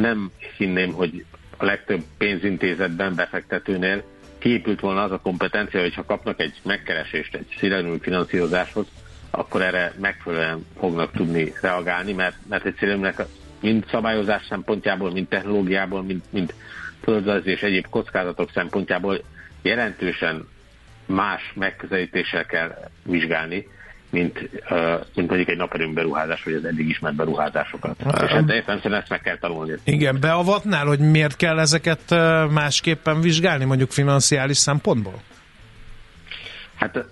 nem 0.00 0.30
hinném, 0.56 0.92
hogy 0.92 1.24
a 1.56 1.64
legtöbb 1.64 2.02
pénzintézetben, 2.18 3.14
befektetőnél 3.14 4.02
kiépült 4.38 4.80
volna 4.80 5.02
az 5.02 5.10
a 5.10 5.20
kompetencia, 5.20 5.80
hogy 5.80 5.94
ha 5.94 6.04
kapnak 6.04 6.40
egy 6.40 6.60
megkeresést 6.64 7.34
egy 7.34 7.54
szélerőmű 7.58 7.96
finanszírozáshoz, 8.00 8.86
akkor 9.30 9.62
erre 9.62 9.92
megfelelően 10.00 10.66
fognak 10.78 11.12
tudni 11.12 11.52
reagálni, 11.60 12.12
mert, 12.12 12.36
mert 12.48 12.64
egy 12.64 12.76
szélerőműnek 12.78 13.22
mind 13.60 13.84
szabályozás 13.90 14.46
szempontjából, 14.48 15.12
mind 15.12 15.28
technológiából, 15.28 16.02
mind, 16.02 16.22
mind 16.30 16.54
földrajzi 17.02 17.50
és 17.50 17.62
egyéb 17.62 17.86
kockázatok 17.88 18.50
szempontjából 18.50 19.20
jelentősen 19.62 20.48
más 21.06 21.52
megközelítéssel 21.54 22.46
kell 22.46 22.90
vizsgálni, 23.02 23.66
mint, 24.10 24.50
mint 25.14 25.28
mondjuk 25.28 25.48
egy 25.48 25.56
naperőm 25.56 25.94
beruházás, 25.94 26.44
vagy 26.44 26.54
az 26.54 26.64
eddig 26.64 26.88
ismert 26.88 27.14
beruházásokat. 27.14 27.96
Um, 28.04 28.10
és 28.24 28.30
hát 28.30 28.50
értem 28.50 28.92
ezt 28.92 29.08
meg 29.08 29.20
kell 29.20 29.38
tanulni. 29.38 29.72
Igen, 29.84 30.20
beavatnál, 30.20 30.86
hogy 30.86 30.98
miért 30.98 31.36
kell 31.36 31.58
ezeket 31.58 32.10
másképpen 32.50 33.20
vizsgálni, 33.20 33.64
mondjuk 33.64 33.90
financiális 33.90 34.56
szempontból? 34.56 35.22
Hát 36.74 37.04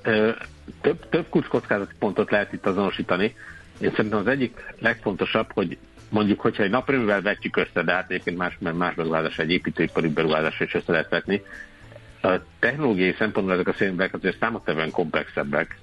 több, 0.80 1.08
több 1.08 1.28
kulcskockázati 1.28 1.94
pontot 1.98 2.30
lehet 2.30 2.52
itt 2.52 2.66
azonosítani. 2.66 3.34
Én 3.78 3.92
szerintem 3.96 4.18
az 4.18 4.26
egyik 4.26 4.74
legfontosabb, 4.78 5.52
hogy 5.52 5.78
mondjuk, 6.08 6.40
hogyha 6.40 6.62
egy 6.62 6.70
naperőművel 6.70 7.22
vetjük 7.22 7.56
össze, 7.56 7.82
de 7.82 7.92
hát 7.92 8.10
egyébként 8.10 8.36
más, 8.36 8.58
más 8.60 8.94
beruházás, 8.94 9.38
egy 9.38 9.50
építőipari 9.50 10.08
beruházás 10.08 10.60
is 10.60 10.74
össze 10.74 10.92
lehet 10.92 11.08
vetni, 11.08 11.42
a 12.22 12.42
technológiai 12.58 13.14
szempontból 13.18 13.54
ezek 13.54 13.68
a 13.68 13.72
szénvek 13.72 14.14
azért 14.14 14.38
számottevően 14.38 14.90
komplexebbek, 14.90 15.78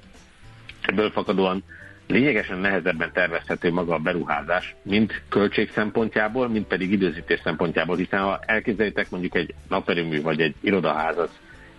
Ebből 0.85 1.11
fakadóan 1.11 1.63
lényegesen 2.07 2.57
nehezebben 2.57 3.11
tervezhető 3.13 3.71
maga 3.71 3.93
a 3.93 3.99
beruházás, 3.99 4.75
mind 4.81 5.11
költség 5.29 5.71
szempontjából, 5.71 6.49
mind 6.49 6.65
pedig 6.65 6.91
időzítés 6.91 7.39
szempontjából, 7.43 7.95
hiszen 7.95 8.19
ha 8.19 8.39
elképzelitek 8.45 9.09
mondjuk 9.09 9.35
egy 9.35 9.53
naperőmű 9.69 10.21
vagy 10.21 10.41
egy 10.41 10.55
irodaház, 10.59 11.17
az 11.17 11.29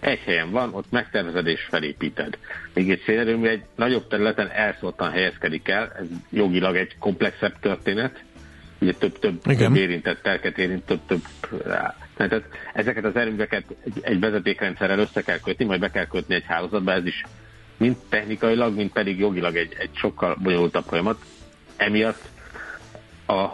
egy 0.00 0.18
helyen 0.18 0.50
van, 0.50 0.74
ott 0.74 0.90
megtervezed 0.90 1.46
és 1.46 1.60
felépíted. 1.70 2.38
Még 2.74 2.90
egy 2.90 3.02
szélerőmű 3.04 3.46
egy 3.48 3.62
nagyobb 3.74 4.06
területen 4.06 4.50
elszóltan 4.50 5.10
helyezkedik 5.10 5.68
el, 5.68 5.92
ez 5.98 6.06
jogilag 6.30 6.76
egy 6.76 6.98
komplexebb 6.98 7.58
történet, 7.60 8.22
ugye 8.80 8.92
több-több 8.92 9.40
érintett 9.76 10.22
telket 10.22 10.58
érint, 10.58 10.84
több-több 10.84 11.22
tehát 12.16 12.44
ezeket 12.74 13.04
az 13.04 13.16
erőműveket 13.16 13.64
egy, 13.84 13.98
egy 14.00 14.20
vezetékrendszerrel 14.20 14.98
össze 14.98 15.22
kell 15.22 15.38
kötni, 15.38 15.64
majd 15.64 15.80
be 15.80 15.90
kell 15.90 16.06
kötni 16.06 16.34
egy 16.34 16.44
hálózatba, 16.46 16.92
ez 16.92 17.06
is 17.06 17.22
mind 17.84 17.96
technikailag, 18.08 18.76
mind 18.76 18.90
pedig 18.90 19.18
jogilag 19.18 19.56
egy, 19.56 19.74
egy 19.78 19.90
sokkal 19.92 20.36
bonyolultabb 20.42 20.84
folyamat. 20.84 21.18
Emiatt 21.76 22.22
a, 23.26 23.48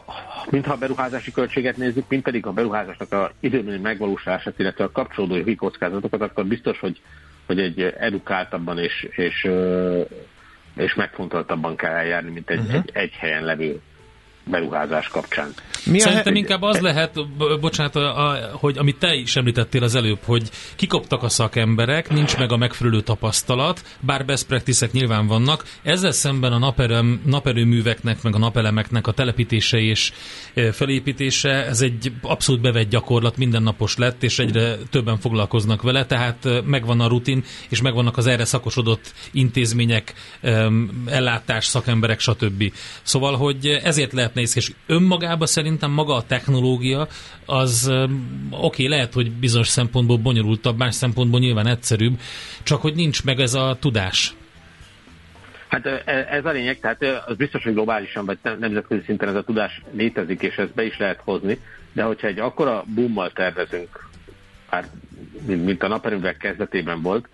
mintha 0.50 0.72
a 0.72 0.76
beruházási 0.76 1.32
költséget 1.32 1.76
nézzük, 1.76 2.04
mint 2.08 2.22
pedig 2.22 2.46
a 2.46 2.52
beruházásnak 2.52 3.12
a 3.12 3.32
időben 3.40 3.80
megvalósulását, 3.80 4.58
illetve 4.58 4.84
a 4.84 4.92
kapcsolódó 4.92 5.36
jogi 5.36 5.54
kockázatokat, 5.54 6.20
akkor 6.20 6.46
biztos, 6.46 6.78
hogy, 6.78 7.00
hogy 7.46 7.60
egy 7.60 7.80
edukáltabban 7.82 8.78
és, 8.78 9.08
és, 9.10 9.48
és 10.76 10.94
megfontoltabban 10.94 11.76
kell 11.76 11.94
eljárni, 11.94 12.30
mint 12.30 12.50
egy, 12.50 12.58
uh-huh. 12.58 12.74
egy, 12.74 12.90
egy 12.92 13.12
helyen 13.12 13.44
levő 13.44 13.80
beruházás 14.44 15.08
kapcsán. 15.08 15.54
Mi 15.84 15.98
Szerintem 15.98 16.34
inkább 16.34 16.62
az 16.62 16.80
lehet, 16.80 17.18
bocsánat, 17.60 17.96
a, 17.96 18.28
a, 18.28 18.50
hogy 18.52 18.78
amit 18.78 18.98
te 18.98 19.14
is 19.14 19.36
említettél 19.36 19.82
az 19.82 19.94
előbb, 19.94 20.18
hogy 20.24 20.50
kikoptak 20.76 21.22
a 21.22 21.28
szakemberek, 21.28 22.10
nincs 22.10 22.38
meg 22.38 22.52
a 22.52 22.56
megfelelő 22.56 23.00
tapasztalat, 23.00 23.84
bár 24.00 24.24
best 24.24 24.46
practice 24.46 24.88
nyilván 24.92 25.26
vannak. 25.26 25.64
Ezzel 25.82 26.10
szemben 26.10 26.52
a 26.52 26.58
naperőm, 26.58 27.22
naperőműveknek, 27.26 28.22
meg 28.22 28.34
a 28.34 28.38
napelemeknek 28.38 29.06
a 29.06 29.12
telepítése 29.12 29.78
és 29.78 30.12
felépítése, 30.72 31.66
ez 31.66 31.80
egy 31.80 32.12
abszolút 32.22 32.60
bevett 32.60 32.88
gyakorlat, 32.88 33.36
mindennapos 33.36 33.96
lett, 33.96 34.22
és 34.22 34.38
egyre 34.38 34.76
többen 34.90 35.18
foglalkoznak 35.18 35.82
vele, 35.82 36.06
tehát 36.06 36.48
megvan 36.64 37.00
a 37.00 37.08
rutin, 37.08 37.44
és 37.68 37.80
megvannak 37.82 38.16
az 38.16 38.26
erre 38.26 38.44
szakosodott 38.44 39.14
intézmények, 39.30 40.14
ellátás, 41.06 41.64
szakemberek, 41.64 42.20
stb. 42.20 42.72
Szóval, 43.02 43.36
hogy 43.36 43.66
ezért 43.66 44.12
lehet 44.12 44.29
nehéz, 44.34 44.56
és 44.56 44.72
önmagában 44.86 45.46
szerintem 45.46 45.90
maga 45.90 46.14
a 46.14 46.22
technológia 46.22 47.08
az 47.46 47.88
oké, 47.88 48.14
okay, 48.50 48.88
lehet, 48.88 49.12
hogy 49.12 49.30
bizonyos 49.30 49.68
szempontból 49.68 50.16
bonyolultabb, 50.16 50.78
más 50.78 50.94
szempontból 50.94 51.40
nyilván 51.40 51.66
egyszerűbb, 51.66 52.18
csak 52.62 52.80
hogy 52.80 52.94
nincs 52.94 53.24
meg 53.24 53.40
ez 53.40 53.54
a 53.54 53.76
tudás. 53.80 54.34
Hát 55.68 55.86
ez 56.30 56.44
a 56.44 56.50
lényeg, 56.50 56.80
tehát 56.80 57.24
az 57.26 57.36
biztos, 57.36 57.62
hogy 57.62 57.72
globálisan 57.72 58.24
vagy 58.24 58.38
nemzetközi 58.58 59.02
szinten 59.04 59.28
ez 59.28 59.34
a 59.34 59.42
tudás 59.42 59.82
létezik, 59.92 60.42
és 60.42 60.56
ezt 60.56 60.74
be 60.74 60.84
is 60.84 60.98
lehet 60.98 61.20
hozni, 61.24 61.58
de 61.92 62.02
hogyha 62.02 62.26
egy 62.26 62.38
akkora 62.38 62.84
boommal 62.94 63.30
tervezünk, 63.30 64.08
már 64.70 64.84
mint 65.46 65.82
a 65.82 65.88
naperőművek 65.88 66.36
kezdetében 66.36 67.02
volt, 67.02 67.28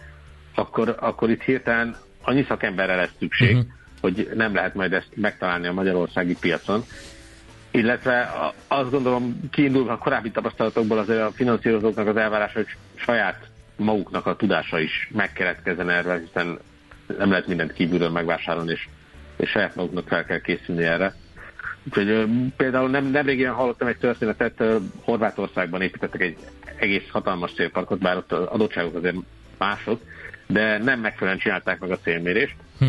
akkor, 0.54 0.96
akkor 0.98 1.30
itt 1.30 1.42
hirtelen 1.42 1.96
annyi 2.22 2.44
szakemberre 2.48 2.94
lesz 2.94 3.12
szükség, 3.18 3.56
uh-huh. 3.56 3.70
Hogy 4.00 4.30
nem 4.34 4.54
lehet 4.54 4.74
majd 4.74 4.92
ezt 4.92 5.10
megtalálni 5.14 5.66
a 5.66 5.72
magyarországi 5.72 6.36
piacon, 6.40 6.84
illetve 7.70 8.30
azt 8.68 8.90
gondolom 8.90 9.40
kiindulva 9.50 9.92
a 9.92 9.98
korábbi 9.98 10.30
tapasztalatokból 10.30 10.98
azért 10.98 11.20
a 11.20 11.32
finanszírozóknak 11.32 12.06
az 12.06 12.16
elvárása, 12.16 12.58
hogy 12.58 12.76
saját 12.94 13.48
maguknak 13.76 14.26
a 14.26 14.36
tudása 14.36 14.80
is 14.80 15.10
megkeretkezzen 15.12 15.90
erre, 15.90 16.18
hiszen 16.18 16.58
nem 17.18 17.30
lehet 17.30 17.46
mindent 17.46 17.72
kívülről 17.72 18.10
megvásárolni, 18.10 18.72
és, 18.72 18.88
és 19.36 19.50
saját 19.50 19.74
maguknak 19.74 20.08
fel 20.08 20.24
kell 20.24 20.40
készülni 20.40 20.84
erre. 20.84 21.14
Úgyhogy 21.84 22.26
például 22.56 22.90
nem, 22.90 23.04
nem 23.04 23.26
régen 23.26 23.52
hallottam 23.52 23.88
egy 23.88 23.98
történetet, 23.98 24.62
Horvátországban 25.00 25.82
építettek 25.82 26.20
egy 26.20 26.36
egész 26.76 27.08
hatalmas 27.10 27.52
célparkot, 27.52 27.98
bár 27.98 28.16
ott 28.16 28.32
az 28.32 28.46
adottságok 28.46 28.94
azért 28.94 29.16
mások, 29.58 30.00
de 30.46 30.78
nem 30.78 31.00
megfelelően 31.00 31.40
csinálták 31.40 31.78
meg 31.78 31.90
a 31.90 31.98
célmérést. 31.98 32.56
Hm. 32.78 32.86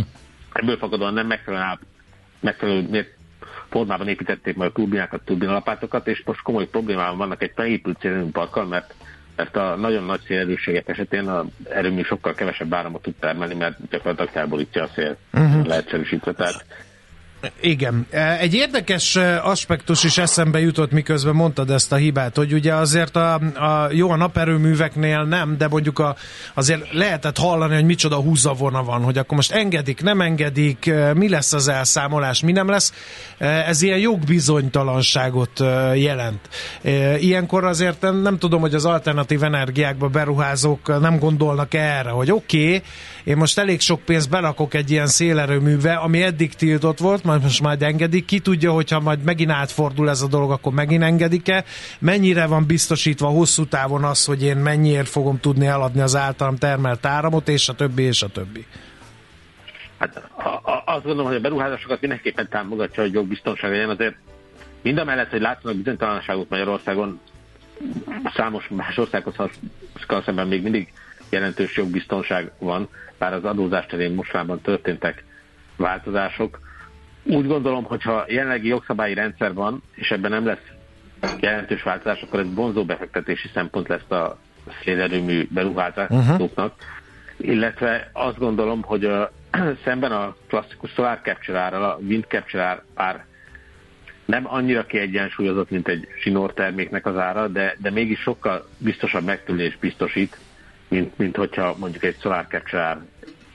Ebből 0.53 0.77
fakadóan 0.77 1.13
nem 1.13 1.27
megfelelően 1.27 1.79
megfelelő 2.39 3.15
formában 3.69 4.07
építették 4.07 4.55
meg 4.55 4.67
a 4.67 4.71
turbinákat, 4.71 5.25
turbinalapátokat, 5.25 6.07
és 6.07 6.23
most 6.25 6.41
komoly 6.41 6.67
problémában 6.67 7.17
vannak 7.17 7.41
egy 7.43 7.53
beépült 7.55 7.99
célerőműparkkal, 7.99 8.65
mert 8.65 8.93
mert 9.35 9.55
a 9.55 9.75
nagyon 9.75 10.03
nagy 10.03 10.21
szélerőségek 10.27 10.87
esetén 10.87 11.27
a 11.27 11.45
erőmű 11.69 12.01
sokkal 12.01 12.33
kevesebb 12.33 12.73
áramot 12.73 13.01
tud 13.01 13.13
termelni, 13.19 13.53
mert 13.53 13.89
gyakorlatilag 13.89 14.31
felborítja 14.31 14.83
a 14.83 14.87
szél 14.95 15.17
uh-huh. 15.33 15.65
leegyszerűsítve. 15.65 16.31
Tehát 16.33 16.65
igen. 17.61 18.07
E, 18.09 18.38
egy 18.39 18.53
érdekes 18.53 19.15
e, 19.15 19.41
aspektus 19.43 20.03
is 20.03 20.17
eszembe 20.17 20.59
jutott, 20.59 20.91
miközben 20.91 21.35
mondtad 21.35 21.69
ezt 21.69 21.91
a 21.91 21.95
hibát, 21.95 22.35
hogy 22.35 22.53
ugye 22.53 22.73
azért 22.73 23.15
a, 23.15 23.33
a 23.33 23.88
jó 23.91 24.09
a 24.09 24.15
naperőműveknél 24.15 25.23
nem, 25.23 25.57
de 25.57 25.67
mondjuk 25.67 25.99
a, 25.99 26.15
azért 26.53 26.93
lehetett 26.93 27.38
hallani, 27.38 27.75
hogy 27.75 27.85
micsoda 27.85 28.15
húzavona 28.15 28.83
van, 28.83 29.01
hogy 29.01 29.17
akkor 29.17 29.35
most 29.35 29.51
engedik, 29.51 30.01
nem 30.01 30.21
engedik, 30.21 30.88
e, 30.88 31.13
mi 31.13 31.29
lesz 31.29 31.53
az 31.53 31.67
elszámolás, 31.67 32.41
mi 32.41 32.51
nem 32.51 32.69
lesz. 32.69 32.93
Ez 33.38 33.81
ilyen 33.81 33.97
jogbizonytalanságot 33.97 35.59
jelent. 35.93 36.49
Ilyenkor 37.19 37.63
azért 37.63 38.01
nem, 38.01 38.38
tudom, 38.38 38.61
hogy 38.61 38.75
az 38.75 38.85
alternatív 38.85 39.43
energiákba 39.43 40.07
beruházók 40.07 40.99
nem 41.01 41.19
gondolnak 41.19 41.73
erre, 41.73 42.09
hogy 42.09 42.31
oké, 42.31 42.65
okay, 42.65 42.81
én 43.28 43.38
most 43.38 43.57
elég 43.57 43.80
sok 43.80 44.01
pénzt 44.01 44.30
belakok 44.30 44.73
egy 44.73 44.91
ilyen 44.91 45.07
szélerőműve, 45.07 45.93
ami 45.93 46.21
eddig 46.21 46.53
tiltott 46.53 46.97
volt, 46.97 47.23
majd 47.23 47.41
most 47.41 47.61
majd 47.61 47.84
engedik. 47.84 48.25
Ki 48.25 48.39
tudja, 48.39 48.71
hogyha 48.71 48.99
majd 48.99 49.23
megint 49.23 49.51
átfordul 49.51 50.09
ez 50.09 50.21
a 50.21 50.28
dolog, 50.28 50.51
akkor 50.51 50.73
megint 50.73 51.03
engedik-e? 51.03 51.63
Mennyire 51.99 52.45
van 52.45 52.65
biztosítva 52.65 53.28
hosszú 53.28 53.65
távon 53.65 54.03
az, 54.03 54.25
hogy 54.25 54.43
én 54.43 54.57
mennyiért 54.57 55.07
fogom 55.07 55.39
tudni 55.39 55.65
eladni 55.65 56.01
az 56.01 56.15
általam 56.15 56.55
termelt 56.55 57.05
áramot, 57.05 57.47
és 57.47 57.69
a 57.69 57.73
többi, 57.73 58.03
és 58.03 58.21
a 58.21 58.28
többi? 58.28 58.65
Hát 59.97 60.30
a, 60.36 60.47
a, 60.47 60.84
azt 60.86 61.03
gondolom, 61.03 61.28
hogy 61.28 61.38
a 61.38 61.41
beruházásokat 61.41 62.01
mindenképpen 62.01 62.47
támogatja, 62.49 63.03
hogy 63.03 63.13
jogbiztonság 63.13 63.71
legyen. 63.71 63.89
Azért 63.89 64.15
mind 64.82 64.97
a 64.97 65.03
mellett, 65.03 65.30
hogy 65.30 65.41
látszanak 65.41 65.78
bizonytalanságot 65.78 66.49
Magyarországon, 66.49 67.19
számos 68.36 68.67
más 68.69 68.97
országhoz 68.97 69.36
szemben 70.25 70.47
még 70.47 70.63
mindig 70.63 70.93
jelentős 71.30 71.78
jogbiztonság 71.78 72.51
van, 72.59 72.89
bár 73.18 73.34
az 73.34 73.43
adózás 73.43 73.86
terén 73.86 74.11
mostában 74.11 74.61
történtek 74.61 75.24
változások. 75.76 76.59
Úgy 77.24 77.47
gondolom, 77.47 77.84
hogyha 77.84 78.26
jelenlegi 78.28 78.68
jogszabályi 78.68 79.13
rendszer 79.13 79.53
van, 79.53 79.84
és 79.95 80.11
ebben 80.11 80.32
nem 80.32 80.45
lesz 80.45 80.72
jelentős 81.39 81.84
változás, 81.84 82.22
akkor 82.22 82.39
ez 82.39 82.53
vonzó 82.53 82.86
befektetési 82.86 83.49
szempont 83.53 83.88
lesz 83.88 84.11
a 84.11 84.38
szélerőmű 84.84 85.47
beruházásoknak. 85.49 86.49
Uh-huh. 86.49 86.72
Illetve 87.38 88.09
azt 88.13 88.38
gondolom, 88.38 88.82
hogy 88.82 89.05
a, 89.05 89.32
szemben 89.84 90.11
a 90.11 90.36
klasszikus 90.47 90.91
solar 90.91 91.20
capture 91.24 91.59
árral, 91.59 91.84
a 91.84 91.97
wind 92.07 92.26
capture 92.28 92.84
ár 92.95 93.26
nem 94.26 94.43
annyira 94.47 94.86
kiegyensúlyozott, 94.86 95.70
mint 95.70 95.88
egy 95.88 96.07
sinor 96.20 96.53
terméknek 96.53 97.05
az 97.05 97.18
ára, 97.18 97.47
de, 97.47 97.76
de 97.78 97.91
mégis 97.91 98.20
sokkal 98.20 98.68
biztosabb 98.78 99.24
megtűnés 99.24 99.78
biztosít, 99.78 100.38
mint, 100.88 101.17
mint 101.17 101.35
hogyha 101.35 101.75
mondjuk 101.79 102.03
egy 102.03 102.15
solar 102.21 102.47
capture 102.49 103.05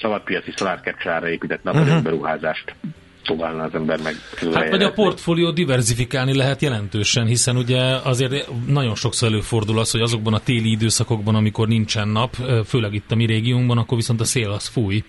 szabadpiaci 0.01 0.53
solar 0.57 0.81
capture 0.81 1.31
épített 1.31 1.63
naperőm 1.63 1.89
uh-huh. 1.89 2.03
beruházást 2.03 2.75
próbálna 3.23 3.63
az 3.63 3.75
ember 3.75 3.99
meg. 4.03 4.15
Hát 4.55 4.71
vagy 4.71 4.83
a 4.83 4.93
portfólió 4.93 5.51
diversifikálni 5.51 6.37
lehet 6.37 6.63
jelentősen, 6.63 7.27
hiszen 7.27 7.57
ugye 7.57 7.81
azért 7.83 8.49
nagyon 8.67 8.95
sokszor 8.95 9.29
előfordul 9.29 9.79
az, 9.79 9.91
hogy 9.91 10.01
azokban 10.01 10.35
a 10.35 10.39
téli 10.39 10.71
időszakokban, 10.71 11.35
amikor 11.35 11.69
nincsen 11.69 12.09
nap, 12.09 12.35
főleg 12.67 12.95
itt 12.95 13.11
a 13.11 13.15
mi 13.15 13.27
régiónkban, 13.27 13.79
akkor 13.79 13.97
viszont 13.97 14.21
a 14.21 14.25
szél 14.25 14.51
az 14.51 14.67
fúj, 14.67 15.05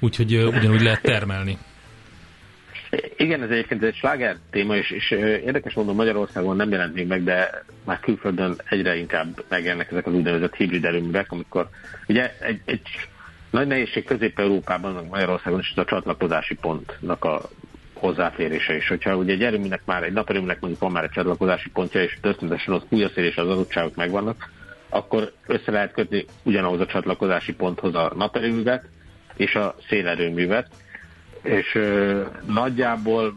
úgyhogy 0.00 0.36
ugyanúgy 0.36 0.80
lehet 0.80 1.02
termelni. 1.02 1.58
Igen, 3.16 3.42
ez 3.42 3.50
egyébként 3.50 3.82
egy 3.82 3.94
sláger 3.94 4.36
téma, 4.50 4.76
és, 4.76 4.90
és 4.90 5.10
érdekes 5.10 5.74
mondom, 5.74 5.96
Magyarországon 5.96 6.56
nem 6.56 6.70
jelent 6.70 6.94
még 6.94 7.06
meg, 7.06 7.24
de 7.24 7.64
már 7.84 8.00
külföldön 8.00 8.54
egyre 8.68 8.96
inkább 8.96 9.44
megjelennek 9.48 9.90
ezek 9.90 10.06
az 10.06 10.14
úgynevezett 10.14 10.54
hibrid 10.54 10.84
erőművek, 10.84 11.32
amikor 11.32 11.68
ugye 12.06 12.34
egy, 12.40 12.60
egy 12.64 12.82
nagy 13.50 13.66
nehézség 13.66 14.04
Közép-Európában, 14.04 15.06
Magyarországon 15.10 15.58
is 15.58 15.70
ez 15.70 15.78
a 15.78 15.84
csatlakozási 15.84 16.54
pontnak 16.54 17.24
a 17.24 17.40
hozzáférése 17.92 18.76
is. 18.76 18.88
Hogyha 18.88 19.16
ugye 19.16 19.32
egy 19.32 19.42
erőműnek 19.42 19.80
már, 19.84 20.02
egy 20.02 20.12
naperőműnek 20.12 20.60
mondjuk 20.60 20.82
van 20.82 20.92
már 20.92 21.04
egy 21.04 21.10
csatlakozási 21.10 21.70
pontja, 21.70 22.02
és 22.02 22.18
történetesen 22.20 22.74
ott 22.74 22.88
fújaszér 22.88 23.24
és 23.24 23.36
az 23.36 23.48
adottságok 23.48 23.94
megvannak, 23.94 24.50
akkor 24.88 25.32
össze 25.46 25.70
lehet 25.70 25.92
kötni 25.92 26.24
ugyanahoz 26.42 26.80
a 26.80 26.86
csatlakozási 26.86 27.54
ponthoz 27.54 27.94
a 27.94 28.12
naperőművet 28.16 28.84
és 29.36 29.54
a 29.54 29.74
szélerőművet, 29.88 30.68
és 31.42 31.74
ö, 31.74 32.22
nagyjából 32.46 33.34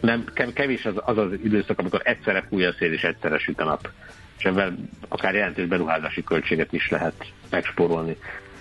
nem, 0.00 0.24
kevés 0.54 0.84
az, 0.84 0.94
az 1.04 1.18
az 1.18 1.32
időszak, 1.44 1.78
amikor 1.78 2.00
egyszerre 2.04 2.46
fúj 2.48 2.64
a 2.64 2.72
szél 2.72 2.92
és 2.92 3.02
egyszerre 3.02 3.38
süt 3.38 3.60
a 3.60 3.64
nap. 3.64 3.90
És 4.38 4.44
ebben 4.44 4.88
akár 5.08 5.34
jelentős 5.34 5.66
beruházási 5.66 6.24
költséget 6.24 6.72
is 6.72 6.88
lehet 6.88 7.32
megspórolni. 7.50 8.16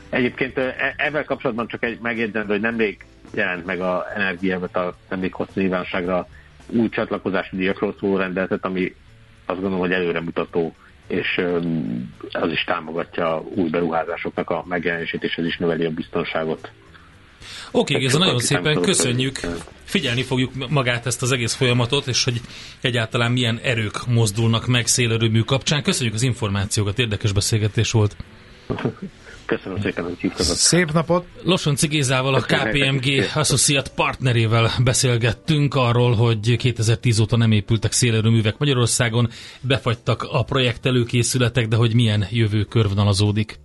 Egyébként 0.09 0.57
e, 0.57 0.93
ezzel 0.97 1.23
kapcsolatban 1.23 1.67
csak 1.67 1.83
egy 1.83 1.99
megjegyzendő, 1.99 2.51
hogy 2.51 2.61
nemrég 2.61 3.05
jelent 3.33 3.65
meg 3.65 3.79
a 3.79 4.05
energiámat 4.15 4.75
a 4.75 4.95
nemrég 5.09 5.33
hosszú 5.33 5.59
nyilvánosságra 5.59 6.27
új 6.67 6.89
csatlakozási 6.89 7.55
díjakról 7.55 7.95
szóló 7.99 8.17
rendeletet, 8.17 8.65
ami 8.65 8.95
azt 9.45 9.59
gondolom, 9.59 9.79
hogy 9.79 9.91
előremutató, 9.91 10.75
és 11.07 11.41
az 12.31 12.51
is 12.51 12.63
támogatja 12.63 13.41
új 13.55 13.69
beruházásoknak 13.69 14.49
a 14.49 14.63
megjelenését, 14.67 15.23
és 15.23 15.37
ez 15.37 15.45
is 15.45 15.57
növeli 15.57 15.85
a 15.85 15.89
biztonságot. 15.89 16.71
Oké, 17.71 17.93
okay, 17.93 18.05
ez 18.05 18.13
nagyon 18.13 18.39
szépen 18.39 18.81
köszönjük. 18.81 19.39
Figyelni 19.83 20.23
fogjuk 20.23 20.69
magát 20.69 21.05
ezt 21.05 21.21
az 21.21 21.31
egész 21.31 21.53
folyamatot, 21.53 22.07
és 22.07 22.23
hogy 22.23 22.41
egyáltalán 22.81 23.31
milyen 23.31 23.59
erők 23.63 24.05
mozdulnak 24.07 24.67
meg 24.67 24.87
szélerőmű 24.87 25.41
kapcsán. 25.41 25.83
Köszönjük 25.83 26.15
az 26.15 26.21
információkat, 26.21 26.99
érdekes 26.99 27.31
beszélgetés 27.31 27.91
volt. 27.91 28.15
Köszönöm 29.45 29.81
szépen, 29.81 30.03
hogy 30.03 30.17
hívtatok. 30.19 30.55
Szép 30.55 30.91
napot! 30.91 31.25
Losonci 31.43 31.87
Gézával, 31.87 32.33
a 32.33 32.41
KPMG 32.41 33.29
Associate 33.35 33.89
partnerével 33.95 34.71
beszélgettünk 34.83 35.75
arról, 35.75 36.13
hogy 36.13 36.55
2010 36.55 37.19
óta 37.19 37.37
nem 37.37 37.51
épültek 37.51 37.91
szélerőművek 37.91 38.57
Magyarországon, 38.57 39.29
befagytak 39.61 40.23
a 40.23 40.43
projekt 40.43 40.85
előkészületek, 40.85 41.67
de 41.67 41.75
hogy 41.75 41.93
milyen 41.93 42.25
jövő 42.29 42.63
körvonalazódik. 42.63 43.59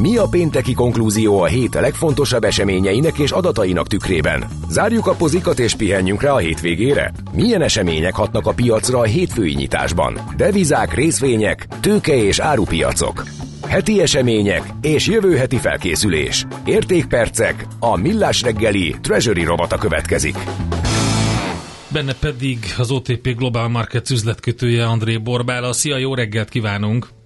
Mi 0.00 0.16
a 0.16 0.26
pénteki 0.30 0.72
konklúzió 0.72 1.40
a 1.40 1.46
hét 1.46 1.74
legfontosabb 1.74 2.44
eseményeinek 2.44 3.18
és 3.18 3.30
adatainak 3.30 3.86
tükrében? 3.86 4.44
Zárjuk 4.68 5.06
a 5.06 5.14
pozikat 5.14 5.58
és 5.58 5.74
pihenjünk 5.74 6.22
rá 6.22 6.32
a 6.32 6.36
hétvégére? 6.36 7.12
Milyen 7.32 7.62
események 7.62 8.14
hatnak 8.14 8.46
a 8.46 8.52
piacra 8.52 8.98
a 8.98 9.02
hétfői 9.02 9.54
nyitásban? 9.54 10.18
Devizák, 10.36 10.94
részvények, 10.94 11.66
tőke 11.80 12.16
és 12.16 12.38
árupiacok. 12.38 13.24
Heti 13.66 14.00
események 14.00 14.62
és 14.80 15.06
jövő 15.06 15.36
heti 15.36 15.56
felkészülés. 15.56 16.46
Értékpercek, 16.64 17.66
a 17.78 17.96
millás 17.96 18.42
reggeli 18.42 18.94
Treasury 19.00 19.44
robata 19.44 19.78
következik. 19.78 20.36
Benne 21.92 22.14
pedig 22.14 22.58
az 22.78 22.90
OTP 22.90 23.36
Global 23.36 23.68
Markets 23.68 24.10
üzletkötője 24.10 24.86
André 24.86 25.16
Borbála. 25.16 25.72
Szia, 25.72 25.96
jó 25.96 26.14
reggelt 26.14 26.48
kívánunk! 26.48 27.17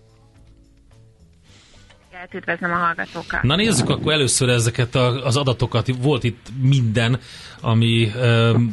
Üdvözlöm 2.35 2.73
a 2.73 2.77
hallgatókat. 2.77 3.43
Na 3.43 3.57
nézzük 3.57 3.89
akkor 3.89 4.12
először 4.12 4.49
ezeket 4.49 4.95
az 4.95 5.37
adatokat. 5.37 5.89
Volt 6.01 6.25
itt 6.25 6.47
minden, 6.61 7.20
ami 7.61 8.12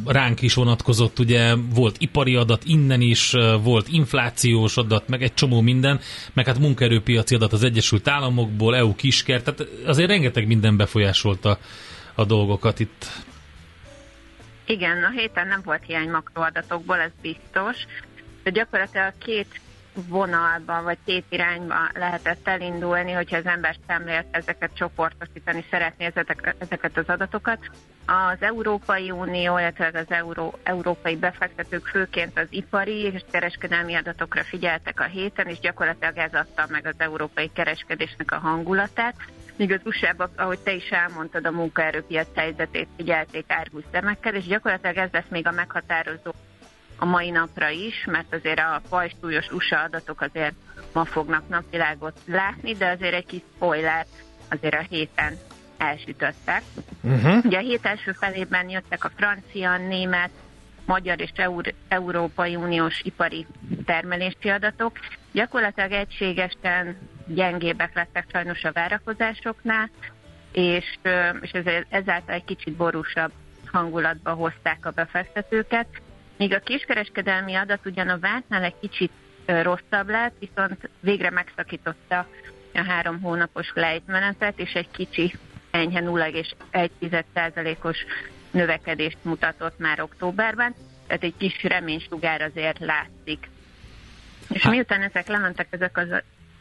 ránk 0.05 0.41
is 0.41 0.53
vonatkozott, 0.53 1.19
ugye 1.19 1.55
volt 1.55 1.95
ipari 1.99 2.35
adat 2.35 2.63
innen 2.65 3.01
is, 3.01 3.31
volt 3.61 3.87
inflációs 3.87 4.77
adat, 4.77 5.07
meg 5.07 5.23
egy 5.23 5.33
csomó 5.33 5.61
minden, 5.61 5.99
meg 6.33 6.45
hát 6.45 6.59
munkaerőpiaci 6.59 7.35
adat 7.35 7.53
az 7.53 7.63
Egyesült 7.63 8.07
Államokból, 8.07 8.75
EU 8.75 8.95
kisker, 8.95 9.41
tehát 9.41 9.67
azért 9.85 10.09
rengeteg 10.09 10.47
minden 10.47 10.77
befolyásolta 10.77 11.57
a 12.15 12.25
dolgokat 12.25 12.79
itt. 12.79 13.05
Igen, 14.65 15.03
a 15.03 15.09
héten 15.09 15.47
nem 15.47 15.61
volt 15.63 15.83
hiány 15.85 16.09
makroadatokból, 16.09 16.97
ez 16.97 17.11
biztos. 17.21 17.77
De 18.43 18.49
gyakorlatilag 18.49 19.13
két 19.17 19.61
vonalban 19.93 20.83
vagy 20.83 20.97
két 21.05 21.25
irányba 21.29 21.75
lehetett 21.93 22.47
elindulni, 22.47 23.11
hogyha 23.11 23.37
az 23.37 23.45
ember 23.45 23.75
szemlélt 23.87 24.25
ezeket 24.31 24.75
csoportosítani 24.75 25.65
szeretné 25.69 26.11
ezeket, 26.59 26.97
az 26.97 27.07
adatokat. 27.07 27.59
Az 28.05 28.37
Európai 28.39 29.11
Unió, 29.11 29.57
illetve 29.57 29.91
az 29.93 30.05
Euró, 30.11 30.59
európai 30.63 31.15
befektetők 31.15 31.87
főként 31.87 32.39
az 32.39 32.47
ipari 32.49 33.01
és 33.01 33.23
kereskedelmi 33.31 33.95
adatokra 33.95 34.43
figyeltek 34.43 34.99
a 34.99 35.03
héten, 35.03 35.47
és 35.47 35.59
gyakorlatilag 35.59 36.17
ez 36.17 36.33
adta 36.33 36.65
meg 36.69 36.85
az 36.85 36.95
európai 36.97 37.51
kereskedésnek 37.53 38.31
a 38.31 38.37
hangulatát. 38.37 39.15
Míg 39.55 39.71
az 39.71 39.81
usa 39.83 40.29
ahogy 40.35 40.59
te 40.59 40.71
is 40.73 40.89
elmondtad, 40.89 41.45
a 41.45 41.51
munkaerőpiac 41.51 42.27
helyzetét 42.35 42.87
figyelték 42.95 43.45
árgus 43.47 43.83
szemekkel, 43.91 44.35
és 44.35 44.45
gyakorlatilag 44.45 44.97
ez 44.97 45.09
lesz 45.11 45.29
még 45.29 45.47
a 45.47 45.51
meghatározó 45.51 46.31
a 46.99 47.05
mai 47.05 47.29
napra 47.29 47.69
is, 47.69 48.05
mert 48.05 48.33
azért 48.33 48.59
a 48.59 48.81
fajsúlyos 48.89 49.51
USA 49.51 49.81
adatok 49.83 50.21
azért 50.21 50.55
ma 50.93 51.05
fognak 51.05 51.47
napvilágot 51.47 52.19
látni, 52.25 52.73
de 52.73 52.89
azért 52.89 53.13
egy 53.13 53.25
kis 53.25 53.41
spoiler 53.55 54.05
azért 54.49 54.73
a 54.73 54.85
héten 54.89 55.37
elsütöttek. 55.77 56.63
Uh-huh. 57.01 57.45
Ugye 57.45 57.57
a 57.57 57.61
hét 57.61 57.85
első 57.85 58.11
felében 58.11 58.69
jöttek 58.69 59.03
a 59.03 59.11
francia, 59.15 59.77
német, 59.77 60.29
magyar 60.85 61.21
és 61.21 61.31
Eur- 61.35 61.73
Európai 61.87 62.55
Uniós 62.55 63.01
ipari 63.03 63.45
termelési 63.85 64.49
adatok. 64.49 64.97
Gyakorlatilag 65.31 65.91
egységesen 65.91 66.97
gyengébbek 67.25 67.95
lettek 67.95 68.25
sajnos 68.31 68.63
a 68.63 68.71
várakozásoknál, 68.71 69.89
és, 70.51 70.99
és 71.41 71.51
ezáltal 71.89 72.35
egy 72.35 72.45
kicsit 72.45 72.73
borúsabb 72.73 73.31
hangulatba 73.71 74.33
hozták 74.33 74.85
a 74.85 74.91
befektetőket. 74.91 75.87
Míg 76.39 76.53
a 76.53 76.59
kiskereskedelmi 76.59 77.55
adat 77.55 77.85
ugyan 77.85 78.09
a 78.09 78.19
vártnál 78.19 78.63
egy 78.63 78.79
kicsit 78.81 79.11
rosszabb 79.45 80.09
lett, 80.09 80.33
viszont 80.39 80.89
végre 80.99 81.29
megszakította 81.29 82.27
a 82.73 82.83
három 82.83 83.21
hónapos 83.21 83.71
lejtmenetet, 83.73 84.59
és 84.59 84.71
egy 84.73 84.91
kicsi 84.91 85.33
enyhe 85.71 86.01
0,1%-os 86.01 87.97
növekedést 88.51 89.17
mutatott 89.21 89.79
már 89.79 90.01
októberben, 90.01 90.75
tehát 91.07 91.23
egy 91.23 91.33
kis 91.37 91.63
reménysugár 91.63 92.41
azért 92.41 92.79
látszik. 92.79 93.49
És 94.49 94.61
hát. 94.61 94.71
miután 94.71 95.01
ezek 95.01 95.27
lementek, 95.27 95.67
ezek 95.69 95.97
az 95.97 96.07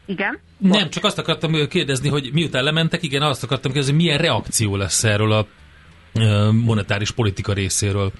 igen? 0.05 0.39
Nem, 0.57 0.89
csak 0.89 1.03
azt 1.03 1.17
akartam 1.17 1.67
kérdezni, 1.67 2.09
hogy 2.09 2.29
miután 2.33 2.63
lementek, 2.63 3.03
igen, 3.03 3.21
azt 3.21 3.43
akartam 3.43 3.71
kérdezni, 3.71 3.95
milyen 3.95 4.17
reakció 4.17 4.75
lesz 4.75 5.03
erről 5.03 5.31
a 5.31 5.47
monetáris 6.51 7.11
politika 7.11 7.53
részéről. 7.53 8.11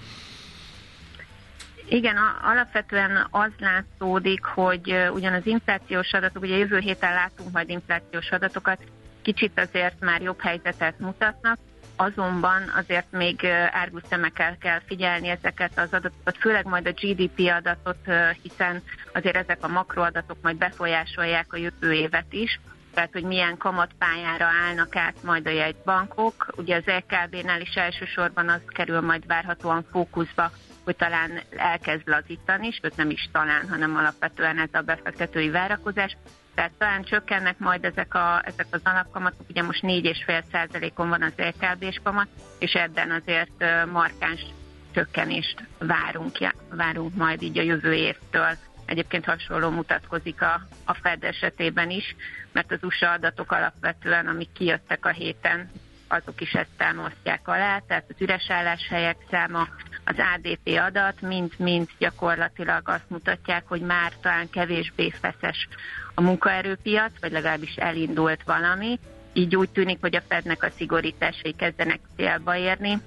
Igen, 1.89 2.17
alapvetően 2.41 3.27
az 3.31 3.51
látszódik, 3.59 4.43
hogy 4.43 5.09
ugyan 5.13 5.33
az 5.33 5.45
inflációs 5.45 6.13
adatok, 6.13 6.43
ugye 6.43 6.57
jövő 6.57 6.77
héten 6.77 7.13
látunk 7.13 7.51
majd 7.51 7.69
inflációs 7.69 8.29
adatokat, 8.31 8.83
kicsit 9.21 9.59
azért 9.59 9.99
már 9.99 10.21
jobb 10.21 10.41
helyzetet 10.41 10.99
mutatnak, 10.99 11.57
azonban 11.95 12.71
azért 12.75 13.11
még 13.11 13.45
árgus 13.71 14.01
szemekkel 14.09 14.57
kell 14.57 14.79
figyelni 14.87 15.27
ezeket 15.27 15.71
az 15.79 15.93
adatokat, 15.93 16.37
főleg 16.39 16.65
majd 16.65 16.87
a 16.87 16.91
GDP 16.91 17.51
adatot, 17.57 18.09
hiszen 18.41 18.81
azért 19.13 19.35
ezek 19.35 19.57
a 19.61 19.67
makroadatok 19.67 20.37
majd 20.41 20.57
befolyásolják 20.57 21.53
a 21.53 21.57
jövő 21.57 21.93
évet 21.93 22.33
is, 22.33 22.59
tehát 22.93 23.11
hogy 23.11 23.23
milyen 23.23 23.57
kamatpályára 23.57 24.45
állnak 24.45 24.95
át 24.95 25.23
majd 25.23 25.47
a 25.47 25.49
jegybankok. 25.49 26.47
Ugye 26.57 26.75
az 26.75 26.83
LKB-nál 26.85 27.61
is 27.61 27.73
elsősorban 27.75 28.49
az 28.49 28.61
kerül 28.67 29.01
majd 29.01 29.27
várhatóan 29.27 29.85
fókuszba, 29.91 30.51
hogy 30.89 30.97
talán 30.97 31.41
elkezd 31.49 32.07
lazítani, 32.07 32.71
sőt 32.71 32.95
nem 32.95 33.09
is 33.09 33.29
talán, 33.31 33.69
hanem 33.69 33.95
alapvetően 33.95 34.59
ez 34.59 34.69
a 34.71 34.81
befektetői 34.81 35.49
várakozás. 35.49 36.17
Tehát 36.55 36.71
talán 36.77 37.03
csökkennek 37.03 37.57
majd 37.57 37.85
ezek, 37.85 38.13
a, 38.13 38.41
ezek 38.45 38.65
az 38.71 38.81
alapkamatok, 38.83 39.49
ugye 39.49 39.63
most 39.63 39.81
4,5%-on 39.81 41.09
van 41.09 41.21
az 41.21 41.33
LKB-s 41.37 41.99
kamat, 42.03 42.27
és 42.59 42.73
ebben 42.73 43.11
azért 43.11 43.85
markáns 43.91 44.45
csökkenést 44.91 45.63
várunk, 45.79 46.37
várunk 46.69 47.15
majd 47.15 47.41
így 47.41 47.57
a 47.57 47.63
jövő 47.63 47.93
évtől. 47.93 48.57
Egyébként 48.85 49.25
hasonló 49.25 49.69
mutatkozik 49.69 50.41
a, 50.41 50.67
a 50.85 50.93
Fed 50.93 51.23
esetében 51.23 51.89
is, 51.89 52.15
mert 52.51 52.71
az 52.71 52.83
USA 52.83 53.11
adatok 53.11 53.51
alapvetően, 53.51 54.27
amik 54.27 54.51
kijöttek 54.53 55.05
a 55.05 55.09
héten, 55.09 55.69
azok 56.07 56.41
is 56.41 56.51
ezt 56.51 56.77
támasztják 56.77 57.47
alá, 57.47 57.79
tehát 57.87 58.05
az 58.07 58.21
üres 58.21 58.49
álláshelyek 58.49 59.17
száma, 59.29 59.67
az 60.09 60.15
ADP 60.35 60.79
adat 60.79 61.21
mind-mind 61.21 61.87
gyakorlatilag 61.97 62.89
azt 62.89 63.09
mutatják, 63.09 63.63
hogy 63.67 63.81
már 63.81 64.13
talán 64.21 64.49
kevésbé 64.49 65.09
feszes 65.09 65.67
a 66.15 66.21
munkaerőpiac, 66.21 67.11
vagy 67.19 67.31
legalábbis 67.31 67.75
elindult 67.75 68.43
valami. 68.43 68.99
Így 69.33 69.55
úgy 69.55 69.69
tűnik, 69.69 69.97
hogy 70.01 70.15
a 70.15 70.21
Fednek 70.27 70.63
a 70.63 70.69
szigorításai 70.69 71.53
kezdenek 71.53 71.99
célba 72.15 72.55
érni, 72.55 72.97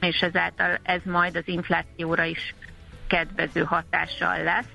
és 0.00 0.20
ezáltal 0.20 0.78
ez 0.82 1.00
majd 1.04 1.36
az 1.36 1.48
inflációra 1.48 2.24
is 2.24 2.54
kedvező 3.06 3.62
hatással 3.62 4.42
lesz 4.42 4.70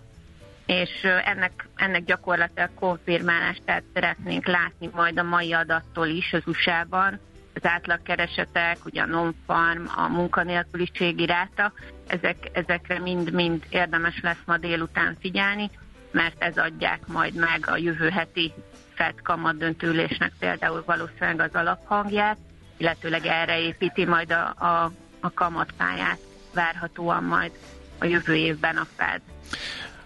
és 0.65 0.89
ennek, 1.03 1.67
ennek 1.75 2.03
gyakorlatilag 2.03 2.69
konfirmálását 2.73 3.83
szeretnénk 3.93 4.47
látni 4.47 4.89
majd 4.93 5.19
a 5.19 5.23
mai 5.23 5.53
adattól 5.53 6.07
is 6.07 6.33
az 6.33 6.41
USA-ban, 6.45 7.19
az 7.61 7.69
átlagkeresetek, 7.69 8.77
ugye 8.85 9.01
a 9.01 9.05
non-farm, 9.05 9.83
a 9.95 10.07
munkanélküliségi 10.07 11.25
ráta, 11.25 11.71
ezek, 12.07 12.49
ezekre 12.53 12.99
mind-mind 12.99 13.65
érdemes 13.69 14.19
lesz 14.21 14.43
ma 14.45 14.57
délután 14.57 15.17
figyelni, 15.19 15.69
mert 16.11 16.43
ez 16.43 16.57
adják 16.57 17.07
majd 17.07 17.33
meg 17.33 17.59
a 17.67 17.77
jövő 17.77 18.09
heti 18.09 18.53
FED 18.93 19.21
kamat 19.23 19.57
döntőlésnek 19.57 20.31
például 20.39 20.83
valószínűleg 20.85 21.39
az 21.39 21.49
alaphangját, 21.53 22.37
illetőleg 22.77 23.25
erre 23.25 23.59
építi 23.59 24.05
majd 24.05 24.31
a, 24.31 24.65
a, 24.65 24.91
a 25.19 25.33
kamatpályát 25.33 26.19
várhatóan 26.53 27.23
majd 27.23 27.51
a 27.99 28.05
jövő 28.05 28.35
évben 28.35 28.77
a 28.77 28.87
Fed. 28.95 29.21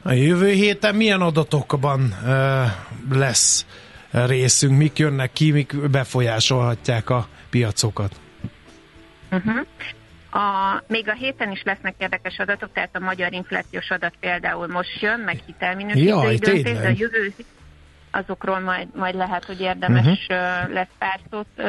A 0.01 0.11
jövő 0.11 0.51
héten 0.51 0.95
milyen 0.95 1.21
adatokban 1.21 2.01
uh, 2.01 3.17
lesz 3.17 3.65
részünk, 4.11 4.77
mik 4.77 4.97
jönnek 4.97 5.33
ki, 5.33 5.51
mik 5.51 5.89
befolyásolhatják 5.89 7.09
a 7.09 7.27
piacokat? 7.51 8.15
Uh-huh. 9.31 9.65
A, 10.31 10.83
még 10.87 11.09
a 11.09 11.13
héten 11.13 11.51
is 11.51 11.63
lesznek 11.63 11.95
érdekes 11.97 12.39
adatok, 12.39 12.69
tehát 12.73 12.95
a 12.95 12.99
magyar 12.99 13.33
inflációs 13.33 13.89
adat 13.89 14.13
például 14.19 14.67
most 14.67 15.01
jön, 15.01 15.19
meg 15.19 15.41
hitelminősítői 15.45 16.37
döntés, 16.37 16.77
de 16.77 16.87
a 16.87 16.93
jövő 16.95 17.33
azokról 18.11 18.59
majd, 18.59 18.87
majd 18.95 19.15
lehet, 19.15 19.45
hogy 19.45 19.61
érdemes 19.61 20.27
uh-huh. 20.29 20.73
lesz 20.73 20.93
pár 20.97 21.19
szót 21.29 21.61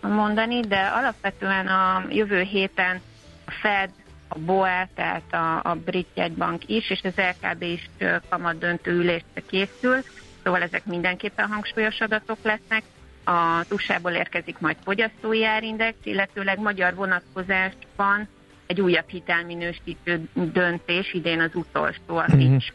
mondani, 0.00 0.60
de 0.60 0.80
alapvetően 0.80 1.66
a 1.66 2.04
jövő 2.08 2.40
héten 2.40 3.00
a 3.44 3.50
Fed, 3.50 3.90
a 4.28 4.38
BOE, 4.38 4.88
tehát 4.94 5.32
a, 5.32 5.70
a 5.70 5.74
brit 5.74 6.08
jegybank 6.14 6.62
is, 6.68 6.90
és 6.90 7.00
az 7.02 7.12
LKB 7.16 7.62
is 7.62 7.90
kamat 8.28 8.58
döntő 8.58 8.90
ülésre 8.90 9.42
készül, 9.46 9.96
szóval 10.44 10.62
ezek 10.62 10.84
mindenképpen 10.84 11.46
hangsúlyos 11.46 12.00
adatok 12.00 12.38
lesznek. 12.42 12.82
A 13.24 13.64
USA-ból 13.70 14.10
érkezik 14.10 14.58
majd 14.58 14.76
fogyasztói 14.84 15.44
árindex, 15.44 15.96
illetőleg 16.02 16.58
magyar 16.58 16.94
vonatkozásban 16.94 18.28
egy 18.66 18.80
újabb 18.80 19.08
hitelminősítő 19.08 20.28
döntés, 20.34 21.12
idén 21.12 21.40
az 21.40 21.50
utolsó, 21.54 22.16
a 22.16 22.24
Fitch. 22.30 22.72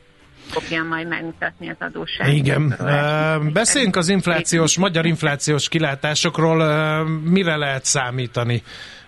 fogja 0.47 0.83
majd 0.83 1.07
megmutatni 1.07 1.69
az 1.69 1.75
adósság. 1.79 2.33
Igen. 2.33 2.75
Uh, 2.79 3.51
beszéljünk 3.51 3.95
az 3.95 4.09
inflációs, 4.09 4.77
magyar 4.77 5.05
inflációs 5.05 5.69
kilátásokról. 5.69 6.59
Uh, 6.59 7.07
mire 7.23 7.55
lehet 7.55 7.85
számítani? 7.85 8.63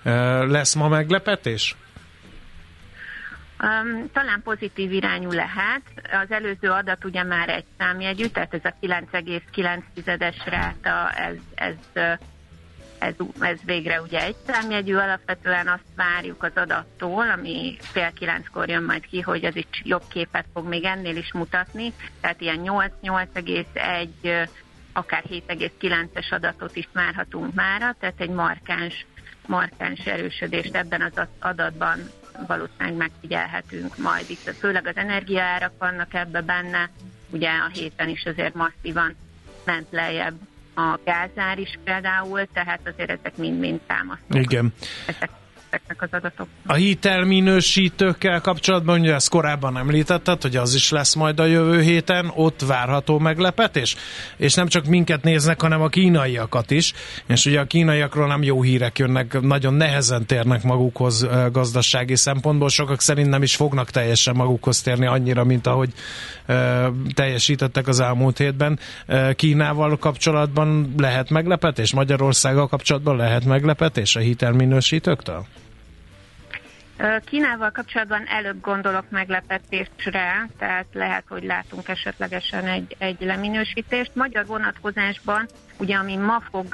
Uh, 0.05 0.13
lesz 0.47 0.73
ma 0.73 0.87
meglepetés? 0.87 1.75
Um, 3.63 4.09
talán 4.11 4.41
pozitív 4.43 4.91
irányú 4.91 5.31
lehet. 5.31 5.81
Az 6.11 6.31
előző 6.31 6.69
adat 6.69 7.05
ugye 7.05 7.23
már 7.23 7.49
egy 7.49 7.65
számjegyű, 7.77 8.25
tehát 8.25 8.53
ez 8.53 8.63
a 8.63 8.73
9,9-es 8.81 10.35
ráta, 10.45 11.09
ez, 11.09 11.35
ez, 11.55 11.75
ez, 12.99 13.13
ez 13.39 13.59
végre 13.65 14.01
ugye 14.01 14.23
egy 14.23 14.35
számjegyű. 14.47 14.95
Alapvetően 14.95 15.67
azt 15.67 15.83
várjuk 15.95 16.43
az 16.43 16.51
adattól, 16.55 17.29
ami 17.29 17.77
fél 17.79 18.11
kilenckor 18.13 18.69
jön 18.69 18.83
majd 18.83 19.05
ki, 19.05 19.21
hogy 19.21 19.45
az 19.45 19.55
is 19.55 19.65
jobb 19.83 20.03
képet 20.09 20.45
fog 20.53 20.67
még 20.67 20.83
ennél 20.83 21.15
is 21.15 21.33
mutatni. 21.33 21.93
Tehát 22.21 22.41
ilyen 22.41 22.59
8-8,1 22.63 24.49
akár 24.93 25.23
7,9-es 25.29 26.33
adatot 26.33 26.75
is 26.75 26.89
várhatunk 26.93 27.53
mára, 27.53 27.95
tehát 27.99 28.21
egy 28.21 28.29
markáns, 28.29 29.05
markáns 29.45 29.99
erősödést 29.99 30.75
ebben 30.75 31.01
az 31.01 31.27
adatban 31.39 31.99
valószínűleg 32.47 32.93
megfigyelhetünk 32.93 33.97
majd 33.97 34.29
itt. 34.29 34.53
Főleg 34.59 34.87
az 34.87 34.95
energiaárak 34.95 35.73
vannak 35.77 36.13
ebbe 36.13 36.41
benne, 36.41 36.89
ugye 37.29 37.49
a 37.49 37.67
héten 37.73 38.09
is 38.09 38.23
azért 38.25 38.53
masszívan 38.53 39.15
ment 39.65 39.87
lejjebb 39.89 40.35
a 40.75 40.99
gázár 41.05 41.59
is 41.59 41.79
például, 41.83 42.47
tehát 42.53 42.79
azért 42.83 43.09
ezek 43.09 43.37
mind-mind 43.37 43.79
támasztók. 43.79 44.41
Igen. 44.41 44.73
Ezek 45.05 45.29
ezeknek 45.69 46.01
az 46.01 46.09
adatok. 46.11 46.47
A 46.65 46.73
hitelminősítőkkel 46.73 48.41
kapcsolatban, 48.41 48.99
ugye 48.99 49.13
ezt 49.13 49.29
korábban 49.29 49.77
említetted, 49.77 50.41
hogy 50.41 50.55
az 50.55 50.73
is 50.73 50.89
lesz 50.89 51.15
majd 51.15 51.39
a 51.39 51.45
jövő 51.45 51.81
héten, 51.81 52.31
ott 52.35 52.61
várható 52.61 53.19
meglepetés, 53.19 53.95
és 54.37 54.53
nem 54.53 54.67
csak 54.67 54.85
minket 54.85 55.23
néznek, 55.23 55.61
hanem 55.61 55.81
a 55.81 55.87
kínaiakat 55.87 56.71
is, 56.71 56.93
és 57.27 57.45
ugye 57.45 57.59
a 57.59 57.65
kínaiakról 57.65 58.27
nem 58.27 58.43
jó 58.43 58.61
hírek 58.61 58.99
jönnek, 58.99 59.41
nagyon 59.41 59.73
nehezen 59.73 60.25
térnek 60.25 60.63
magukhoz 60.63 61.27
gazdasági 61.51 62.15
szempontból, 62.15 62.69
sokak 62.69 63.01
szerint 63.01 63.29
nem 63.29 63.43
is 63.43 63.55
fognak 63.55 63.89
teljesen 63.89 64.35
magukhoz 64.35 64.81
térni 64.81 65.05
annyira, 65.05 65.43
mint 65.43 65.67
ahogy 65.67 65.93
teljesítettek 67.13 67.87
az 67.87 67.99
elmúlt 67.99 68.37
hétben. 68.37 68.79
Kínával 69.35 69.97
kapcsolatban 69.97 70.93
lehet 70.97 71.29
meglepetés? 71.29 71.93
Magyarországgal 71.93 72.67
kapcsolatban 72.67 73.15
lehet 73.15 73.45
meglepetés 73.45 74.15
a 74.15 74.19
hitelminősítőktől? 74.19 75.45
Kínával 77.25 77.71
kapcsolatban 77.71 78.27
előbb 78.27 78.61
gondolok 78.61 79.09
meglepetésre, 79.09 80.49
tehát 80.57 80.85
lehet, 80.93 81.23
hogy 81.27 81.43
látunk 81.43 81.87
esetlegesen 81.87 82.67
egy, 82.67 82.95
egy 82.97 83.17
leminősítést. 83.19 84.15
Magyar 84.15 84.45
vonatkozásban, 84.45 85.47
ugye 85.77 85.95
ami 85.95 86.15
ma 86.15 86.39
fog 86.51 86.67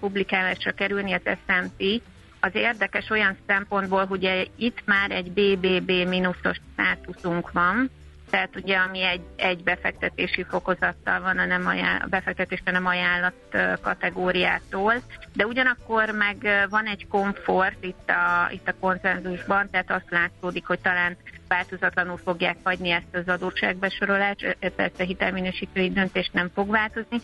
publikálásra 0.00 0.72
kerülni 0.72 1.12
az 1.12 1.20
S&P, 1.24 2.02
az 2.40 2.50
érdekes 2.54 3.10
olyan 3.10 3.36
szempontból, 3.46 4.06
hogy 4.06 4.50
itt 4.56 4.82
már 4.84 5.10
egy 5.10 5.30
BBB 5.30 5.90
mínuszos 5.90 6.56
státuszunk 6.72 7.52
van, 7.52 7.90
tehát 8.32 8.56
ugye 8.56 8.76
ami 8.76 9.02
egy, 9.02 9.22
egy 9.36 9.62
befektetési 9.62 10.42
fokozattal 10.42 11.20
van 11.20 11.38
a, 11.38 11.44
nem 11.44 11.66
ajánl, 11.66 12.02
a 12.02 12.06
befektetésre 12.06 12.72
nem 12.72 12.86
ajánlott 12.86 13.56
kategóriától, 13.82 14.94
de 15.32 15.46
ugyanakkor 15.46 16.10
meg 16.10 16.66
van 16.70 16.86
egy 16.86 17.06
komfort 17.08 17.84
itt 17.84 18.10
a, 18.10 18.48
itt 18.50 18.68
a 18.68 18.74
konszenzusban, 18.80 19.70
tehát 19.70 19.90
azt 19.90 20.10
látszódik, 20.10 20.66
hogy 20.66 20.80
talán 20.80 21.16
változatlanul 21.48 22.16
fogják 22.16 22.56
hagyni 22.62 22.90
ezt 22.90 23.14
az 23.14 23.28
adósságbesorolást, 23.28 24.56
persze 24.76 25.04
hitelminősítői 25.04 25.90
döntés 25.90 26.30
nem 26.32 26.50
fog 26.54 26.70
változni, 26.70 27.20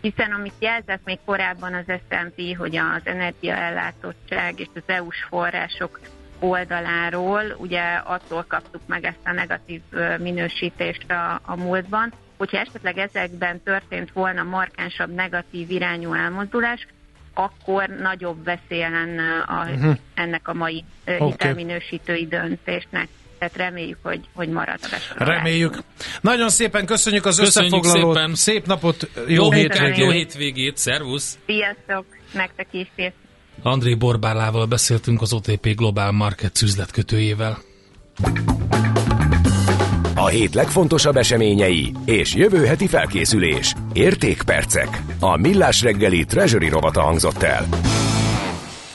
hiszen 0.00 0.32
amit 0.32 0.54
jelzett 0.58 1.04
még 1.04 1.18
korábban 1.24 1.74
az 1.74 1.84
S&P, 1.86 2.56
hogy 2.56 2.76
az 2.76 3.02
energiaellátottság 3.04 4.60
és 4.60 4.68
az 4.74 4.82
EU-s 4.86 5.22
források 5.28 6.00
oldaláról, 6.42 7.42
ugye 7.58 7.82
attól 8.04 8.44
kaptuk 8.48 8.80
meg 8.86 9.04
ezt 9.04 9.24
a 9.24 9.32
negatív 9.32 9.80
minősítést 10.18 11.10
a, 11.10 11.40
a 11.44 11.56
múltban, 11.56 12.12
hogyha 12.36 12.58
esetleg 12.58 12.98
ezekben 12.98 13.62
történt 13.62 14.12
volna 14.12 14.42
markánsabb 14.42 15.14
negatív 15.14 15.70
irányú 15.70 16.12
elmozdulás, 16.12 16.86
akkor 17.34 17.88
nagyobb 17.88 18.44
veszélye 18.44 18.88
lenne 18.88 19.44
a, 19.46 19.70
uh-huh. 19.70 19.96
ennek 20.14 20.48
a 20.48 20.54
mai 20.54 20.84
okay. 21.06 21.30
hitelminősítői 21.30 22.26
döntésnek. 22.26 23.08
Tehát 23.38 23.56
reméljük, 23.56 23.98
hogy, 24.02 24.20
hogy 24.34 24.48
marad 24.48 24.78
a 24.82 24.88
besorolás. 24.90 25.36
Reméljük. 25.36 25.78
Nagyon 26.20 26.48
szépen 26.48 26.86
köszönjük 26.86 27.24
az 27.26 27.38
köszönjük 27.38 27.72
összefoglalót. 27.74 28.14
Szépen. 28.16 28.34
Szép 28.34 28.66
napot, 28.66 29.10
jó, 29.14 29.34
jó 29.34 29.52
hétvégét. 29.52 29.96
Jó 29.96 30.10
hétvégét, 30.10 30.76
szervusz. 30.76 31.38
Sziasztok, 31.46 32.04
nektek 32.32 32.66
is 32.70 32.86
szép. 32.96 33.12
André 33.62 33.94
Borbálával 33.94 34.66
beszéltünk 34.66 35.20
az 35.20 35.32
OTP 35.32 35.74
Global 35.76 36.12
Market 36.12 36.62
üzletkötőjével. 36.62 37.58
A 40.14 40.26
hét 40.26 40.54
legfontosabb 40.54 41.16
eseményei 41.16 41.92
és 42.04 42.34
jövő 42.34 42.64
heti 42.66 42.86
felkészülés. 42.86 43.74
Értékpercek. 43.92 45.02
A 45.20 45.36
Millás 45.36 45.82
reggeli 45.82 46.24
Treasury 46.24 46.68
rovata 46.68 47.00
hangzott 47.00 47.42
el. 47.42 47.68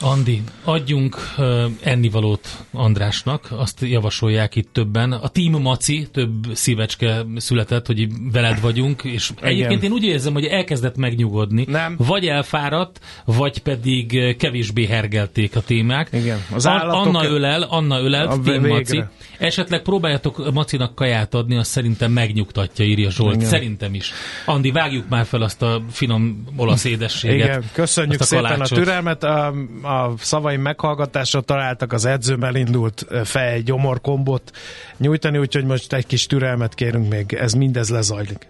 Andi, 0.01 0.41
adjunk 0.63 1.17
uh, 1.37 1.63
ennivalót 1.81 2.47
Andrásnak, 2.71 3.47
azt 3.49 3.81
javasolják 3.81 4.55
itt 4.55 4.73
többen. 4.73 5.11
A 5.11 5.27
Team 5.27 5.61
Maci 5.61 6.07
több 6.11 6.33
szívecske 6.53 7.25
született, 7.35 7.85
hogy 7.85 8.07
veled 8.31 8.61
vagyunk, 8.61 9.03
és 9.03 9.31
Igen. 9.37 9.49
egyébként 9.49 9.83
én 9.83 9.91
úgy 9.91 10.03
érzem, 10.03 10.33
hogy 10.33 10.45
elkezdett 10.45 10.97
megnyugodni. 10.97 11.65
Nem. 11.67 11.95
Vagy 11.97 12.25
elfáradt, 12.25 12.99
vagy 13.25 13.59
pedig 13.59 14.35
kevésbé 14.37 14.85
hergelték 14.85 15.55
a 15.55 15.61
témák. 15.61 16.09
Igen. 16.11 16.37
Az 16.53 16.67
állatok... 16.67 17.05
Anna 17.05 17.25
ölel, 17.25 17.61
Anna 17.61 17.99
ölel, 17.99 18.27
Team 18.27 18.41
végre. 18.43 18.67
Maci. 18.67 19.03
Esetleg 19.37 19.81
próbáljatok 19.81 20.53
Macinak 20.53 20.95
kaját 20.95 21.33
adni, 21.33 21.57
azt 21.57 21.71
szerintem 21.71 22.11
megnyugtatja, 22.11 22.85
írja 22.85 23.09
Zsolt. 23.09 23.35
Igen. 23.35 23.47
Szerintem 23.47 23.93
is. 23.93 24.11
Andi, 24.45 24.71
vágjuk 24.71 25.09
már 25.09 25.25
fel 25.25 25.41
azt 25.41 25.61
a 25.61 25.81
finom 25.89 26.43
olasz 26.55 26.83
édességet. 26.83 27.47
Igen, 27.47 27.63
köszönjük 27.73 28.21
a 28.21 28.23
szépen 28.23 28.61
a 28.61 28.67
türelmet. 28.67 29.23
A, 29.23 29.53
a 29.87 30.13
szavaim 30.17 30.61
meghallgatásra 30.61 31.41
találtak, 31.41 31.93
az 31.93 32.05
edzőm 32.05 32.43
elindult 32.43 33.05
fej 33.23 33.61
gyomor 33.61 34.01
kombot 34.01 34.51
nyújtani, 34.97 35.37
úgyhogy 35.37 35.65
most 35.65 35.93
egy 35.93 36.05
kis 36.05 36.25
türelmet 36.25 36.73
kérünk 36.73 37.09
még, 37.09 37.33
ez 37.33 37.53
mindez 37.53 37.89
lezajlik. 37.89 38.45